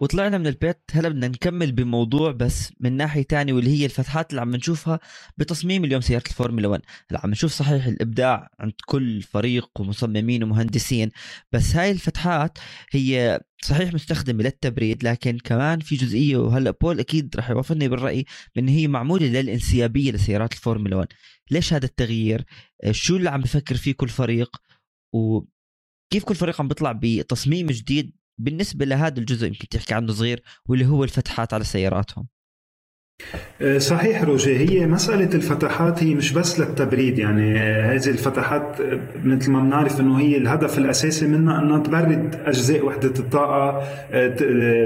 وطلعنا 0.00 0.38
من 0.38 0.46
البيت 0.46 0.80
هلا 0.92 1.08
بدنا 1.08 1.28
نكمل 1.28 1.72
بموضوع 1.72 2.32
بس 2.32 2.72
من 2.80 2.92
ناحية 2.96 3.22
تانية 3.22 3.52
واللي 3.52 3.70
هي 3.70 3.84
الفتحات 3.84 4.30
اللي 4.30 4.40
عم 4.40 4.56
نشوفها 4.56 5.00
بتصميم 5.36 5.84
اليوم 5.84 6.00
سيارة 6.00 6.22
الفورمولا 6.26 6.68
1 6.68 6.82
هلا 7.10 7.20
عم 7.24 7.30
نشوف 7.30 7.52
صحيح 7.52 7.86
الإبداع 7.86 8.48
عند 8.60 8.72
كل 8.86 9.22
فريق 9.22 9.70
ومصممين 9.80 10.42
ومهندسين 10.42 11.10
بس 11.52 11.76
هاي 11.76 11.90
الفتحات 11.90 12.58
هي 12.90 13.40
صحيح 13.62 13.94
مستخدمة 13.94 14.42
للتبريد 14.42 15.04
لكن 15.04 15.38
كمان 15.38 15.80
في 15.80 15.96
جزئية 15.96 16.36
وهلا 16.36 16.70
بول 16.70 17.00
أكيد 17.00 17.36
رح 17.36 17.50
يوافقني 17.50 17.88
بالرأي 17.88 18.24
بان 18.56 18.68
هي 18.68 18.88
معمولة 18.88 19.26
للانسيابية 19.26 20.12
لسيارات 20.12 20.52
الفورمولا 20.52 20.96
1 20.96 21.08
ليش 21.50 21.72
هذا 21.72 21.84
التغيير؟ 21.84 22.44
شو 22.90 23.16
اللي 23.16 23.30
عم 23.30 23.40
بفكر 23.40 23.76
فيه 23.76 23.92
كل 23.92 24.08
فريق؟ 24.08 24.56
وكيف 25.12 26.24
كل 26.24 26.34
فريق 26.34 26.60
عم 26.60 26.68
بيطلع 26.68 27.00
بتصميم 27.02 27.66
جديد 27.66 28.12
بالنسبة 28.38 28.84
لهذا 28.84 29.18
الجزء 29.20 29.46
يمكن 29.46 29.68
تحكي 29.68 29.94
عنه 29.94 30.12
صغير 30.12 30.42
واللي 30.66 30.86
هو 30.86 31.04
الفتحات 31.04 31.54
على 31.54 31.64
سياراتهم. 31.64 32.26
صحيح 33.78 34.24
روجي 34.24 34.56
هي 34.58 34.86
مسألة 34.86 35.34
الفتحات 35.34 36.02
هي 36.02 36.14
مش 36.14 36.32
بس 36.32 36.60
للتبريد 36.60 37.18
يعني 37.18 37.58
آه، 37.58 37.92
هذه 37.92 38.06
الفتحات 38.06 38.80
آه، 38.80 38.98
مثل 39.24 39.50
ما 39.50 39.60
بنعرف 39.60 40.00
إنه 40.00 40.18
هي 40.18 40.36
الهدف 40.36 40.78
الأساسي 40.78 41.26
منها 41.26 41.62
أنها 41.62 41.78
تبرد 41.78 42.36
أجزاء 42.46 42.86
وحدة 42.86 43.12
الطاقة 43.18 43.82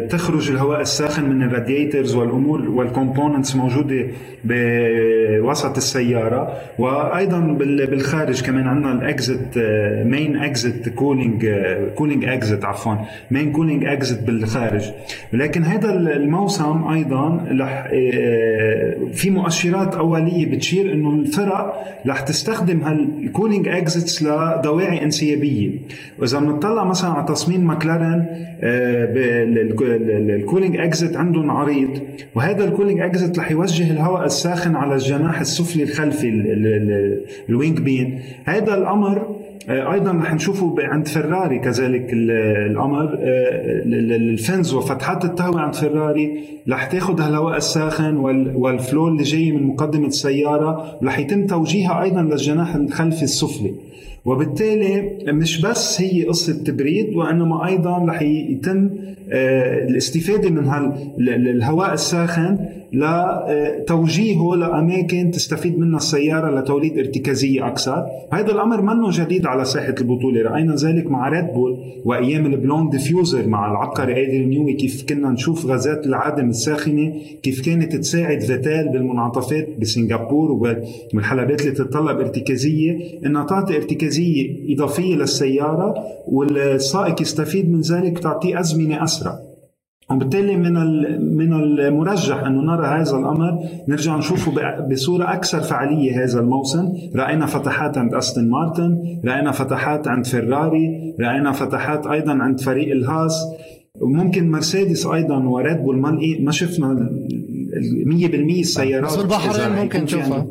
تخرج 0.07 0.51
الهواء 0.51 0.81
الساخن 0.81 1.25
من 1.31 1.43
ال 1.43 1.50
radiators 1.50 2.15
والأمور 2.15 2.69
وال 2.69 2.83
components 2.83 3.57
موجودة 3.57 4.07
بوسط 4.45 5.77
السيارة 5.77 6.57
وأيضا 6.79 7.41
بالخارج 7.41 8.43
كمان 8.43 8.67
عندنا 8.67 8.93
ال 8.93 9.06
exit 9.06 9.59
main 10.05 10.37
exit 10.37 10.89
cooling 10.89 11.47
cooling 11.95 12.25
exit 12.25 12.65
عفوا 12.65 12.95
main 13.31 13.53
cooling 13.53 13.85
exit 13.85 14.23
بالخارج. 14.23 14.91
لكن 15.33 15.63
هذا 15.63 15.95
الموسم 15.95 16.89
أيضا 16.89 17.47
رح 17.61 17.89
في 19.13 19.31
مؤشرات 19.31 19.95
أولية 19.95 20.47
بتشير 20.51 20.93
إنه 20.93 21.15
الفرق 21.15 21.75
رح 22.07 22.21
تستخدم 22.21 22.81
هال 22.81 23.00
cooling 23.00 23.69
exits 23.69 24.23
لدواعي 24.23 25.05
انسيابية. 25.05 25.71
وإذا 26.19 26.39
بنطلع 26.39 26.85
مثلا 26.85 27.11
على 27.11 27.27
تصميم 27.27 27.67
ماكلارن 27.67 28.27
ال 30.31 30.36
cooling 30.37 30.77
exit 30.77 31.17
عندهم 31.17 31.51
عريض 31.51 31.91
وهذا 32.35 32.65
ال 32.65 32.69
cooling 32.69 33.01
exit 33.01 33.39
رح 33.39 33.51
يوجه 33.51 33.91
الهواء 33.91 34.25
الساخن 34.25 34.77
على 34.77 34.95
الجناح 34.95 35.41
السفلي 35.41 35.83
الخلفي 35.83 36.29
ال 37.49 37.55
wing 37.55 37.81
beam 37.81 38.21
هذا 38.45 38.75
الأمر 38.75 39.19
آه، 39.19 39.40
أيضا 39.71 40.13
رح 40.13 40.35
نشوفه 40.35 40.75
عند 40.79 41.09
فراري 41.09 41.59
كذلك 41.59 42.13
الامر 42.13 43.05
آه، 43.05 43.83
ال 43.87 44.04
fins 44.04 44.75
وفتحات 44.75 45.25
التهوية 45.25 45.61
عند 45.61 45.75
فراري 45.75 46.45
رح 46.69 46.87
تاخذ 46.87 47.21
هالهواء 47.21 47.57
الساخن 47.57 48.17
وال 48.55 48.73
flow 48.73 49.09
اللي 49.09 49.23
جاي 49.23 49.53
من 49.53 49.63
مقدمة 49.63 50.07
السياره 50.07 50.99
رح 51.03 51.19
يتم 51.19 51.47
توجيهها 51.47 52.03
أيضا 52.03 52.23
للجناح 52.23 52.75
الخلفي 52.75 53.23
السفلي. 53.23 53.75
وبالتالي 54.25 55.19
مش 55.33 55.61
بس 55.61 56.01
هي 56.01 56.25
قصة 56.25 56.65
تبريد 56.65 57.17
وإنما 57.17 57.67
أيضا 57.67 58.05
رح 58.09 58.23
يتم 58.23 58.91
آه، 59.33 59.85
الاستفادة 59.89 60.51
من 60.51 60.93
الهواء 61.29 61.93
الساخن 61.95 62.59
لتوجيهه 62.93 64.57
لأماكن 64.57 65.31
تستفيد 65.31 65.79
منها 65.79 65.97
السيارة 65.97 66.61
لتوليد 66.61 66.99
ارتكازية 66.99 67.67
أكثر. 67.67 68.07
هذا 68.33 68.53
الأمر 68.53 68.83
منو 68.83 69.11
جديد 69.11 69.47
على 69.47 69.65
ساحة 69.65 69.95
البطولة. 70.01 70.43
رأينا 70.43 70.75
ذلك 70.75 71.07
مع 71.07 71.29
ريد 71.29 71.45
بول 71.55 71.79
وأيام 72.05 72.47
ال 72.47 72.54
blown 72.54 72.89
diffuser 72.89 73.49
مع 73.49 73.71
العبقري 73.71 74.17
أدريان 74.17 74.45
نيوي 74.45 74.73
كيف 74.73 75.05
كنا 75.09 75.31
نشوف 75.31 75.67
غازات 75.67 76.07
العادم 76.07 76.49
الساخنة 76.49 77.13
كيف 77.43 77.65
كانت 77.67 77.97
تساعد 77.97 78.41
فيتل 78.41 78.89
بالمنعطفات 78.93 79.69
بسنغافور 79.81 80.53
والحلبات 81.15 81.61
اللي 81.61 81.73
تتطلب 81.73 82.21
ارتكازية. 82.21 82.99
إنها 83.27 83.45
تعطي 83.45 83.77
ارتكازية 83.77 84.10
إضافية 84.69 85.17
للسيارة 85.17 85.95
والسائق 86.27 87.23
يستفيد 87.23 87.73
من 87.73 87.81
ذلك 87.81 88.19
تعطيه 88.19 88.61
أزمنة 88.61 89.05
أسرع. 89.05 89.39
وبالتالي 90.11 90.57
من 90.57 90.73
من 91.37 91.53
المرجح 91.53 92.45
انه 92.45 92.63
نرى 92.63 92.87
هذا 92.87 93.17
الأمر. 93.17 93.59
نرجع 93.89 94.17
نشوفه 94.17 94.53
بصورة 94.91 95.33
أكثر 95.33 95.61
فعالية 95.61 96.25
هذا 96.25 96.41
الموسم، 96.41 96.93
رأينا 97.17 97.47
فتحات 97.47 97.99
عند 97.99 98.15
أستون 98.15 98.51
مارتن، 98.51 99.21
رأينا 99.25 99.53
فتحات 99.53 100.09
عند 100.09 100.27
فيراري، 100.27 101.15
رأينا 101.21 101.53
فتحات 101.53 102.07
أيضا 102.07 102.33
عند 102.33 102.61
فريق 102.61 102.93
الهاس، 102.93 103.47
وممكن 104.01 104.51
مرسيدس 104.51 105.07
أيضا 105.07 105.37
وريد 105.37 105.77
بول 105.77 105.97
ما 106.41 106.53
شفنا 106.53 107.11
100% 108.07 108.61
السيارات 108.61 109.11
بس 109.11 109.17
بالبحرين 109.17 109.83
ممكن 109.83 110.03
نشوفها. 110.03 110.47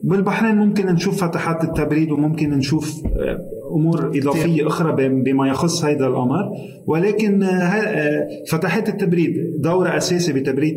بالبحرين 0.00 0.54
ممكن 0.54 0.86
نشوف 0.86 1.24
فتحات 1.24 1.64
التبريد 1.64 2.10
وممكن 2.10 2.50
نشوف 2.50 3.06
آه، 3.06 3.38
أمور 3.72 4.18
إضافية. 4.18 4.66
أخرى 4.66 5.08
بما 5.08 5.48
يخص 5.48 5.84
هذا 5.84 6.06
الأمر. 6.06 6.50
ولكن 6.86 7.42
آه، 7.42 7.48
آه، 7.48 8.28
فتحات 8.50 8.88
التبريد 8.88 9.60
دور 9.60 9.96
أساسي 9.96 10.32
بتبريد 10.32 10.76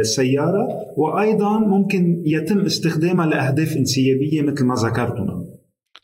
السيارة. 0.00 0.68
وأيضا 0.96 1.58
ممكن 1.58 2.22
يتم 2.26 2.60
استخدامها 2.60 3.26
لأهداف 3.26 3.76
إنسيابية 3.76 4.42
مثل 4.42 4.64
ما 4.64 4.74
ذكرتنا. 4.74 5.44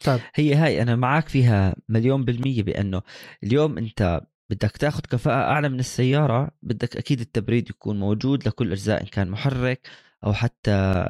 طيب. 0.04 0.20
هي 0.34 0.54
هاي 0.54 0.82
أنا 0.82 0.96
معك 0.96 1.28
فيها 1.28 1.76
مليون 1.88 2.24
بالمية 2.24 2.62
بأنه 2.62 3.02
اليوم 3.44 3.78
أنت 3.78 4.20
بدك 4.50 4.76
تاخذ 4.76 5.00
كفاءة 5.10 5.50
أعلى 5.50 5.68
من 5.68 5.78
السيارة 5.78 6.50
بدك 6.62 6.96
أكيد 6.96 7.20
التبريد 7.20 7.70
يكون 7.70 8.00
موجود 8.00 8.48
لكل 8.48 8.72
أجزاء 8.72 9.00
إن 9.02 9.06
كان 9.06 9.28
محرك 9.28 9.88
أو 10.24 10.32
حتى 10.32 11.08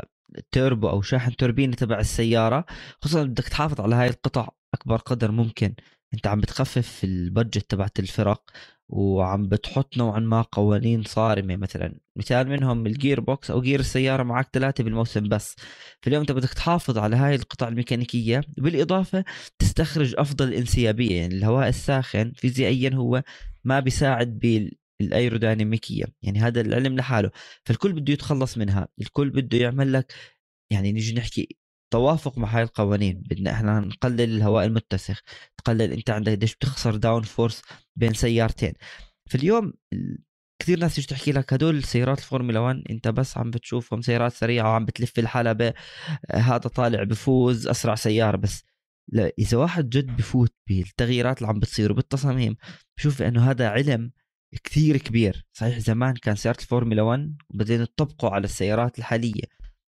توربو 0.53 0.89
أو 0.89 1.03
شاحن 1.03 1.37
توربينه 1.37 1.74
تبع 1.77 2.01
السيارة 2.01 2.66
خصوصا 3.03 3.24
بدك 3.24 3.49
تحافظ 3.49 3.81
على 3.81 3.95
هاي 3.95 4.09
القطع 4.09 4.49
أكبر 4.74 4.97
قدر 4.97 5.31
ممكن. 5.31 5.74
أنت 6.14 6.27
عم 6.27 6.41
بتخفف 6.41 7.05
ال 7.05 7.14
budget 7.14 7.70
تبعت 7.70 7.99
الفرق 7.99 8.51
وعم 8.89 9.49
بتحط 9.49 9.97
نوعا 9.97 10.20
ما 10.20 10.43
قوانين 10.43 11.03
صارمة. 11.03 11.57
مثلا 11.57 11.99
مثال 12.16 12.49
منهم 12.49 12.87
ال 12.87 12.93
gear 12.93 13.20
box 13.20 13.51
أو 13.51 13.61
جير 13.61 13.81
السيارة 13.81 14.22
معك 14.22 14.49
ثلاثة 14.53 14.85
بالموسم 14.85 15.29
بس. 15.29 15.57
فاليوم 16.03 16.20
أنت 16.20 16.33
بدك 16.33 16.55
تحافظ 16.55 16.99
على 16.99 17.16
هاي 17.16 17.35
القطع 17.35 17.68
الميكانيكية 17.68 18.41
بالإضافة 18.59 19.24
تستخرج 19.59 20.14
أفضل 20.18 20.53
انسيابية. 20.55 21.20
يعني 21.20 21.35
الهواء 21.35 21.68
الساخن 21.68 22.33
فيزيائيا 22.37 22.95
هو 22.95 23.22
ما 23.64 23.81
بيساعد 23.81 24.39
بالايروديناميكية 25.01 26.05
يعني 26.22 26.38
هذا 26.40 26.61
العلم 26.61 26.97
لحاله 26.97 27.30
فالكل 27.64 27.92
بده 27.92 28.12
يتخلص 28.12 28.59
منها 28.59 28.88
الكل 29.01 29.30
بده 29.30 29.59
يعمل 29.59 29.92
لك 29.92 30.12
يعني 30.72 30.92
نيجي 30.92 31.14
نحكي 31.14 31.57
توافق 31.92 32.38
مع 32.38 32.49
هاي 32.49 32.62
القوانين 32.62 33.22
بدنا 33.30 33.53
إحنا 33.53 33.80
نقلل 33.80 34.20
الهواء 34.20 34.66
المتسخ 34.66 35.22
تقلل 35.57 35.92
أنت 35.92 36.11
عندك 36.11 36.32
قديش 36.32 36.55
بتخسر 36.55 36.97
downforce 36.97 37.62
بين 37.97 38.14
سيارتين. 38.14 38.72
في 39.28 39.34
اليوم 39.34 39.72
كثير 40.62 40.78
ناس 40.78 40.94
تيجي 40.94 41.07
تحكي 41.07 41.32
لك 41.32 41.53
هدول 41.53 41.84
سيارات 41.84 42.18
الفورمولا 42.18 42.61
1 42.61 42.82
أنت 42.90 43.09
بس 43.09 43.38
عم 43.38 43.51
بتشوفهم 43.51 44.01
سيارات 44.03 44.32
سريعة 44.32 44.70
وعم 44.70 44.84
بتلف 44.84 45.18
الحلبة 45.18 45.74
هذا 46.32 46.59
طالع 46.59 47.03
بفوز 47.03 47.66
أسرع 47.68 47.94
سيارة 47.94 48.36
بس 48.36 48.64
لا 49.12 49.32
إذا 49.38 49.59
واحد 49.59 49.88
جد 49.90 50.16
بفوت 50.16 50.55
بالتغييرات 50.68 51.38
اللي 51.38 51.49
عم 51.49 51.59
بتصير 51.59 51.92
وبالتصاميم 51.92 52.57
بشوف 52.99 53.22
إنه 53.22 53.51
هذا 53.51 53.68
علم 53.68 54.12
كثير 54.64 54.96
كبير. 54.96 55.46
صحيح 55.52 55.78
زمان 55.78 56.14
كان 56.14 56.36
سيارة 56.36 56.59
الفورمولا 56.61 57.02
1 57.02 57.36
وبعدين 57.54 57.86
تطبقوا 57.86 58.30
على 58.30 58.44
السيارات 58.44 58.98
الحالية. 58.98 59.42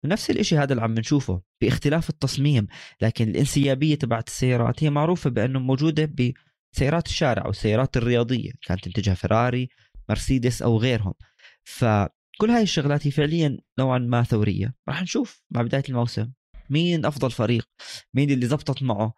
ونفس 0.03 0.29
الشيء 0.29 0.63
هذا 0.63 0.73
اللي 0.73 0.83
عم 0.83 0.93
نشوفه 0.93 1.41
باختلاف 1.61 2.09
التصميم. 2.09 2.67
لكن 3.01 3.29
الانسيابية 3.29 3.95
تبعت 3.95 4.27
السيارات 4.27 4.83
هي 4.83 4.89
معروفة 4.89 5.29
بأنه 5.29 5.59
موجودة 5.59 6.05
بسيارات 6.73 7.07
الشارع 7.07 7.45
أو 7.45 7.49
السيارات 7.49 7.97
الرياضية. 7.97 8.51
كانت 8.61 8.83
تنتجها 8.83 9.13
فيراري 9.13 9.69
مرسيدس 10.09 10.61
أو 10.61 10.77
غيرهم. 10.77 11.13
فكل 11.63 12.49
هاي 12.49 12.63
الشغلات 12.63 13.07
هي 13.07 13.11
فعليا 13.11 13.57
نوعا 13.79 13.97
ما 13.97 14.23
ثورية. 14.23 14.73
راح 14.89 15.01
نشوف 15.01 15.43
مع 15.51 15.61
بداية 15.61 15.83
الموسم 15.89 16.31
مين 16.69 17.05
أفضل 17.05 17.31
فريق 17.31 17.69
مين 18.13 18.29
اللي 18.29 18.45
زبطت 18.45 18.83
معه. 18.83 19.13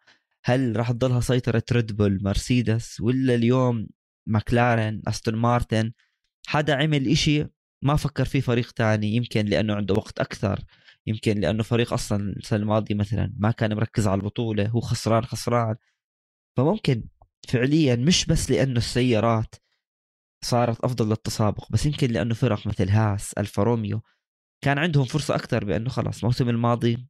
هل 0.46 0.76
راح 0.76 0.92
تضلها 0.92 1.20
سيطرة 1.20 1.64
ريد 1.72 1.96
بول 1.96 2.20
مرسيدس 2.24 3.02
ولا 3.02 3.36
اليوم 3.36 3.88
ماكلارن 4.28 5.02
أستون 5.08 5.36
مارتن 5.36 5.92
حدا 6.48 6.76
عمل 6.76 7.08
إشي 7.08 7.46
ما 7.82 7.96
فكر 7.96 8.26
فيه 8.26 8.42
فريق 8.42 8.72
تاني 8.72 9.16
يمكن 9.16 9.46
لأنه 9.46 9.76
عنده 9.76 9.94
وقت 9.94 10.20
أكثر 10.20 10.60
يمكن 11.08 11.40
لأنه 11.40 11.64
فريق 11.64 11.94
أصلا 11.94 12.30
السنة 12.38 12.60
الماضية 12.60 12.96
مثلا 12.96 13.34
ما 13.38 13.52
كان 13.52 13.76
مركز 13.76 14.08
على 14.08 14.20
البطولة 14.20 14.68
هو 14.68 14.80
خسران 14.80 15.26
خسران. 15.26 15.76
فممكن 16.58 17.04
فعليا 17.50 17.96
مش 17.96 18.26
بس 18.26 18.52
لأنه 18.52 18.78
السيارات 18.78 19.56
صارت 20.44 20.80
أفضل 20.82 21.10
للتسابق 21.10 21.72
بس 21.72 21.86
يمكن 21.86 22.08
لأنه 22.12 22.34
فرق 22.34 22.68
مثل 22.68 22.90
هاس 22.90 23.34
ألفا 23.34 23.64
روميو 23.64 24.02
كان 24.62 24.78
عندهم 24.78 25.06
فرصة 25.06 25.36
أكثر 25.36 25.66
بأنه 25.66 25.90
خلاص 25.90 26.20
الموسم 26.20 26.50
الماضي 26.50 27.08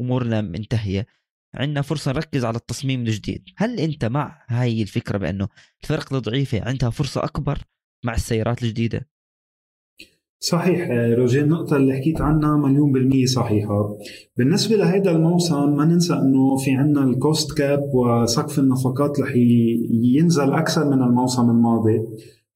أمورنا 0.00 0.40
منتهيه 0.40 1.06
عندنا 1.54 1.82
فرصة 1.82 2.12
نركز 2.12 2.44
على 2.44 2.56
التصميم 2.56 3.00
الجديد. 3.00 3.42
هل 3.56 3.80
أنت 3.80 4.04
مع 4.04 4.44
هاي 4.48 4.82
الفكرة 4.82 5.18
بأنه 5.18 5.48
الفرق 5.82 6.14
الضعيفة 6.14 6.62
عندها 6.62 6.90
فرصة 6.90 7.24
أكبر 7.24 7.58
مع 8.04 8.14
السيارات 8.14 8.62
الجديدة؟ 8.62 9.08
صحيح 10.42 10.88
آه، 10.90 11.14
روجيه 11.14 11.42
النقطة 11.42 11.76
اللي 11.76 11.96
حكيت 11.96 12.20
عنها 12.20 12.56
مليون 12.56 12.92
بالمية 12.92 13.26
صحيحة. 13.26 13.98
بالنسبة 14.36 14.76
لهذا 14.76 15.10
الموسم 15.10 15.76
ما 15.76 15.84
ننسى 15.84 16.12
أنه 16.12 16.56
في 16.56 16.70
عنا 16.70 17.04
الكوست 17.04 17.58
كاب 17.58 17.90
وسقف 17.94 18.58
النفقات 18.58 19.20
رح 19.20 19.32
ينزل 20.16 20.52
أكثر 20.52 20.84
من 20.84 21.02
الموسم 21.02 21.50
الماضي. 21.50 22.00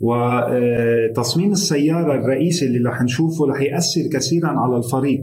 وتصميم 0.00 1.52
السيارة 1.52 2.14
الرئيسي 2.14 2.66
اللي 2.66 2.88
رح 2.88 3.02
نشوفه 3.02 3.46
رح 3.46 3.60
يأثر 3.60 4.00
كثيرا 4.12 4.48
على 4.48 4.76
الفريق. 4.76 5.22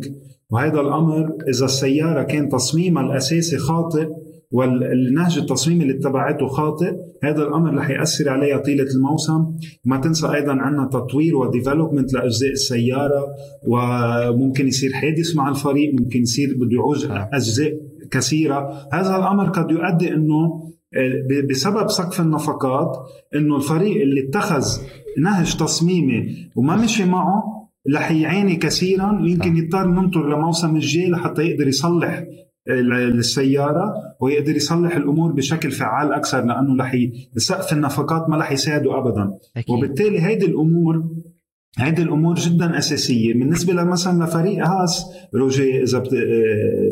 وهذا 0.52 0.82
الأمر 0.82 1.34
إذا 1.50 1.66
السيارة 1.66 2.24
كان 2.24 2.50
تصميمها 2.50 3.04
الأساسي 3.04 3.58
خاطئ 3.58 4.08
والنهج 4.52 5.38
التصميمي 5.38 5.84
اللي 5.84 5.98
اتبعته 5.98 6.48
خاطئ 6.48 6.96
هذا 7.24 7.44
الأمر 7.44 7.76
رح 7.76 7.90
يأثر 7.90 8.30
عليها 8.30 8.58
طيلة 8.58 8.86
الموسم. 8.96 9.46
ما 9.86 9.98
تنسى 9.98 10.28
أيضا 10.28 10.52
عندنا 10.52 10.88
تطوير 10.88 11.36
وديفلوبمنت 11.36 12.14
لأجزاء 12.14 12.52
السيارة 12.52 13.28
وممكن 13.68 14.68
يصير 14.68 14.94
حادث 14.94 15.36
مع 15.36 15.50
الفريق 15.50 15.94
ممكن 16.00 16.22
يصير 16.22 16.56
بده 16.56 16.72
يعوز 16.72 17.08
أجزاء 17.12 17.78
كثيرة. 18.12 18.88
هذا 18.94 19.16
الأمر 19.16 19.50
قد 19.50 19.72
يؤدي 19.72 20.14
إنه 20.14 20.72
بسبب 21.50 21.90
سقف 21.90 22.22
النفقات 22.22 22.98
إنه 23.36 23.56
الفريق 23.56 24.02
اللي 24.02 24.28
اتخذ 24.30 24.66
نهج 25.18 25.58
تصميمي 25.58 26.36
وما 26.56 26.76
مشي 26.76 27.06
معه 27.06 27.61
رح 27.96 28.12
يعاني 28.12 28.56
كثيرا. 28.56 29.22
ويمكن 29.22 29.58
يضطر 29.58 29.88
ننطر 29.88 30.38
لموسم 30.38 30.76
الجاي 30.76 31.10
لحتى 31.10 31.42
يقدر 31.42 31.68
يصلح 31.68 32.24
السيارة 32.68 33.94
ويقدر 34.22 34.56
يصلح 34.56 34.96
الأمور 34.96 35.32
بشكل 35.32 35.72
فعال 35.72 36.14
أكثر 36.14 36.46
لأنه 36.46 36.84
رح 36.84 36.96
سقف 37.38 37.74
النفقات 37.74 38.30
ما 38.30 38.38
رح 38.38 38.52
يساعده 38.52 38.98
أبدا. 38.98 39.32
أكيد. 39.58 39.76
وبالتالي 39.76 40.22
هيدي 40.22 40.46
الأمور 40.46 41.04
هيدي 41.78 42.02
الأمور 42.02 42.36
جدا 42.36 42.78
أساسية. 42.78 43.34
بالنسبة 43.34 43.74
لمثلا 43.74 44.24
لفريق 44.24 44.68
هاس 44.68 45.06
روجي 45.36 45.84
إذا 45.84 46.00
بت... 46.00 46.10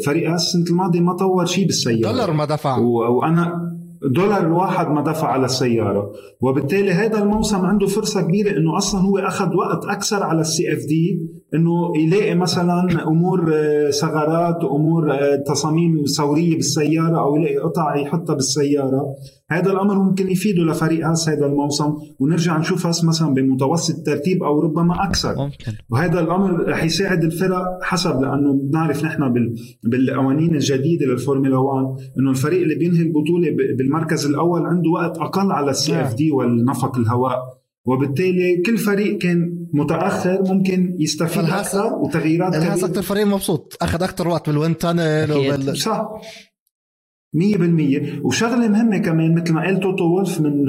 فريق 0.05 0.31
هاس 0.31 0.41
السنة 0.41 0.65
الماضية 0.69 0.99
ما 0.99 1.13
طور 1.13 1.45
شيء 1.45 1.65
بالسيارة. 1.65 2.11
دولار 2.11 2.33
ما 2.33 2.45
دفع. 2.45 2.77
و... 2.77 3.17
وأنا 3.17 3.68
دولار 4.03 4.41
الواحد 4.45 4.87
ما 4.87 5.01
دفع 5.01 5.27
على 5.27 5.45
السيارة. 5.45 6.11
وبالتالي 6.41 6.91
هذا 6.91 7.23
الموسم 7.23 7.65
عنده 7.65 7.87
فرصة 7.87 8.21
كبيرة 8.21 8.57
إنه 8.57 8.77
أصلا 8.77 9.01
هو 9.01 9.17
أخذ 9.17 9.55
وقت 9.55 9.85
أكثر 9.85 10.23
على 10.23 10.41
ال 10.41 10.73
CFD 10.73 11.19
إنه 11.55 11.97
يلاقي 11.97 12.35
مثلا 12.35 13.07
أمور 13.07 13.53
آه، 13.53 13.89
ثغرات 13.89 14.63
أمور 14.63 15.13
آه، 15.13 15.35
تصاميم 15.35 16.03
ثورية 16.17 16.55
بالسيارة 16.55 17.19
أو 17.19 17.35
يلاقي 17.35 17.57
قطع 17.57 17.95
يحطها 17.95 18.33
بالسيارة. 18.33 19.05
هذا 19.51 19.71
الأمر 19.71 19.99
ممكن 19.99 20.31
يفيده 20.31 20.63
لفريق 20.63 21.07
هاس 21.07 21.29
هذا 21.29 21.45
الموسم. 21.45 21.93
ونرجع 22.19 22.57
نشوف 22.57 22.87
هاس 22.87 23.05
مثلا 23.05 23.33
بمتوسط 23.33 23.97
الترتيب 23.97 24.43
أو 24.43 24.59
ربما 24.59 25.03
أكثر. 25.03 25.35
ممكن. 25.37 25.71
وهذا 25.89 26.19
الأمر 26.19 26.69
رح 26.69 26.83
يساعد 26.83 27.23
الفرق 27.23 27.63
حسب 27.81 28.21
لأنه 28.21 28.53
بنعرف 28.53 29.03
نحن 29.03 29.33
بالقوانين 29.83 30.55
الجديدة 30.55 31.05
للفورمولا 31.05 31.57
1 31.57 31.85
إنه 32.19 32.29
الفريق 32.29 32.61
اللي 32.61 32.75
بينهي 32.75 33.01
البطولة 33.01 33.55
بالمركز 33.77 34.25
الأول 34.25 34.65
عنده 34.65 34.89
وقت 34.89 35.17
أقل 35.17 35.51
على 35.51 35.71
ال 35.71 36.01
CFD 36.01 36.31
والنفق 36.31 36.97
الهواء. 36.97 37.59
وبالتالي 37.85 38.61
كل 38.65 38.77
فريق 38.77 39.17
كان 39.17 39.58
متأخر 39.73 40.43
ممكن 40.53 40.95
يستفيد 40.99 41.43
أكثر 41.43 41.93
وتغييرات 41.93 42.55
كثيره 42.55 42.73
أكثر 42.73 43.01
فريق 43.01 43.27
مبسوط. 43.27 43.77
أخذ 43.81 44.03
أكثر 44.03 44.27
وقت 44.27 44.49
بال 44.49 44.59
wind 44.59 44.77
tunnel 44.77 45.31
وبال... 45.31 45.77
صح. 45.77 46.09
مية 47.33 47.57
بالمية. 47.57 48.21
وشغلة 48.23 48.67
مهمة 48.67 48.97
كمان 48.97 49.35
مثل 49.35 49.53
ما 49.53 49.61
قال 49.61 49.79
توتو 49.79 50.03
وولف 50.03 50.41
من 50.41 50.65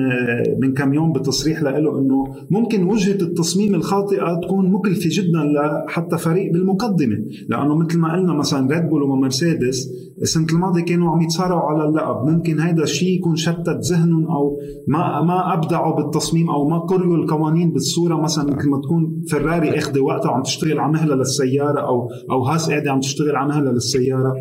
من 0.60 0.74
كم 0.74 0.94
يوم 0.94 1.12
بتصريح 1.12 1.62
له 1.62 1.98
إنه 1.98 2.36
ممكن 2.50 2.84
وجهة 2.84 3.22
التصميم 3.22 3.74
الخاطئة 3.74 4.40
تكون 4.42 4.72
مكلفة 4.72 5.10
جدا 5.12 5.38
لحتى 5.86 6.18
فريق 6.18 6.52
بالمقدمة. 6.52 7.16
لأنه 7.48 7.76
مثل 7.76 7.98
ما 7.98 8.12
قلنا 8.12 8.32
مثلا 8.32 8.70
ريد 8.70 8.88
بول 8.88 9.02
ومرسيدس 9.02 9.88
السنة 10.22 10.46
الماضية 10.52 10.84
كانوا 10.84 11.10
عم 11.10 11.22
يتصارعوا 11.22 11.70
على 11.70 11.84
اللقب. 11.88 12.28
ممكن 12.28 12.60
هيدا 12.60 12.82
الشيء 12.82 13.18
يكون 13.18 13.36
شتت 13.36 13.80
ذهنهم 13.90 14.26
أو 14.26 14.58
ما 14.88 15.22
ما 15.22 15.54
أبدعوا 15.54 15.96
بالتصميم 15.96 16.50
أو 16.50 16.68
ما 16.68 16.78
قريوا 16.78 17.16
القوانين 17.16 17.72
بالصورة. 17.72 18.20
مثلا 18.20 18.44
مثل 18.44 18.68
ما 18.68 18.80
تكون 18.80 19.22
فراري 19.30 19.78
أخذة 19.78 20.00
وقتها 20.00 20.32
عم 20.32 20.42
تشتغل 20.42 20.78
على 20.78 20.92
مهلة 20.92 21.14
للسيارة 21.14 21.80
أو 21.80 22.08
أو 22.30 22.42
هاس 22.42 22.70
قاعدة 22.70 22.92
عم 22.92 23.00
تشتغل 23.00 23.36
على 23.36 23.48
مهلة 23.48 23.70
للسيارة. 23.70 24.34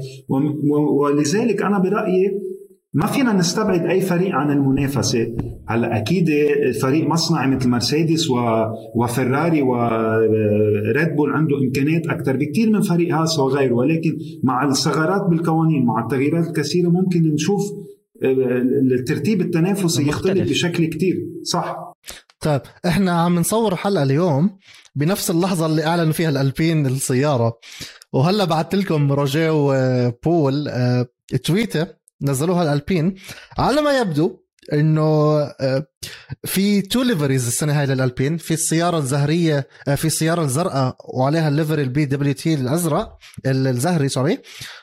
ولذلك 0.99 1.61
أنا 1.61 1.79
برأيي 1.79 2.09
رايي 2.09 2.41
ما 2.93 3.07
فينا 3.07 3.33
نستبعد 3.33 3.85
أي 3.85 4.01
فريق 4.01 4.35
عن 4.35 4.51
المنافسة. 4.51 5.35
هلا 5.67 5.97
أكيد 5.97 6.29
فريق 6.81 7.07
مصنعي 7.07 7.47
مثل 7.47 7.69
مرسيدس 7.69 8.29
و... 8.29 8.35
وفراري 8.95 9.61
وريد 9.61 11.15
بول 11.15 11.31
عنده 11.31 11.57
إمكانيات 11.57 12.07
أكثر 12.07 12.37
بكثير 12.37 12.69
من 12.69 12.81
فريق 12.81 13.15
هاس 13.15 13.39
وغيره 13.39 13.73
ولكن 13.73 14.17
مع 14.43 14.65
الثغرات 14.65 15.21
بالقوانين 15.29 15.85
مع 15.85 16.03
التغييرات 16.03 16.47
الكثيرة 16.47 16.89
ممكن 16.89 17.33
نشوف 17.33 17.61
آه، 18.23 18.33
الترتيب 18.99 19.41
التنافسي 19.41 20.07
يختلف 20.07 20.49
بشكل 20.49 20.85
كتير. 20.85 21.15
صح. 21.43 21.93
طيب 22.39 22.61
إحنا 22.85 23.11
عم 23.11 23.35
نصور 23.39 23.75
حلقة 23.75 24.03
اليوم 24.03 24.57
بنفس 24.95 25.31
اللحظة 25.31 25.65
اللي 25.65 25.85
أعلنوا 25.85 26.13
فيها 26.13 26.29
الألبين 26.29 26.85
السيارة. 26.85 27.59
وهلا 28.13 28.45
بعثت 28.45 28.75
لكم 28.75 29.11
روجيه 29.11 29.49
وبول 29.53 30.67
آه، 30.67 31.07
تويته 31.43 31.98
نزلوها 32.21 32.63
الألبين. 32.63 33.15
على 33.57 33.81
ما 33.81 33.99
يبدو 33.99 34.39
إنه 34.73 35.39
آه، 35.61 35.85
في 36.45 36.81
two 36.81 37.01
liveries 37.01 37.47
السنة 37.47 37.79
هاي 37.79 37.85
للألبين. 37.85 38.37
في 38.37 38.53
السيارة 38.53 38.97
الزهرية 38.97 39.67
آه، 39.87 39.95
في 39.95 40.05
السيارة 40.05 40.41
الزرقاء 40.43 40.95
وعليها 41.13 41.47
ال 41.47 41.81
livery 41.81 42.05
ال 42.05 42.33
BWT 42.33 42.53
الأزرق 42.53 43.17
الزهري 43.45 44.09
sorry 44.09 44.41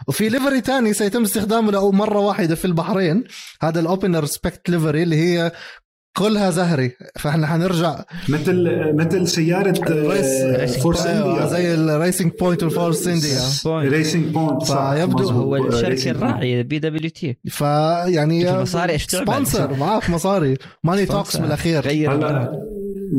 وفي 0.09 0.28
livery 0.29 0.61
ثاني 0.61 0.93
سيتم 0.93 1.22
استخدامه 1.22 1.91
مرة 1.91 2.18
واحدة 2.18 2.55
في 2.55 2.64
البحرين. 2.64 3.24
هذا 3.62 3.80
الاوبنر 3.80 4.24
سبيكت 4.24 4.70
livery 4.70 5.03
اللي 5.03 5.16
هي 5.16 5.53
كلها 6.19 6.51
زهري 6.51 6.91
فإحنا 7.19 7.47
حنرجع. 7.47 7.97
مثل 8.29 8.69
مثل 8.95 9.29
سيارة 9.29 9.75
ريس- 9.91 10.77
Force 10.83 11.07
أيوة، 11.07 11.31
India 11.33 11.47
زي 11.47 11.75
ال 11.74 11.83
Racing 11.83 12.33
Point 12.41 12.62
وال 12.62 12.76
Force 12.76 13.09
India 13.09 13.39
Point. 13.64 13.93
Racing 13.93 14.24
Point 14.24 14.62
صح. 14.62 14.95
فيبدو. 14.95 15.29
هو 15.29 15.57
الشركة 15.57 15.97
Racing 15.97 16.05
Point. 16.05 16.17
الراعية 16.17 16.62
BWT 16.62 17.37
فيعني 17.49 18.47
في 18.47 18.61
مصاري 18.61 18.93
إيش 18.93 19.07
تعمل؟ 19.07 19.25
sponsor 19.27 19.77
معك 19.77 20.11
مصاري. 20.11 20.57
money 20.85 21.07
talks 21.07 21.37
بالأخير. 21.37 21.81
غير. 21.83 22.12
هلا 22.14 22.62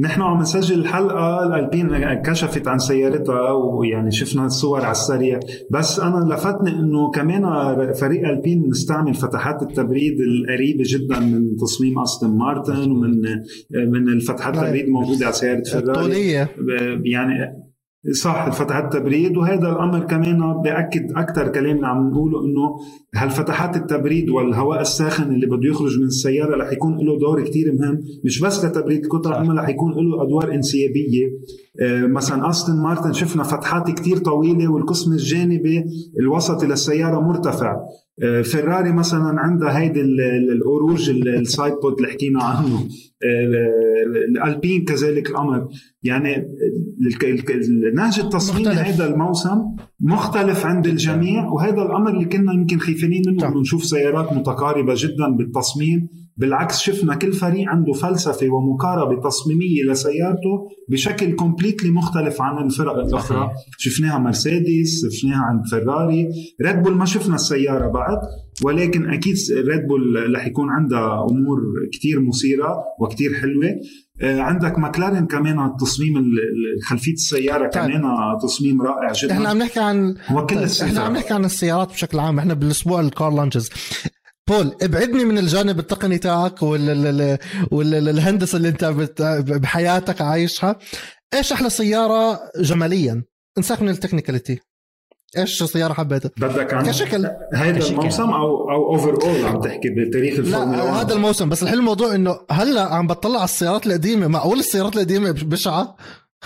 نحن 0.01 0.21
عم 0.21 0.41
نسجل 0.41 0.79
الحلقة 0.79 1.43
الالبين 1.47 2.13
كشفت 2.25 2.67
عن 2.67 2.79
سيارتها 2.79 3.51
ويعني 3.51 4.11
شفنا 4.11 4.45
الصور 4.45 4.81
على 4.81 4.91
السريع. 4.91 5.39
بس 5.71 5.99
أنا 5.99 6.33
لفتني 6.33 6.69
إنه 6.69 7.11
كمان 7.11 7.43
فريق 7.93 8.27
ألبين 8.29 8.69
مستعمل 8.69 9.13
فتحات 9.13 9.61
التبريد 9.61 10.17
القريبة 10.19 10.83
جدا 10.87 11.19
من 11.19 11.55
تصميم 11.57 11.99
استون 11.99 12.37
مارتن. 12.37 12.86
ومن 12.91 13.21
من 13.91 14.09
الفتحات 14.09 14.55
نعم. 14.55 14.63
التبريد 14.63 14.85
الموجوده 14.85 15.25
على 15.25 15.33
سيارة 15.33 15.63
فيراري. 15.63 15.91
الطولية. 15.91 16.49
يعني 17.03 17.67
صح 18.11 18.49
فتحات 18.49 18.83
التبريد 18.95 19.37
وهذا 19.37 19.69
الأمر 19.69 19.99
كمان 19.99 20.61
بياكد 20.61 21.11
أكثر 21.15 21.47
كلامنا 21.47 21.87
عم 21.87 22.09
نقوله 22.09 22.45
إنه 22.45 22.75
هالفتحات 23.15 23.75
التبريد 23.77 24.29
والهواء 24.29 24.81
الساخن 24.81 25.33
اللي 25.33 25.45
بده 25.45 25.69
يخرج 25.69 25.99
من 25.99 26.05
السيارة 26.05 26.57
رح 26.63 26.71
يكون 26.71 26.97
له 26.97 27.19
دور 27.19 27.43
كتير 27.43 27.73
مهم. 27.79 27.99
مش 28.25 28.41
بس 28.41 28.65
لتبريد 28.65 29.03
القطع 29.03 29.41
اما 29.41 29.61
رح 29.61 29.69
يكون 29.69 29.91
له 29.91 30.23
أدوار 30.23 30.53
انسيابية. 30.53 31.25
آه، 31.81 32.05
مثلا 32.05 32.49
استون 32.49 32.83
مارتن 32.83 33.13
شفنا 33.13 33.43
فتحات 33.43 33.91
كتير 33.91 34.17
طويلة 34.17 34.71
والقسم 34.71 35.11
الجانبي 35.11 35.83
الوسطي 36.19 36.67
للسيارة 36.67 37.19
مرتفع. 37.19 37.75
فيراري 38.43 38.91
مثلا 38.91 39.35
عندها 39.39 39.79
هيدي 39.79 40.01
ال- 40.01 40.21
ال- 40.21 40.51
الأروج 40.51 41.09
ال- 41.09 41.27
ال 41.27 41.36
side 41.36 41.73
pod 41.81 41.93
اللي 41.97 42.07
حكينا 42.07 42.43
عنه 42.43 42.87
ال- 43.23 44.37
الألبين 44.37 44.85
كذلك 44.85 45.29
الأمر 45.29 45.67
يعني 46.03 46.47
نهج 47.93 48.19
التصميم 48.19 48.61
مختلف. 48.67 48.79
هذا 48.87 49.07
الموسم 49.13 49.61
مختلف 49.99 50.65
عند 50.65 50.87
الجميع 50.87 51.45
وهذا 51.47 51.81
الأمر 51.81 52.09
اللي 52.09 52.25
كنا 52.25 52.53
يمكن 52.53 52.79
خايفين 52.79 53.09
منه. 53.27 53.47
انه 53.47 53.61
نشوف 53.61 53.83
سيارات 53.85 54.33
متقاربة 54.33 54.93
جدا 54.97 55.27
بالتصميم 55.37 56.07
بالعكس 56.37 56.79
شفنا 56.79 57.15
كل 57.15 57.33
فريق 57.33 57.69
عنده 57.69 57.93
فلسفة 57.93 58.47
ومقاربة 58.49 59.21
تصميمية 59.29 59.83
لسيارته 59.91 60.67
بشكل 60.89 61.31
completely 61.35 61.89
مختلف 61.91 62.41
عن 62.41 62.65
الفرق 62.65 62.93
الأخرى. 62.97 63.49
شفناها 63.77 64.17
مرسيدس 64.19 65.05
شفناها 65.11 65.41
عند 65.41 65.61
فيراري 65.69 66.27
ريد 66.65 66.83
بول 66.83 66.95
ما 66.95 67.05
شفنا 67.05 67.35
السيارة 67.35 67.87
بعد 67.87 68.17
ولكن 68.65 69.09
أكيد 69.09 69.35
ريد 69.51 69.87
بول 69.87 70.35
رح 70.35 70.47
يكون 70.47 70.69
عندها 70.69 71.25
أمور 71.31 71.59
كتير 71.93 72.21
مثيرة 72.21 72.83
وكتير 73.01 73.33
حلوة 73.33 73.69
آه، 74.21 74.39
عندك 74.41 74.79
ماكلارين 74.79 75.25
كمان 75.25 75.65
التصميم 75.65 76.17
ال- 76.17 76.23
ال- 76.23 76.83
خلفية 76.87 77.13
السيارة 77.13 77.69
طيب. 77.69 77.83
كمان 77.83 78.01
تصميم 78.41 78.81
رائع 78.81 79.11
جدا 79.23 79.33
إحنا 79.33 79.49
عم 79.49 79.57
نحكي 79.57 79.79
عن 79.79 80.15
هو 80.27 80.45
كل 80.45 80.55
طيب،. 80.55 80.87
إحنا 80.87 80.99
عم 80.99 81.13
نحكي 81.13 81.33
عن 81.33 81.45
السيارات 81.45 81.89
بشكل 81.89 82.19
عام 82.19 82.39
إحنا 82.39 82.53
بالأسبوع 82.53 82.99
ال 82.99 83.07
car 83.07 83.31
launches 83.33 83.69
بول 84.47 84.75
ابعدني 84.81 85.25
من 85.25 85.37
الجانب 85.37 85.79
التقني 85.79 86.17
تاعك 86.17 86.63
والهندسه 87.71 88.57
اللي 88.57 88.69
انت 88.69 88.85
بحياتك 89.47 90.21
عايشها. 90.21 90.79
إيش 91.33 91.53
أحلى 91.53 91.69
سيارة 91.69 92.39
جماليا؟ 92.59 93.23
انساك 93.57 93.81
من 93.81 93.89
ال 93.89 93.94
technicality. 93.94 94.59
إيش 95.37 95.63
سيارة 95.63 95.93
حبيتها؟ 95.93 96.31
بدك 96.37 96.73
عن 96.73 96.85
كشكل. 96.85 97.25
هذا 97.53 97.79
كشكل. 97.79 97.93
الموسم 97.93 98.29
أو 98.29 98.71
أو 98.71 98.93
overall 98.93 99.45
عم 99.45 99.61
تحكي 99.61 99.89
بتاريخ 99.89 100.39
الفورمولا 100.39 100.83
1 100.83 101.05
هذا 101.05 101.15
الموسم. 101.15 101.49
بس 101.49 101.63
الحلو 101.63 101.79
الموضوع 101.79 102.15
إنه 102.15 102.39
هلأ 102.51 102.93
عم 102.93 103.07
بطلع 103.07 103.39
على 103.39 103.45
السيارات 103.45 103.87
القديمة. 103.87 104.27
معقول 104.27 104.59
السيارات 104.59 104.95
القديمة 104.95 105.31
بشعة؟ 105.31 105.95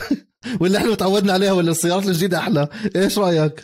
ولا 0.61 0.77
إحنا 0.77 0.95
تعودنا 0.95 1.33
عليها 1.33 1.51
ولا 1.51 1.71
السيارات 1.71 2.07
الجديدة 2.07 2.37
أحلى. 2.37 2.67
إيش 2.95 3.19
رأيك؟ 3.19 3.63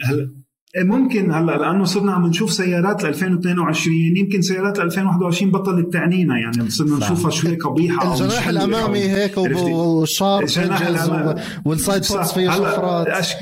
هلا 0.00 0.41
ممكن 0.78 1.32
هلأ 1.32 1.56
لأنه 1.58 1.84
صرنا 1.84 2.12
عم 2.12 2.26
نشوف 2.26 2.52
سيارات 2.52 3.04
ل 3.04 3.06
2022 3.06 3.94
يمكن 4.16 4.42
سيارات 4.42 4.78
ل 4.78 4.82
2021 4.82 5.50
بطلت 5.52 5.92
تعنينا 5.92 6.38
يعني 6.38 6.70
صرنا. 6.70 6.96
نشوفها 6.96 7.30
شوي 7.30 7.56
قبيحة 7.56 8.12
الجناح 8.12 8.48
الأمامي 8.48 9.00
أو- 9.02 9.06
هيك 9.08 9.38
وب- 9.38 9.46
عرفتي؟ 9.46 9.72
والشارب 9.72 10.42
الجناح 10.42 10.78
edges 10.82 10.86
الأمامي. 10.86 11.40
و- 11.40 11.68
وال 11.70 11.79
side. 11.79 12.02
pods 12.12 12.32
فيه 12.32 12.50
شفرات 12.50 13.06
أش... 13.06 13.32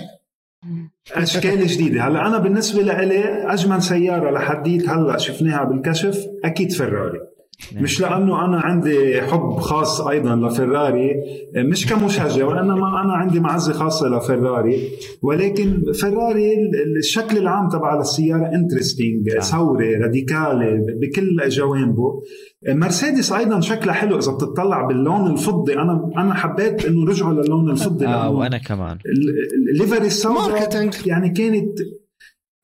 أشكال 1.13 1.67
جديدة 1.67 2.03
هلأ 2.09 2.27
أنا 2.27 2.39
بالنسبة 2.39 2.83
لإلي 2.83 3.25
أجمل 3.53 3.83
سيارة 3.83 4.31
لحديت 4.31 4.89
هلأ 4.89 5.19
شفناها 5.19 5.65
بالكشف 5.65 6.19
أكيد 6.45 6.73
فيراري 6.73 7.19
نعم. 7.19 7.30
مش 7.77 8.01
لأنه 8.01 8.45
أنا 8.45 8.61
عندي 8.61 9.23
حب 9.23 9.51
خاص 9.57 10.01
أيضا 10.01 10.37
لفراري 10.37 11.11
مش 11.57 11.87
كمشجع 11.87 12.47
وإنما 12.47 13.03
أنا 13.03 13.13
عندي 13.13 13.41
معزة 13.41 13.73
خاصة 13.73 14.09
لفراري. 14.09 14.89
ولكن 15.23 15.93
فراري 16.01 16.55
الشكل 16.99 17.39
العام 17.39 17.69
تبع 17.69 18.01
السيارة 18.01 18.51
interesting 18.55 19.29
نعم. 19.29 19.41
ثورة 19.41 19.99
radically 20.03 20.87
بكل 21.01 21.49
جوانبه. 21.49 22.23
مرسيدس 22.69 23.33
أيضا 23.33 23.61
شكلها 23.61 23.95
حلو 23.95 24.19
إذا 24.19 24.33
بتطلع 24.33 24.87
باللون 24.87 25.31
الفضي. 25.31 25.75
أنا 25.75 26.11
أنا 26.17 26.35
حبيت 26.35 26.85
إنه 26.85 27.05
رجعوا 27.07 27.33
للون 27.43 27.71
الفضي. 27.71 28.07
آه 28.07 28.31
وأنا 28.31 28.59
كمان. 28.59 28.99
ال- 29.07 29.73
ال 29.73 29.78
livery 29.78 30.07
السوداء 30.07 30.49
marketing. 30.51 31.07
يعني 31.07 31.29
كانت 31.31 31.79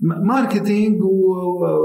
marketing 0.01 1.01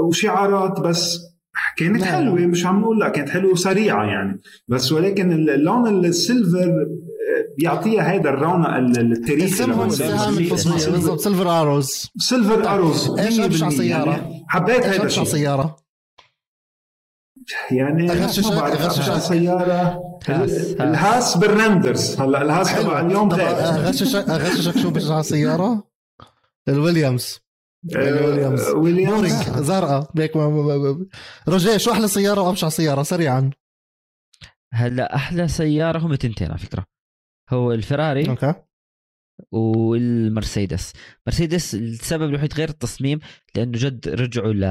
وشعارات 0.08 0.80
بس. 0.80 1.31
كانت. 1.76 2.02
حلوة 2.04 2.34
مش 2.40 2.66
عم 2.66 2.80
نقول 2.80 3.00
لا 3.00 3.08
كانت 3.08 3.28
حلوة 3.30 3.52
وسريعة 3.52 4.04
يعني. 4.04 4.40
بس 4.68 4.92
ولكن 4.92 5.32
اللون 5.32 6.04
ال 6.04 6.16
silver 6.16 6.86
بيعطيها 7.58 8.02
هذا 8.02 8.30
الرونق 8.30 8.68
ال- 8.68 9.12
التاريخي 9.12 9.64
بالضبط 9.66 11.20
Silver 11.20 11.50
Arrows. 11.60 12.10
Silver 12.18 12.68
Arrows 12.68 13.18
إيش 13.20 13.40
أبشع 13.40 13.68
100% 13.68 13.72
سيارة؟ 13.72 14.10
يعني. 14.10 14.44
حبيت 14.48 14.84
إيش 14.84 14.94
هذا 14.94 15.02
ابشع 15.02 15.22
الشيء. 15.22 15.34
سيارة؟ 15.34 15.76
يعني. 17.70 18.12
أبشع 18.12 19.18
سيارة. 19.18 20.00
هاس. 20.28 20.50
الهاس 20.80 21.36
بال 21.36 21.53
renders. 21.53 22.20
هلا 22.20 22.42
الهاس 22.42 22.76
تبع 22.82 23.00
اليوم 23.00 23.28
غير 23.32 23.48
اغششك 23.48 24.28
اغششك 24.28 24.78
شو 24.78 24.90
بشع 24.90 25.22
سيارة؟ 25.22 25.84
الويليامز 26.68 26.68
الويليامز. 26.68 27.41
آه، 27.96 27.98
ويليامز. 28.74 29.10
boring 29.14 29.32
زرقاء. 29.68 30.10
هيك 30.18 30.36
ما- 30.36 30.48
ما- 30.48 30.76
ما- 30.78 31.06
رجاء 31.48 31.78
شو 31.78 31.92
أحلى 31.92 32.08
سيارة 32.08 32.40
وأبشع 32.40 32.68
سيارة؟ 32.68 33.02
سريعا. 33.02 33.50
هلا 34.74 35.14
أحلى 35.14 35.48
سيارة 35.48 35.98
هم 35.98 36.14
تنتين 36.14 36.48
على 36.48 36.58
فكرة. 36.58 36.84
هو 37.50 37.72
الفراري 37.72 38.28
okay. 38.30 38.54
والمرسيدس. 39.52 40.92
مرسيدس 41.26 41.74
السبب 41.74 42.22
الوحيد 42.28 42.54
غير 42.54 42.68
التصميم 42.68 43.18
لأنه 43.54 43.78
جد 43.78 44.08
رجعوا 44.08 44.52
ل 44.52 44.62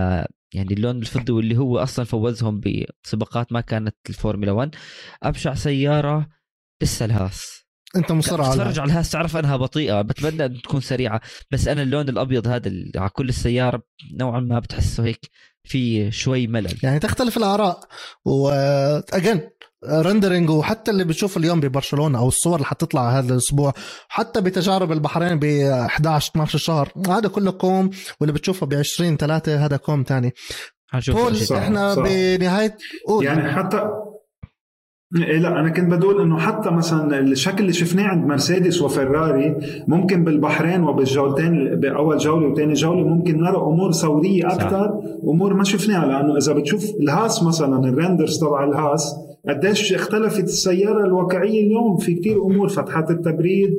يعني 0.53 0.74
اللون 0.74 0.97
الفضي 0.97 1.32
واللي 1.34 1.57
هو 1.57 1.78
أصلا 1.80 2.05
فوزهم 2.05 2.62
بسباقات 3.05 3.51
ما 3.53 3.62
كانت 3.62 3.95
الفورمولا 4.09 4.51
1 4.51 4.76
أبشع 5.24 5.53
سيارة 5.53 6.30
لسه 6.84 7.05
الهاس 7.05 7.61
أنت 7.95 8.11
مصر 8.11 8.41
على 8.41 8.51
تتفرج 8.51 8.79
على 8.79 8.91
الهاس 8.91 9.11
تعرف 9.11 9.37
أنها 9.37 9.57
بطيئة. 9.57 10.01
بتمنى 10.01 10.45
أن 10.45 10.61
تكون 10.61 10.81
سريعة. 10.81 11.21
بس 11.51 11.67
أنا 11.67 11.81
اللون 11.81 12.09
الأبيض 12.09 12.47
هذا 12.47 12.67
اللي 12.67 12.91
على 12.99 13.09
كل 13.09 13.29
السيارة 13.29 13.83
نوعا 14.13 14.39
ما 14.39 14.59
بتحسه 14.59 15.05
هيك 15.05 15.29
في 15.63 16.11
شوي 16.11 16.47
ملل. 16.47 16.77
يعني 16.83 16.99
تختلف 16.99 17.37
الآراء 17.37 17.79
و 18.26 18.45
again 18.45 19.41
rendering 19.89 20.49
وحتى 20.49 20.91
اللي 20.91 21.03
بتشوف 21.03 21.37
اليوم 21.37 21.59
ببرشلونة 21.59 22.19
أو 22.19 22.27
الصور 22.27 22.55
اللي 22.55 22.65
حتطلع 22.65 23.19
هذا 23.19 23.33
الأسبوع 23.33 23.73
حتى 24.07 24.41
بتجارب 24.41 24.91
البحرين 24.91 25.39
ب 25.39 25.43
11 25.45 26.31
12 26.31 26.59
شهر 26.59 26.91
هذا 27.07 27.29
كله 27.29 27.51
كوم 27.51 27.89
واللي 28.19 28.33
بتشوفه 28.33 28.65
ب 28.65 28.73
20 28.73 29.17
3 29.17 29.65
هذا 29.65 29.77
كوم 29.77 30.03
تاني. 30.03 30.33
حنشوف 30.87 31.15
بول 31.15 31.35
شيء 31.35 31.47
صح. 31.47 31.55
إحنا 31.55 31.95
بنهاية 31.95 32.77
قول. 33.07 33.25
يعني 33.25 33.51
حتى 33.51 33.89
إيه 35.18 35.39
لا 35.39 35.59
أنا 35.59 35.70
كنت 35.70 35.91
بدي 35.91 36.04
أقول 36.04 36.22
إنه 36.22 36.38
حتى 36.38 36.70
مثلا 36.70 37.20
الشكل 37.20 37.59
اللي 37.59 37.74
شفناه 37.74 38.03
عند 38.03 38.26
مرسيدس 38.26 38.82
وفراري 38.82 39.55
ممكن 39.88 40.24
بالبحرين 40.24 40.84
وبالجولتين 40.84 41.76
بأول 41.76 42.18
جولة 42.18 42.47
وثاني 42.47 42.74
جولة 42.74 43.07
ممكن 43.07 43.41
نرى 43.41 43.57
أمور 43.57 43.91
ثوريه. 43.91 44.47
أكثر 44.47 45.01
أمور 45.24 45.53
ما 45.53 45.64
شفناها 45.64 46.07
لأنه 46.07 46.38
إذا 46.38 46.53
بتشوف 46.53 46.84
الهاس 46.99 47.43
مثلا 47.43 47.89
ال 47.89 47.96
renders 47.96 48.39
تبع 48.39 48.64
الهاس 48.64 49.16
قديش 49.49 49.93
اختلفت 49.93 50.43
السيارة 50.43 51.05
الواقعية 51.05 51.64
اليوم 51.68 51.97
في 51.97 52.14
كتير 52.14 52.43
أمور 52.45 52.68
فتحات 52.70 53.12
التبريد 53.12 53.70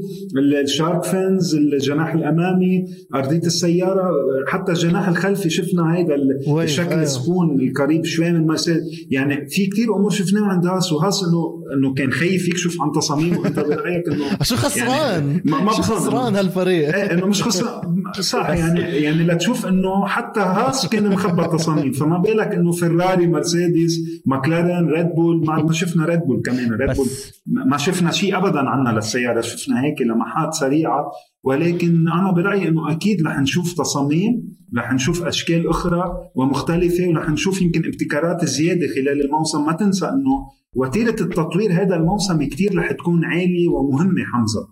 ال 0.62 0.69
shark 0.69 1.02
fins 1.04 1.54
الجناح 1.54 2.14
الأمامي 2.14 2.84
ارضيه 3.14 3.38
السيارة 3.38 4.10
حتى 4.48 4.72
الجناح 4.72 5.08
الخلفي 5.08 5.50
شفنا 5.50 5.96
هيدا 5.96 6.14
الشكل 6.62 6.88
أيوه. 6.88 7.02
السبون 7.02 7.60
القريب 7.60 8.04
شوي 8.04 8.32
من 8.32 8.46
مرسيدس 8.46 8.80
يعني 9.10 9.46
في 9.48 9.66
كتير 9.66 9.96
أمور 9.96 10.10
شفناها 10.10 10.44
عند 10.44 10.66
هاس 10.66 10.92
وهاس 10.92 11.21
انه 11.24 11.62
انه 11.76 11.94
كان 11.94 12.10
خايف 12.12 12.48
يكشف 12.48 12.82
عن 12.82 12.92
تصاميم 12.92 13.36
وانت 13.36 13.60
برايك 13.60 14.08
انه 14.08 14.24
شو 14.42 14.56
خسران؟ 14.56 14.88
يعني 15.28 15.42
ما- 15.44 15.60
ما. 15.64 15.70
خسران 15.70 16.36
هالفريق؟ 16.36 16.94
إيه 16.94 17.12
إنه 17.12 17.26
مش 17.26 17.42
خسران. 17.42 18.02
صح 18.20 18.48
يعني 18.50 18.80
يعني 18.80 19.24
لتشوف 19.24 19.66
إنه 19.66 20.06
حتى 20.06 20.40
هاس 20.40 20.86
كان 20.86 21.08
مخبى 21.10 21.44
تصاميم. 21.58 21.92
فما 21.92 22.18
بالك 22.18 22.54
إنه 22.54 22.72
فيراري 22.72 23.26
مرسيدس 23.26 23.98
ماكلارين 24.26 24.88
ريد 24.88 25.06
بول 25.16 25.44
ما 25.46 25.72
شفنا 25.72 26.04
ريد 26.04 26.20
بول 26.20 26.42
كمان. 26.46 26.72
ريد 26.72 26.96
بول 26.96 27.06
ما 27.46 27.76
شفنا 27.76 28.10
شيء 28.10 28.36
ابدا 28.38 28.58
عنا 28.60 28.88
للسيارة. 28.96 29.40
شفنا 29.40 29.84
هيك 29.84 30.00
لمحات 30.02 30.54
سريعة. 30.54 31.10
ولكن 31.44 32.08
أنا 32.08 32.30
برأيي 32.32 32.68
إنه 32.68 32.90
أكيد 32.92 33.26
رح 33.26 33.38
نشوف 33.40 33.72
تصاميم 33.72 34.56
رح 34.76 34.92
نشوف 34.92 35.22
أشكال 35.26 35.68
أخرى 35.68 36.04
ومختلفة 36.34 37.08
ورح 37.08 37.28
نشوف 37.30 37.62
يمكن 37.62 37.84
ابتكارات 37.86 38.44
زيادة 38.44 38.86
خلال 38.94 39.24
الموسم. 39.24 39.64
ما 39.66 39.72
تنسى 39.72 40.06
إنه 40.06 40.46
وتيرة 40.76 41.16
التطوير 41.20 41.72
هذا 41.72 41.96
الموسم 41.96 42.42
كتير 42.42 42.78
رح 42.78 42.92
تكون 42.92 43.24
عالية 43.24 43.68
ومهمة 43.68 44.24
حمزة. 44.32 44.68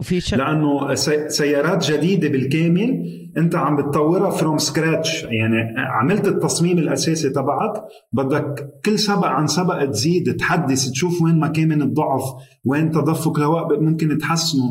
وفي 0.00 0.20
شك 0.20 0.38
لأنه 0.38 0.94
سي- 0.94 1.28
سيارات 1.28 1.90
جديدة 1.92 2.28
بالكامل 2.28 3.02
أنت 3.36 3.54
عم 3.54 3.76
بتطورها 3.76 4.30
from 4.30 4.58
scratch 4.58 5.22
يعني 5.24 5.56
عملت 5.78 6.28
التصميم 6.28 6.78
الأساسي 6.78 7.30
تبعك 7.30 7.72
بدك 8.12 8.68
كل 8.84 8.98
سبق 8.98 9.26
عن 9.26 9.46
سبق 9.46 9.84
تزيد 9.84 10.36
تحدث 10.36 10.90
تشوف 10.90 11.22
وين 11.22 11.40
مكامن 11.40 11.82
الضعف 11.82 12.22
وين 12.64 12.90
تدفق 12.90 13.38
الهواء 13.38 13.80
ممكن 13.80 14.18
تحسنه. 14.18 14.62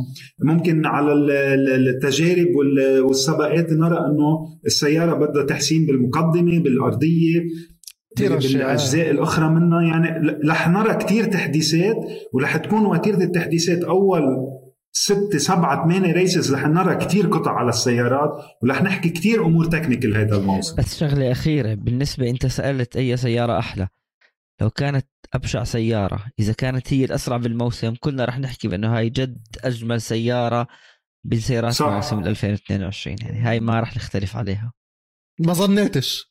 ممكن 0.43 0.85
على 0.85 1.13
ال- 1.13 1.31
ال- 1.31 1.87
التجارب 1.95 2.47
وال- 2.55 3.01
والسباقات 3.01 3.71
نرى 3.71 3.97
إنه 3.97 4.47
السيارة 4.65 5.13
بدها 5.13 5.43
تحسين 5.45 5.85
بالمقدمة 5.85 6.59
بالأرضية. 6.59 7.43
بالأجزاء 8.17 9.11
الأخرى 9.11 9.49
منها 9.49 9.81
يعني 9.81 10.37
رح 10.49 10.69
نرى 10.69 10.95
كتير 10.95 11.25
تحديثات 11.25 11.95
ورح 12.33 12.57
تكون 12.57 12.85
وتيرة 12.85 13.23
التحديثات 13.23 13.83
أول 13.83 14.21
ستة 14.91 15.37
سبعة 15.37 15.83
ثمانية 15.83 16.13
races 16.13 16.53
رح 16.53 16.67
نرى 16.67 16.95
كتير 16.95 17.27
قطع 17.27 17.51
على 17.51 17.69
السيارات 17.69 18.45
ورح 18.63 18.83
نحكي 18.83 19.09
كتير 19.09 19.45
أمور 19.45 19.65
technical 19.65 20.17
هذا 20.17 20.35
الموسم. 20.35 20.75
بس 20.75 20.99
شغلة 20.99 21.31
أخيرة 21.31 21.73
بالنسبة 21.73 22.29
أنت 22.29 22.45
سألت 22.45 22.95
أي 22.97 23.17
سيارة 23.17 23.59
أحلى؟ 23.59 23.87
لو 24.61 24.69
كانت 24.69 25.07
أبشع 25.33 25.63
سيارة 25.63 26.25
إذا 26.39 26.53
كانت 26.53 26.93
هي 26.93 27.05
الأسرع 27.05 27.37
بالموسم 27.37 27.95
كلنا 27.99 28.25
رح 28.25 28.39
نحكي 28.39 28.67
بأنه 28.67 28.97
هاي 28.97 29.09
جد 29.09 29.47
أجمل 29.63 30.01
سيارة 30.01 30.67
بسيارات 31.23 31.73
صح. 31.73 31.85
موسم 31.85 32.19
2022 32.19 33.15
يعني 33.21 33.39
هاي 33.39 33.59
ما 33.59 33.79
رح 33.79 33.95
نختلف 33.95 34.35
عليها. 34.35 34.73
ما 35.39 35.53
ظنيتش. 35.53 36.30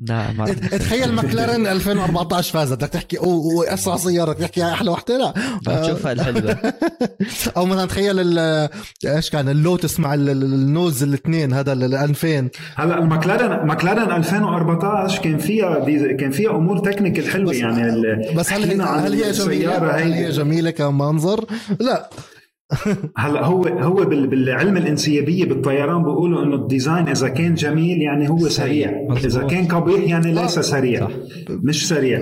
لا 0.00 0.32
ما 0.32 0.52
تخيل. 0.52 1.12
ماكلارين 1.22 1.66
2014 1.66 2.52
فازت 2.52 2.72
بدك 2.76 2.88
تحكي 2.88 3.18
اوه 3.18 3.74
أسرع 3.74 3.96
سيارة 3.96 4.32
بدك 4.32 4.40
تحكي 4.40 4.64
أحلى 4.64 4.90
وحدة؟ 4.90 5.18
لا. 5.18 5.32
بتشوفها 5.80 6.12
الحلوة. 6.12 6.58
أو 7.56 7.66
مثلا 7.66 7.86
تخيل 7.86 8.38
إيش 9.06 9.30
كان 9.30 9.48
اللوتس 9.48 10.00
مع 10.00 10.14
ال- 10.14 10.28
ال- 10.30 10.44
ال 10.44 10.56
nose 10.56 11.02
الاثنين 11.02 11.52
هذا 11.52 11.72
ال 11.72 11.94
2000 11.94 12.48
هلا 12.76 12.98
المكلارن 12.98 13.66
مكلارن 13.66 14.12
2014 14.16 15.22
كان 15.22 15.38
فيها 15.38 15.84
دي 15.84 16.14
كان 16.14 16.30
فيها 16.30 16.50
أمور 16.50 16.78
technical 16.78 17.30
حلوة 17.30 17.54
يعني 17.54 18.34
بس 18.34 18.52
هل 18.52 18.64
هي 18.64 18.82
هل 18.82 19.12
هي 19.22 19.32
جميلة؟ 19.32 19.96
هل 19.96 20.12
هي 20.12 20.30
جميلة 20.30 20.70
كمنظر؟ 20.70 21.44
لا. 21.80 22.10
هلا 23.16 23.44
هو 23.44 23.62
هو 23.62 23.94
بال- 23.94 24.26
بالعلم 24.26 24.76
الانسيابية 24.76 25.44
بالطيران 25.44 26.02
بيقولوا 26.02 26.42
إنه 26.44 26.54
ال 26.54 26.62
design 26.62 27.08
إذا 27.08 27.28
كان 27.28 27.54
جميل 27.54 28.02
يعني 28.02 28.30
هو 28.30 28.38
سريع 28.48 28.92
مظبوط. 29.08 29.24
إذا 29.24 29.42
كان 29.46 29.64
قبيح 29.64 30.08
يعني 30.08 30.32
ليس 30.34 30.58
سريع 30.58 31.00
صح. 31.00 31.12
مش 31.50 31.88
سريع 31.88 32.20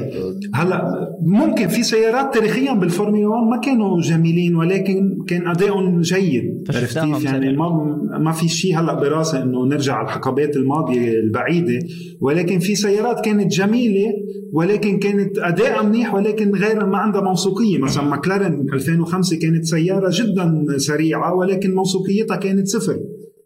هلا 0.55 1.09
ممكن 1.23 1.69
في 1.69 1.83
سيارات 1.83 2.35
تاريخيا 2.35 2.73
بالفورمولا 2.73 3.29
1 3.29 3.47
ما 3.51 3.61
كانوا 3.61 4.01
جميلين 4.01 4.57
ولكن 4.57 5.19
كان 5.29 5.49
أدائهم 5.49 6.01
جيد 6.01 6.65
عرفت 6.75 6.99
كيف؟ 6.99 7.25
يعني 7.25 7.39
سريع. 7.47 7.53
ما 7.53 7.99
ما 8.19 8.33
في 8.33 8.49
شيء 8.49 8.79
هلا 8.81 8.95
براسي 8.95 9.43
إنه 9.43 9.65
نرجع 9.67 9.95
على 9.95 10.05
الحقبات 10.07 10.57
الماضية 10.57 11.13
البعيدة 11.21 11.79
ولكن 12.21 12.59
في 12.59 12.75
سيارات 12.75 13.25
كانت 13.25 13.53
جميلة 13.53 14.13
ولكن 14.53 14.99
كانت 14.99 15.39
اداء 15.39 15.87
منيح 15.87 16.15
ولكن 16.15 16.51
غير 16.55 16.87
ما 16.87 16.99
عندها 16.99 17.21
موثوقية 17.21 17.79
مثلا 17.79 18.05
ماكلارين 18.05 18.67
2005 18.73 19.37
كانت 19.39 19.65
سيارة 19.65 20.11
جدا 20.13 20.32
سريعة 20.77 21.35
ولكن 21.35 21.75
موثوقيتها 21.75 22.37
كانت 22.37 22.69
صفر. 22.69 22.99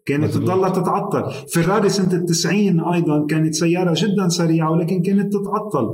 كانت. 0.05 0.33
تضلها 0.33 0.69
تتعطل. 0.69 1.23
فيراري 1.47 1.89
سنة 1.89 2.13
التسعين 2.13 2.79
أيضا 2.79 3.25
كانت 3.25 3.53
سيارة 3.53 3.93
جدا 3.97 4.27
سريعة 4.27 4.71
ولكن 4.71 5.01
كانت 5.01 5.33
تتعطل. 5.33 5.87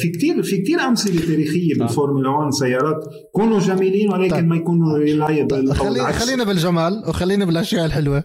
في 0.00 0.08
كتير 0.14 0.42
في 0.42 0.56
كتير 0.56 0.80
أمثلة 0.80 1.20
تاريخية 1.26 1.74
صح. 1.74 1.78
بالفورمولا 1.80 2.28
1 2.28 2.50
سيارات. 2.52 3.04
كونوا 3.32 3.58
جميلين 3.58 4.12
ولكن 4.12 4.30
طيب. 4.30 4.44
ما 4.44 4.56
يكونوا 4.56 4.98
reliable 4.98 5.68
أو 5.68 5.74
خلي. 5.74 6.12
خلينا 6.12 6.44
بالجمال 6.44 7.02
وخلينا 7.08 7.44
بالأشياء 7.44 7.84
الحلوة. 7.84 8.24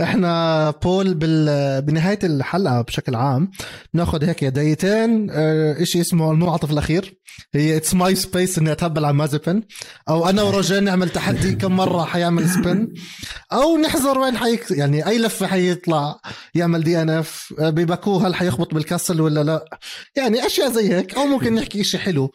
إحنا 0.00 0.70
بول 0.70 1.14
بال... 1.14 1.82
بنهاية 1.82 2.18
الحلقة 2.24 2.80
بشكل 2.82 3.14
عام 3.14 3.50
ناخذ 3.94 4.24
هيك 4.24 4.42
يديتين 4.42 5.30
آه 5.30 5.84
شيء 5.84 6.00
اسمه 6.00 6.30
المنعطف 6.30 6.70
الأخير. 6.70 7.20
هي 7.54 7.76
اتس 7.76 7.94
ماي 7.94 8.14
سبيس 8.14 8.58
إني 8.58 8.72
أتهبل 8.72 9.04
على 9.04 9.14
مازبن. 9.14 9.62
أو 10.08 10.28
أنا 10.28 10.42
وروجين 10.42 10.84
نعمل 10.84 11.08
تحدي 11.08 11.52
كم 11.52 11.76
مرة 11.76 12.04
حيعمل 12.04 12.48
سبن 12.48 12.88
أو 13.52 13.76
نحذر 13.76 14.18
وين 14.18 14.36
حيك 14.36 14.70
يعني 14.70 15.06
أي 15.06 15.18
لفة 15.18 15.46
حيطلع 15.46 16.20
يعمل 16.54 16.82
دي 16.82 17.02
ان 17.02 17.10
اف 17.10 17.54
بباكو 17.58 18.16
هل 18.16 18.34
حيخبط 18.34 18.74
بالكسل 18.74 19.20
ولا 19.20 19.44
لا. 19.44 19.64
يعني 20.16 20.39
أشياء 20.46 20.70
زي 20.72 20.94
هيك 20.94 21.14
أو 21.14 21.26
ممكن 21.26 21.54
نحكي 21.54 21.84
شيء 21.84 22.00
حلو. 22.00 22.30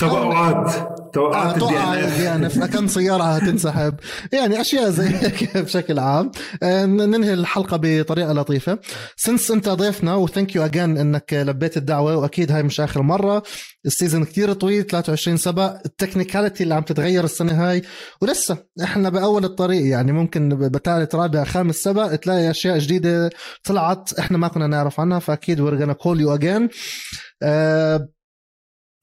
توقعات 0.00 0.74
توقعات 1.14 1.54
الدي 1.54 1.64
أتوقع 1.66 1.94
إن 1.94 1.98
إف. 2.04 2.20
يعني 2.20 2.48
في 2.48 2.60
كم 2.68 2.86
سيارة 2.88 3.22
هتنسحب. 3.22 3.94
يعني 4.32 4.60
أشياء 4.60 4.90
زي 4.90 5.08
هيك 5.08 5.56
بشكل 5.64 5.98
عام. 5.98 6.30
آه، 6.62 6.86
ننهي 6.86 7.32
الحلقة 7.34 7.78
بطريقة 7.82 8.32
لطيفة. 8.32 8.78
since 9.16 9.50
أنت 9.50 9.68
ضيفنا 9.68 10.14
و 10.14 10.21
thank 10.21 10.56
you 10.56 10.64
again 10.64 10.98
إنك 10.98 11.32
لبيت 11.34 11.76
الدعوة 11.76 12.16
وأكيد 12.16 12.52
هاي 12.52 12.62
مش 12.62 12.80
آخر 12.80 13.02
مرة. 13.02 13.42
ال 13.86 13.91
season 13.91 14.24
كتير 14.24 14.52
طويل 14.52 14.86
23 14.86 15.36
سبق 15.36 15.76
ال 15.86 15.92
technicality 15.92 16.62
اللي 16.62 16.74
عم 16.74 16.82
تتغير 16.82 17.24
السنة 17.24 17.68
هاي 17.70 17.82
ولسه 18.22 18.56
إحنا 18.82 19.08
بأول 19.08 19.44
الطريق. 19.44 19.86
يعني 19.86 20.12
ممكن 20.12 20.48
بثالث 20.48 21.14
رابع 21.14 21.44
خامس 21.44 21.76
سبق 21.76 22.14
تلاقي 22.14 22.50
أشياء 22.50 22.78
جديدة 22.78 23.30
طلعت 23.64 24.12
إحنا 24.18 24.38
ما 24.38 24.48
كنا 24.48 24.66
نعرف 24.66 25.00
عنها 25.00 25.18
فأكيد 25.18 25.60
we're 25.60 25.80
gonna 25.82 25.94
call 26.04 26.18
you 26.20 26.40
again. 26.40 26.74
آه، 27.42 28.08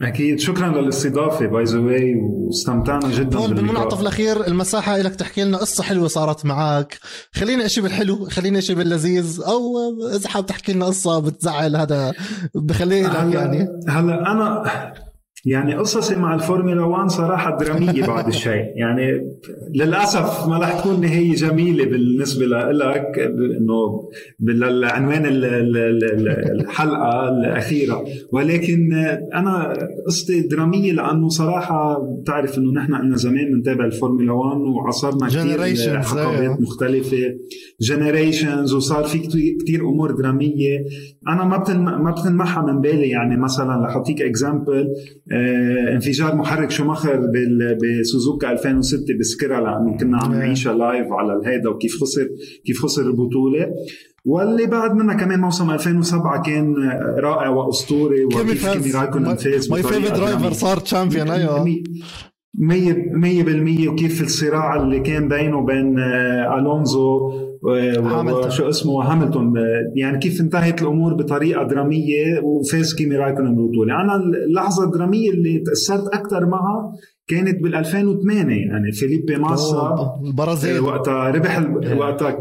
أكيد. 0.02 0.40
شكرا 0.40 0.82
للاستضافة 0.82 1.46
by 1.46 1.64
the 1.64 1.80
way 1.80 2.16
واستمتعنا 2.16 3.12
جدا 3.12 3.38
هون 3.38 3.54
بالمنعطف 3.54 4.02
الأخير 4.02 4.48
المساحة 4.48 4.98
لك 4.98 5.16
تحكي 5.16 5.44
لنا 5.44 5.58
قصة 5.58 5.84
حلوة 5.84 6.08
صارت 6.08 6.46
معك 6.46 7.00
خلينا 7.32 7.68
شيء 7.68 7.84
بالحلو 7.84 8.30
خلينا 8.30 8.60
شيء 8.60 8.76
باللذيذ 8.76 9.42
أو 9.48 9.78
إذا 10.16 10.30
حاب 10.30 10.46
تحكي 10.46 10.74
لنا 10.74 10.86
قصة 10.86 11.20
بتزعل 11.20 11.76
هذا 11.76 12.14
بخليه 12.56 13.08
لك 13.08 13.36
يعني. 13.36 13.68
هلا 13.88 14.32
أنا 14.32 14.64
يعني 15.46 15.76
قصصي 15.76 16.16
مع 16.16 16.36
الفورمولا 16.36 16.82
1 16.86 17.10
صراحة 17.10 17.58
درامية 17.58 18.06
بعد 18.08 18.28
الشيء. 18.28 18.66
يعني 18.76 19.22
للأسف 19.76 20.48
ما 20.48 20.58
رح 20.58 20.80
تكون 20.80 21.02
نهاية 21.02 21.34
جميلة 21.34 21.86
بالنسبة 21.86 22.46
لك 22.46 23.20
إنه 23.20 24.10
ال- 25.46 26.62
الحلقة 26.62 27.30
الأخيرة. 27.30 28.04
ولكن 28.32 28.94
أنا 29.34 29.74
قصتي 30.08 30.42
درامية 30.42 30.92
لأنه 30.94 31.30
صراحة 31.30 32.00
بتعرف 32.22 32.58
إنه 32.58 32.72
نحن 32.72 32.96
قلنا 32.96 33.16
زمان 33.16 33.52
بنتابع 33.54 33.86
الفورمولا 33.86 34.32
1 34.34 34.58
وعصرنا 34.62 35.28
كثير 35.28 35.58
Generations، 35.58 36.06
حقبات. 36.06 36.62
مختلفة 36.62 37.18
generations 37.82 38.74
وصار 38.74 39.04
في 39.04 39.20
كتير- 39.20 39.58
كتير 39.62 39.82
أمور 39.82 40.12
درامية 40.12 40.86
أنا 41.28 41.44
ما 41.46 41.58
بتن 41.58 41.80
ما 41.80 42.12
بتنمحى 42.12 42.62
من 42.62 42.82
بالي 42.82 43.10
يعني 43.10 43.38
مثلا 43.38 43.86
لحطيك 43.88 44.22
example 44.22 44.88
انفجار 45.94 46.36
محرك 46.36 46.72
شوماخر 46.72 47.16
بال- 47.16 47.78
بسوزوكا 48.02 48.52
2006 48.52 49.18
بسكرها 49.20 49.62
لأنه 49.62 49.98
كنا 49.98 50.18
عم 50.18 50.32
نعم. 50.32 50.40
نعيشها 50.40 50.74
live 50.74 51.08
على 51.12 51.34
الهيدا 51.40 51.70
وكيف 51.70 52.02
خسر 52.02 52.28
كيف 52.66 52.82
خسر 52.82 53.02
البطولة 53.02 53.68
واللي 54.26 54.66
بعد 54.66 54.96
منها 54.96 55.16
كمان 55.16 55.40
موسم 55.42 55.72
2007 55.72 56.42
كان 56.42 56.76
رائع 57.20 57.50
وأسطوري 57.50 58.26
وكيف 58.26 58.40
كيمي 58.42 58.56
فاز 58.56 58.96
رايكونن 58.96 59.36
فاز 59.36 59.72
my 59.72 59.84
favorite 59.84 60.12
driver. 60.18 60.54
صار 60.54 60.78
champion 60.78 61.30
أيوه. 61.30 61.66
مية 62.60 62.96
مية 63.14 63.44
بالمية 63.44 63.90
وكيف 63.90 64.22
الصراع 64.22 64.76
اللي 64.82 65.00
كان 65.00 65.28
بينه 65.28 65.58
وبين 65.58 66.00
آه، 66.00 66.58
ألونزو. 66.60 67.32
وشو 67.64 68.70
اسمه؟ 68.70 69.04
هاملتون. 69.12 69.54
يعني 69.96 70.18
كيف 70.20 70.42
انتهت 70.42 70.82
الأمور 70.82 71.14
بطريقة 71.14 71.64
درامية 71.64 72.40
وفاز 72.44 72.94
كيمي 72.96 73.16
رايكونن 73.16 73.56
بالبطوله 73.56 74.02
أنا 74.02 74.16
اللحظة 74.16 74.84
الدرامية 74.84 75.30
اللي 75.30 75.60
تأثرت 75.60 76.08
أكثر 76.14 76.46
معها 76.46 76.94
كانت 77.28 77.64
بال 77.64 77.76
2008 77.76 78.56
يعني 78.56 78.92
فيليبي 78.92 79.36
ماسا 79.36 79.76
أوه، 79.78 80.00
آه، 80.00 80.22
البرازيل 80.26 80.80
وقتها 80.80 81.30
ربح 81.32 81.58
ال- 81.58 81.98
وقتها 81.98 82.38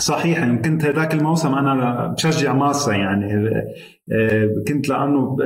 صحيح 0.00 0.38
يعني 0.38 0.58
كنت 0.58 0.84
هذاك 0.84 1.14
الموسم 1.14 1.54
أنا 1.54 2.06
بشجع 2.06 2.52
ماسا 2.52 2.92
يعني 2.92 3.48
آه، 4.12 4.54
كنت 4.68 4.88
لأنه 4.88 5.36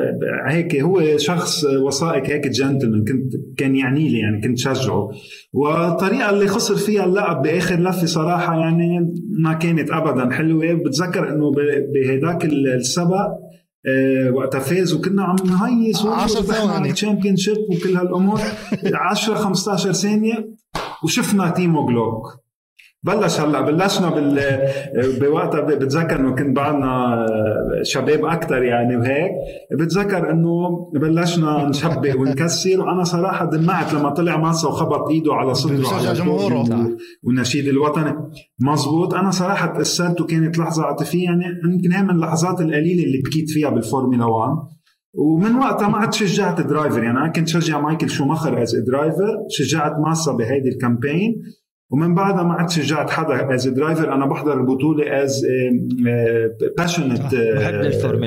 هيك 0.47 0.77
هو 0.81 1.17
شخص 1.17 1.65
وثائق 1.65 2.27
هيك 2.27 2.49
جنتلمان 2.49 3.05
كنت 3.05 3.33
كان 3.59 3.77
يعني 3.77 4.09
لي 4.09 4.19
يعني 4.19 4.41
كنت 4.41 4.59
شجعه. 4.59 5.11
والطريقة 5.53 6.31
اللي 6.31 6.47
خسر 6.47 6.77
فيها 6.77 7.05
اللقب 7.05 7.43
بآخر 7.43 7.81
لفة 7.81 8.07
صراحة 8.07 8.59
يعني 8.61 9.15
ما 9.43 9.53
كانت 9.53 9.91
ابدا 9.91 10.31
حلوة. 10.35 10.73
بتذكر 10.73 11.29
إنه 11.33 11.51
بهداك 11.95 12.45
السبق 12.45 13.27
أه 13.87 14.31
وقتها 14.31 14.59
فاز 14.61 14.95
وكنا 14.95 15.23
عم 15.25 15.37
نهيص 15.47 16.07
10 16.07 16.41
ثواني. 16.43 16.93
تشامبيون 16.93 17.37
شيب 17.37 17.57
وكل 17.57 17.97
هالأمور. 17.97 18.41
10 19.11 19.35
15 19.35 19.93
ثانية 19.93 20.49
وشفنا 21.05 21.51
تيمو 21.51 21.87
جلوك 21.87 22.44
بلش 23.05 23.41
هلا 23.41 23.61
بلشنا 23.61 24.11
بال 24.11 24.41
بوقتها 25.21 25.61
بتذكر 25.61 26.21
إنه 26.21 26.35
كنت 26.35 26.57
بعدنا 26.57 27.27
شباب 27.83 28.25
أكثر 28.25 28.63
يعني 28.63 28.97
وهيك. 28.97 29.31
بتذكر 29.73 30.31
إنه 30.31 30.91
بلشنا 30.95 31.69
نشبه 31.69 32.17
ونكسر 32.17 32.81
وأنا 32.81 33.05
صراحة 33.05 33.45
دمعت 33.45 33.95
لما 33.95 34.11
طلع 34.11 34.37
ماسا 34.37 34.69
وخبط 34.69 35.11
إيده 35.11 35.35
على 35.35 35.55
صدره 35.55 35.95
على 35.95 36.13
جمهوره 36.13 36.65
والنشيد 37.23 37.69
الوطني. 37.69 38.15
مزبوط. 38.61 39.15
أنا 39.15 39.31
صراحة 39.31 39.67
تأثرت 39.67 40.21
وكانت 40.21 40.59
لحظة 40.59 40.83
عاطفية 40.83 41.25
يعني 41.25 41.45
يمكن 41.65 41.93
هي 41.93 42.03
من 42.03 42.11
اللحظات 42.11 42.61
القليلة 42.61 43.05
اللي 43.05 43.23
بكيت 43.27 43.51
فيها 43.51 43.71
بالفورمولا 43.71 44.25
1 44.25 44.53
ومن 45.17 45.55
وقتها 45.57 45.89
ما 45.89 45.99
عاد 45.99 46.13
شجعت 46.13 46.61
driver 46.61 47.03
يعني 47.03 47.19
أنا 47.19 47.29
كنت 47.29 47.49
شجع 47.49 47.81
مايكل 47.81 48.11
شوماخر 48.11 48.63
as 48.63 48.77
driver 48.77 49.37
شجعت 49.51 49.93
ماسا 50.07 50.33
بهيدي 50.33 50.69
ال 50.69 50.76
campaign. 50.76 51.43
ومن 51.95 52.15
بعدها 52.15 52.43
ما 52.43 52.55
عاد 52.55 52.71
شجعت 52.71 53.11
حدا 53.11 53.55
as 53.55 53.69
driver 53.69 54.13
أنا 54.13 54.27
بحضر 54.27 54.61
البطولة 54.61 55.23
as 55.23 55.47
passionate 56.79 57.35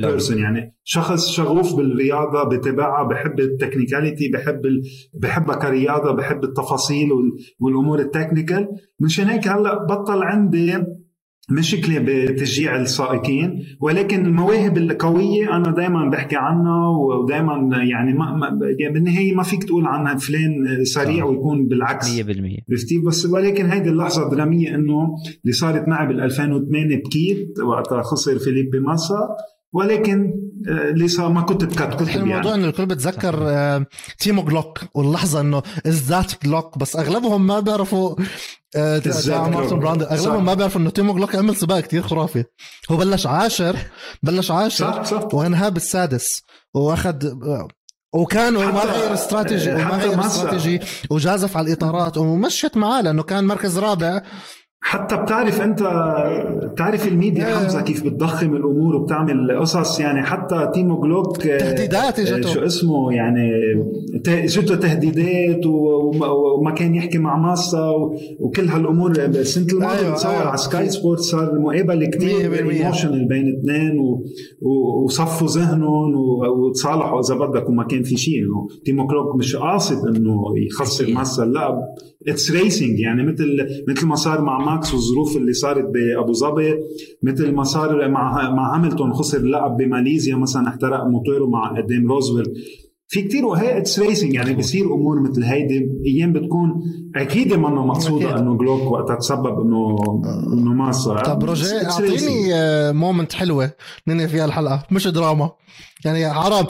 person 0.06 0.38
يعني 0.38 0.76
شخص 0.84 1.30
شغوف 1.30 1.76
بالرياضة 1.76 2.44
بتابعها 2.44 3.04
بحب 3.04 3.40
ال 3.40 3.47
technicality 3.47 4.32
بحب 4.34 4.66
ال... 4.66 4.82
بحبها 5.14 5.56
كرياضة 5.56 6.12
بحب 6.12 6.44
التفاصيل 6.44 7.10
والأمور 7.60 8.00
ال 8.00 8.06
technical. 8.06 8.68
مشان 9.00 9.26
هيك 9.26 9.48
هلأ 9.48 9.86
بطل 9.86 10.24
عندي 10.24 10.74
مشكلة 11.52 12.00
بتشجيع 12.00 12.82
السائقين 12.82 13.64
ولكن 13.82 14.26
المواهب 14.26 14.78
القوية 14.78 15.56
أنا 15.56 15.72
دائما 15.72 16.10
بحكي 16.10 16.36
عنها 16.36 16.88
ودائما 16.88 17.70
يعني 17.84 18.14
ما, 18.14 18.36
ما 18.36 18.60
يعني 18.80 18.94
بالنهاية 18.94 19.36
ما 19.36 19.44
فيك 19.44 19.64
تقول 19.64 19.86
عنها 19.86 20.16
فلان 20.16 20.84
سريع 20.84 21.26
ويكون 21.26 21.68
بالعكس. 21.68 22.20
100% 22.20 22.22
عرفتي؟ 22.70 22.98
بس 23.08 23.26
ولكن 23.26 23.66
هيدي 23.66 23.90
اللحظة 23.90 24.26
الدرامية 24.26 24.76
إنه 24.76 25.16
اللي 25.44 25.54
صارت 25.54 25.88
معي 25.88 26.08
بال 26.08 26.22
2008 26.22 26.96
بكيت 26.96 27.60
وقتها 27.60 28.02
خسر 28.02 28.40
فيليبي 28.40 28.80
ماسا 28.80 29.28
ولكن 29.74 30.34
آه، 30.70 30.92
لسه 30.92 31.30
ما 31.30 31.42
كنت 31.42 31.64
بكتب 31.64 32.08
يعني 32.08 32.22
الموضوع 32.22 32.56
إنه 32.56 32.68
الكل 32.68 32.86
بتذكر 32.86 33.38
آه، 33.42 33.86
تيمو 34.20 34.42
جلوك 34.44 34.80
واللحظة 34.94 35.42
إنه 35.42 35.64
is 35.86 36.04
that 36.04 36.44
Glock 36.46 36.78
بس 36.78 36.96
أغلبهم 36.96 37.48
ما 37.48 37.60
بيعرفوا 37.60 38.16
آه، 38.76 39.02
مارتن 39.28 39.80
براندل 39.80 40.04
أغلبهم 40.04 40.46
ما 40.46 40.54
بيعرفوا 40.54 40.82
إنه 40.82 40.90
تيمو 40.90 41.14
جلوك 41.14 41.36
عمل 41.36 41.56
سباق 41.56 41.80
كتير 41.80 42.02
خرافي. 42.02 42.44
هو 42.92 42.98
بلش 42.98 43.28
عاشر 43.28 43.76
بلش 44.24 44.52
عاشر 44.52 44.92
صح 44.92 45.04
صح. 45.04 45.34
وانهى 45.34 45.72
بالسادس 45.72 46.44
وأخذ 46.74 47.34
وكان 48.14 48.54
ما 48.54 48.84
غير 48.84 49.14
استراتيجي 49.14 49.74
وما 49.74 49.98
غير 49.98 50.26
استراتيجي 50.26 50.80
وجازف 51.10 51.58
على 51.58 51.68
الإطارات 51.68 52.18
ومشت 52.18 52.78
معاه 52.78 53.02
لأنه 53.02 53.24
كان 53.24 53.44
مركز 53.44 53.80
رابع. 53.80 54.22
حتى 54.80 55.18
بتعرف 55.18 55.62
أنت 55.62 55.84
بتعرف 56.64 57.08
الميديا 57.08 57.46
حمزة 57.46 57.82
كيف 57.82 58.04
بتضخم 58.06 58.56
الأمور 58.56 58.96
وبتعمل 58.96 59.60
قصص 59.60 60.00
يعني 60.00 60.24
حتى 60.24 60.70
تيمو 60.74 61.02
جلوك 61.02 61.38
تهديدات 61.38 62.20
اجته 62.20 62.50
شو 62.54 62.66
اسمه 62.66 63.14
يعني 63.14 63.52
اجته 64.28 64.76
تهديدات 64.76 65.66
وما 65.66 66.72
كان 66.72 66.96
يحكي 66.96 67.18
مع 67.18 67.38
ماسا 67.38 67.92
وكل 68.40 68.68
هالأمور. 68.68 69.12
السنة 69.12 69.68
الماضيه 69.74 70.00
أيوة 70.00 70.12
بتصور 70.14 70.32
أيوة. 70.32 70.48
على 70.48 70.58
سكاي 70.58 70.90
سبورت 70.90 71.20
صار 71.20 71.60
مقابله 71.60 72.06
كثير 72.06 72.54
emotional 72.54 73.28
بين 73.28 73.60
اثنين 73.60 74.00
وصفوا 75.06 75.48
ذهنهم 75.48 76.14
وتصالحوا 76.60 77.20
إذا 77.20 77.36
بدك 77.36 77.70
وما 77.70 77.84
كان 77.84 78.04
في 78.04 78.18
شيء. 78.18 78.40
انه 78.44 78.68
تيمو 78.86 79.08
جلوك 79.08 79.36
مش 79.36 79.56
قاصد 79.56 80.16
إنه 80.16 80.42
يخسر 80.58 81.14
ماسا 81.14 81.44
اللقب 81.44 81.78
it's 82.28 82.52
racing 82.52 83.00
يعني 83.00 83.24
مثل 83.24 83.58
مثل 83.88 84.06
ما 84.06 84.16
صار 84.16 84.42
مع 84.42 84.58
ماكس 84.66 84.94
والظروف 84.94 85.38
اللي 85.38 85.54
صارت 85.54 85.86
بأبو 85.86 86.34
ظبي 86.34 86.74
مثل 87.24 87.52
ما 87.52 87.64
صار 87.64 88.10
مع 88.10 88.50
مع 88.50 88.76
هاملتون 88.76 89.14
خسر 89.14 89.38
اللقب 89.38 89.78
بماليزيا 89.78 90.36
مثلا 90.36 90.68
احترق 90.68 91.04
موتوره 91.04 91.46
مع 91.46 91.78
قدام 91.78 92.08
روزبرغ 92.08 92.54
في 93.10 93.22
كتير 93.22 93.46
وهي 93.46 93.78
it's 93.78 94.00
racing 94.00 94.34
يعني 94.34 94.54
بصير 94.56 94.86
أمور 94.86 95.30
مثل 95.30 95.44
هيدي. 95.44 95.90
أيام 96.06 96.34
بتكون 96.34 96.82
أكيد 97.16 97.54
منه 97.54 97.86
مقصوده 97.86 98.40
إنه 98.40 98.58
جلوك 98.58 98.92
وقتها 98.92 99.16
تسبب 99.16 99.60
انه 99.62 99.96
إنه 100.54 100.74
ما 100.74 100.92
صار. 100.92 101.24
طب 101.24 101.44
روجيه 101.44 101.90
أعطيني 101.92 102.54
moment 102.94 103.34
حلوة 103.34 103.72
ننهي 104.08 104.28
فيها 104.28 104.46
الحلقة. 104.46 104.84
مش 104.92 105.08
دراما. 105.08 105.52
يعني 106.06 106.34
حرام 106.34 106.66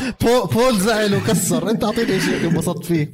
بول 0.53 0.77
زعل 0.77 1.15
وكسر. 1.15 1.69
أنت 1.69 1.83
أعطيني 1.83 2.19
شيء 2.19 2.49
انبسطت 2.49 2.85
فيه. 2.85 3.11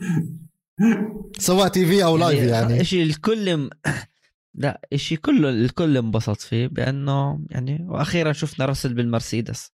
سواء 1.37 1.67
TV 1.67 2.03
أو 2.03 2.17
live 2.17 2.43
يعني. 2.43 2.83
شيء 2.83 3.03
الكل 3.03 3.69
لا 4.63 4.81
شيء 4.95 5.17
كله 5.17 5.49
الكل 5.49 5.97
انبسط 5.97 6.41
فيه 6.41 6.67
بأنه 6.67 7.45
يعني 7.49 7.85
وأخيرا 7.89 8.33
شفنا 8.33 8.65
راسل 8.65 8.93
بالمرسيدس. 8.93 9.71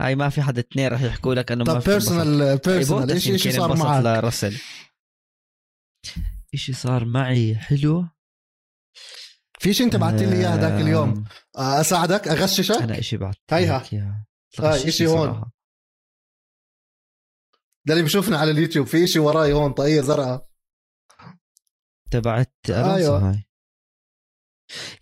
هاي 0.00 0.16
ما 0.16 0.28
في 0.28 0.42
حدا 0.42 0.60
اثنين 0.60 0.88
راح 0.88 1.02
يحكوا 1.02 1.34
لك 1.34 1.52
إنه 1.52 1.64
ما 1.64 1.80
في 1.80 1.90
personal 1.90 2.58
personal 2.58 3.10
إيش 3.10 3.28
إيش 3.28 3.48
صار 3.48 3.76
معك؟ 3.76 4.04
لراسل. 4.04 4.58
إيش 6.54 6.70
صار 6.70 7.04
معي 7.04 7.54
حلو؟ 7.54 8.06
في 9.58 9.74
شيء 9.74 9.86
أنت 9.86 9.96
بعثت 9.96 10.22
لي 10.22 10.36
اياه 10.36 10.56
ذاك 10.56 10.80
اليوم؟ 10.80 11.24
أساعدك؟ 11.56 12.28
أغششك؟ 12.28 12.82
أنا 12.82 13.00
شيء 13.00 13.18
بعثت 13.18 13.38
هيها 13.50 14.26
هاي 14.60 14.92
شيء 14.92 15.08
هون. 15.08 15.50
ده 17.88 17.94
اللي 17.94 18.04
بشوفنا 18.04 18.38
على 18.38 18.50
اليوتيوب 18.50 18.86
في 18.86 19.06
شيء 19.06 19.22
وراي 19.22 19.52
هون 19.52 19.72
طاقية 19.72 20.00
زرقاء. 20.00 20.48
تبعت 22.10 22.54
أيوه. 22.70 23.30
هاي. 23.30 23.44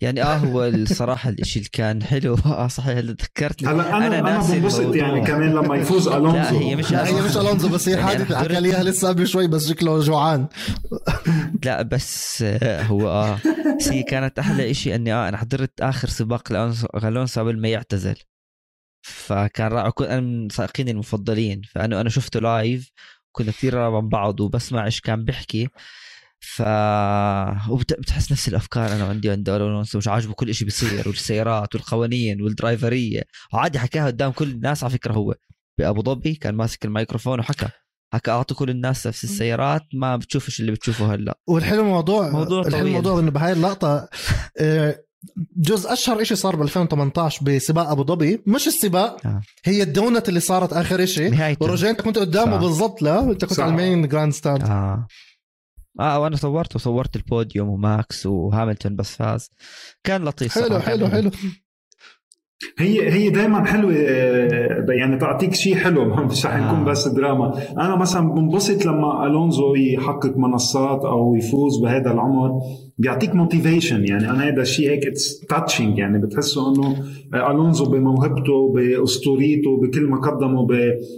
يعني 0.01 0.23
آه 0.23 0.35
هو 0.37 0.65
الصراحة 0.65 1.29
الإشي 1.29 1.59
اللي 1.59 1.69
كان 1.73 2.03
حلو. 2.03 2.35
آه 2.45 2.67
صحيح 2.67 2.97
اللي 2.97 3.11
ذكرتني. 3.11 3.69
هلا 3.69 3.97
أنا 3.97 4.19
أنا 4.19 4.41
بنبسط 4.41 4.95
يعني 4.95 5.21
كمان 5.21 5.53
لما 5.53 5.75
يفوز 5.75 6.07
الونزو 6.07 6.37
لا 6.37 6.51
هي 6.51 6.75
مش 6.75 6.93
هي 6.93 7.21
مش 7.21 7.37
الونزو 7.37 7.69
بس 7.69 7.89
هي 7.89 7.95
يعني 7.95 8.07
حادثة. 8.07 8.39
حكى 8.39 8.59
لي 8.59 8.69
إياها 8.69 8.83
لسه 8.83 9.07
قبل 9.07 9.27
شوي 9.27 9.47
بس 9.47 9.69
شكله 9.69 9.99
جوعان. 9.99 10.47
لا 11.65 11.81
بس 11.81 12.41
آه، 12.41 12.81
هو 12.83 13.09
آه 13.09 13.39
هي 13.91 14.03
كانت 14.03 14.39
أحلى 14.39 14.71
إشي 14.71 14.95
إني 14.95 15.13
آه 15.13 15.29
أنا 15.29 15.37
حضرت 15.37 15.81
آخر 15.81 16.07
سباق 16.07 16.51
لالونسو 17.03 17.41
قبل 17.41 17.61
ما 17.61 17.67
يعتزل. 17.67 18.15
فكان 19.07 19.67
رائع 19.67 19.89
كنت 19.89 20.07
أنا 20.07 20.21
من 20.21 20.49
سائقيني 20.49 20.91
المفضلين 20.91 21.61
فأنا 21.73 22.01
أنا 22.01 22.09
شفته 22.09 22.39
live 22.39 22.91
كنا 23.31 23.51
كثير 23.51 23.77
قريب 23.77 24.03
من 24.03 24.09
بعض 24.09 24.39
وبسمع 24.39 24.85
إيش 24.85 25.01
كان 25.01 25.25
بيحكي. 25.25 25.69
ف 26.39 26.61
وبتحس 27.69 28.31
نفس 28.31 28.47
الأفكار 28.47 28.91
أنا 28.95 29.03
عندي 29.03 29.29
عند 29.29 29.49
الونسو 29.49 29.97
مش 29.97 30.07
عاجبه 30.07 30.33
كل 30.33 30.55
شيء 30.55 30.65
بيصير 30.65 31.07
والسيارات 31.07 31.75
والقوانين 31.75 32.41
والدرايفرية. 32.41 33.23
وعادي 33.53 33.79
حكاها 33.79 34.05
قدام 34.05 34.31
كل 34.31 34.49
الناس 34.49 34.83
على 34.83 34.93
فكرة 34.93 35.13
هو. 35.13 35.35
بأبو 35.79 36.01
ظبي 36.01 36.35
كان 36.35 36.55
ماسك 36.55 36.85
الميكروفون 36.85 37.39
وحكى. 37.39 37.67
حكى 38.13 38.31
أعطوا 38.31 38.57
كل 38.57 38.69
الناس 38.69 39.07
نفس 39.07 39.23
السيارات 39.23 39.81
ما 39.93 40.15
بتشوفش 40.15 40.59
اللي 40.59 40.71
بتشوفه 40.71 41.13
هلا. 41.13 41.39
والحلو 41.47 41.81
الموضوع 41.81 42.29
موضوع 42.29 42.67
الحلو 42.67 42.87
الموضوع 42.87 43.19
إنه 43.19 43.31
بهاي 43.31 43.51
اللقطة 43.51 44.09
جزء 45.57 45.93
أشهر 45.93 46.23
شيء 46.23 46.37
صار 46.37 46.55
ب 46.55 46.61
2018 46.61 47.45
بسباق 47.45 47.89
أبو 47.89 48.03
ظبي. 48.03 48.41
مش 48.47 48.67
السباق 48.67 49.27
آه. 49.27 49.41
هي 49.65 49.83
ال 49.83 49.90
donuts 49.90 50.29
اللي 50.29 50.39
صارت 50.39 50.73
آخر 50.73 51.05
شيء 51.05 51.55
ورجعت 51.61 51.89
أنت 51.89 52.01
كنت 52.01 52.17
قدامه 52.17 52.57
بالضبط 52.57 53.01
لا؟ 53.01 53.19
أنت 53.19 53.45
كنت 53.45 53.59
على 53.59 53.71
ال 53.71 54.07
main 54.07 54.33
grandstand 54.33 54.63
آه. 54.63 55.07
آه 55.99 56.19
وأنا 56.19 56.35
صورت 56.35 56.75
وصورت 56.75 57.15
البوديوم 57.15 57.69
وماكس 57.69 58.25
وهاملتون 58.25 58.95
بس 58.95 59.15
فاز. 59.15 59.49
كان 60.03 60.25
لطيف 60.25 60.59
حلو 60.59 60.79
حلو 60.79 61.07
حلو. 61.07 61.31
هي 62.79 63.11
هي 63.13 63.29
دائما 63.29 63.65
حلوة 63.65 63.93
آه، 63.97 64.85
يعني 64.89 65.17
تعطيك 65.17 65.53
شيء 65.55 65.75
حلو 65.75 66.15
مش 66.15 66.45
رح 66.45 66.55
يكون 66.55 66.79
آه. 66.79 66.83
بس 66.83 67.07
دراما. 67.07 67.71
أنا 67.71 67.95
مثلا 67.95 68.29
بنبسط 68.33 68.85
لما 68.85 69.25
ألونزو 69.25 69.75
يحقق 69.75 70.37
منصات 70.37 71.01
أو 71.05 71.35
يفوز 71.35 71.81
بهذا 71.83 72.11
العمر. 72.11 72.51
بيعطيك 72.99 73.35
motivation 73.35 74.03
يعني 74.07 74.29
أنا 74.29 74.47
هذا 74.47 74.61
الشيء 74.61 74.89
هيك 74.89 75.07
it's 75.07 75.39
touching 75.39 75.97
يعني 75.97 76.19
بتحسه 76.19 76.69
انه 76.69 76.95
الونزو 77.33 77.85
بموهبته 77.85 78.73
باسطوريته 78.73 79.81
بكل 79.81 80.09
ما 80.09 80.17
قدمه 80.17 80.67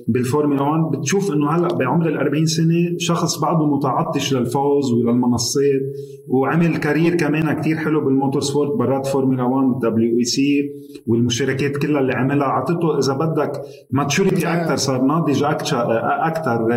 بالفورمولا 0.08 0.62
1 0.62 0.82
بتشوف 0.92 1.32
انه 1.32 1.52
هلا 1.52 1.68
بعمر 1.68 2.08
ال 2.10 2.18
40 2.18 2.46
سنه 2.46 2.96
شخص 2.98 3.40
بعده 3.40 3.66
متعطش 3.66 4.34
للفوز 4.34 4.94
وللمنصات 4.94 5.82
وعمل 6.28 6.78
career 6.78 7.16
كمان 7.16 7.62
كتير 7.62 7.78
حلو 7.78 8.06
بال 8.06 8.42
motorsport 8.42 8.78
برات 8.80 9.08
فورمولا 9.08 9.44
1 9.44 9.80
WEC 9.82 10.70
والمشاركات 11.08 11.78
كلها 11.78 12.02
اللي 12.02 12.14
عملها 12.14 12.48
اعطته 12.48 13.00
اذا 13.00 13.14
بدك 13.14 13.52
maturity 13.92 14.48
أكثر 14.48 14.76
صار 14.76 15.02
ناضج 15.02 15.44
أكثر 15.44 15.86
أكثر 16.28 16.68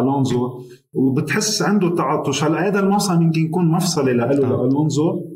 الونزو 0.00 0.60
وبتحس 0.94 1.62
عنده 1.62 1.94
تعطش 1.94 2.44
هلا 2.44 2.68
هذا 2.68 2.80
الموسم 2.80 3.22
يمكن 3.22 3.40
يكون 3.40 3.68
مفصلي 3.68 4.12
له 4.12 4.24
آه. 4.24 4.32
لالونزو 4.32 5.32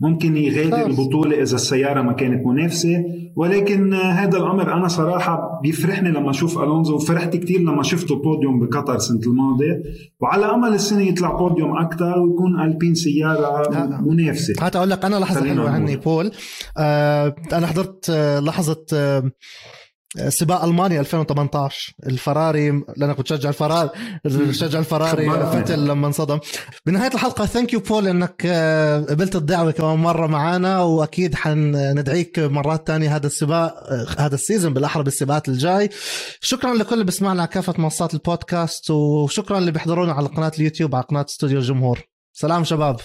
ممكن 0.00 0.36
يغادر. 0.36 0.86
البطولة 0.86 1.42
إذا 1.42 1.54
السيارة 1.54 2.02
ما 2.02 2.12
كانت 2.12 2.46
منافسة 2.46 3.04
ولكن 3.36 3.94
هذا 3.94 4.36
الأمر 4.38 4.72
أنا 4.72 4.88
صراحة 4.88 5.60
بيفرحني 5.62 6.08
لما 6.10 6.30
أشوف 6.30 6.58
ألونزو 6.58 6.94
وفرحت 6.94 7.36
كتير 7.36 7.60
لما 7.60 7.82
شفته 7.82 8.16
بوديوم 8.22 8.66
بقطر 8.66 8.98
سنة 8.98 9.20
الماضية 9.26 9.82
وعلى 10.20 10.46
أمل 10.46 10.74
السنة 10.74 11.02
يطلع 11.02 11.32
بوديوم 11.36 11.76
أكثر 11.76 12.18
ويكون 12.18 12.60
ألبين 12.60 12.94
سيارة. 12.94 14.00
منافسة 14.06 14.54
هات 14.60 14.76
أقول 14.76 14.90
لك 14.90 15.04
أنا 15.04 15.16
لحظة 15.16 15.40
خلينا 15.40 15.54
حلوة 15.54 15.64
نقول. 15.70 15.74
عني 15.82 15.96
بول 15.96 16.30
آه 16.78 17.34
أنا 17.52 17.66
حضرت 17.66 18.10
آه 18.10 18.40
لحظة 18.40 18.84
آه 18.94 19.30
سباق 20.28 20.64
ألمانيا 20.64 21.00
2018 21.00 21.92
الفراري 22.06 22.70
لأنك 22.96 23.16
كنت 23.16 23.28
تشجع 23.28 23.48
الفراري 23.48 23.90
تشجع 24.24 24.78
الفراري. 24.78 25.30
فتل 25.30 25.86
لما 25.88 26.06
انصدم. 26.06 26.38
بنهاية 26.86 27.14
الحلقة 27.14 27.46
thank 27.46 27.72
you 27.72 27.80
بول 27.80 28.08
إنك 28.08 28.42
آه، 28.46 29.00
قبلت 29.00 29.36
الدعوة 29.36 29.70
كمان 29.70 29.98
مرة 29.98 30.26
معنا 30.26 30.82
وأكيد 30.82 31.34
حندعيك 31.34 32.38
مرات 32.38 32.86
تانية 32.86 33.16
هذا 33.16 33.26
السباق 33.26 33.74
آه، 33.90 34.06
هذا 34.18 34.34
ال 34.34 34.40
season 34.40 34.74
بالأحرى 34.74 35.02
بالسباقات 35.02 35.48
الجاي. 35.48 35.90
شكرا 36.40 36.74
لكل 36.74 36.92
اللي 36.94 37.04
بيسمعنا 37.04 37.40
على 37.42 37.50
كافة 37.50 37.74
منصات 37.78 38.14
البودكاست 38.14 38.90
وشكرا 38.90 39.58
اللي 39.58 39.70
بيحضرونا 39.70 40.12
على 40.12 40.28
قناة 40.28 40.52
اليوتيوب 40.58 40.94
على 40.94 41.04
قناة 41.04 41.26
استوديو 41.28 41.58
الجمهور. 41.58 42.00
سلام 42.32 42.64
شباب. 42.64 43.00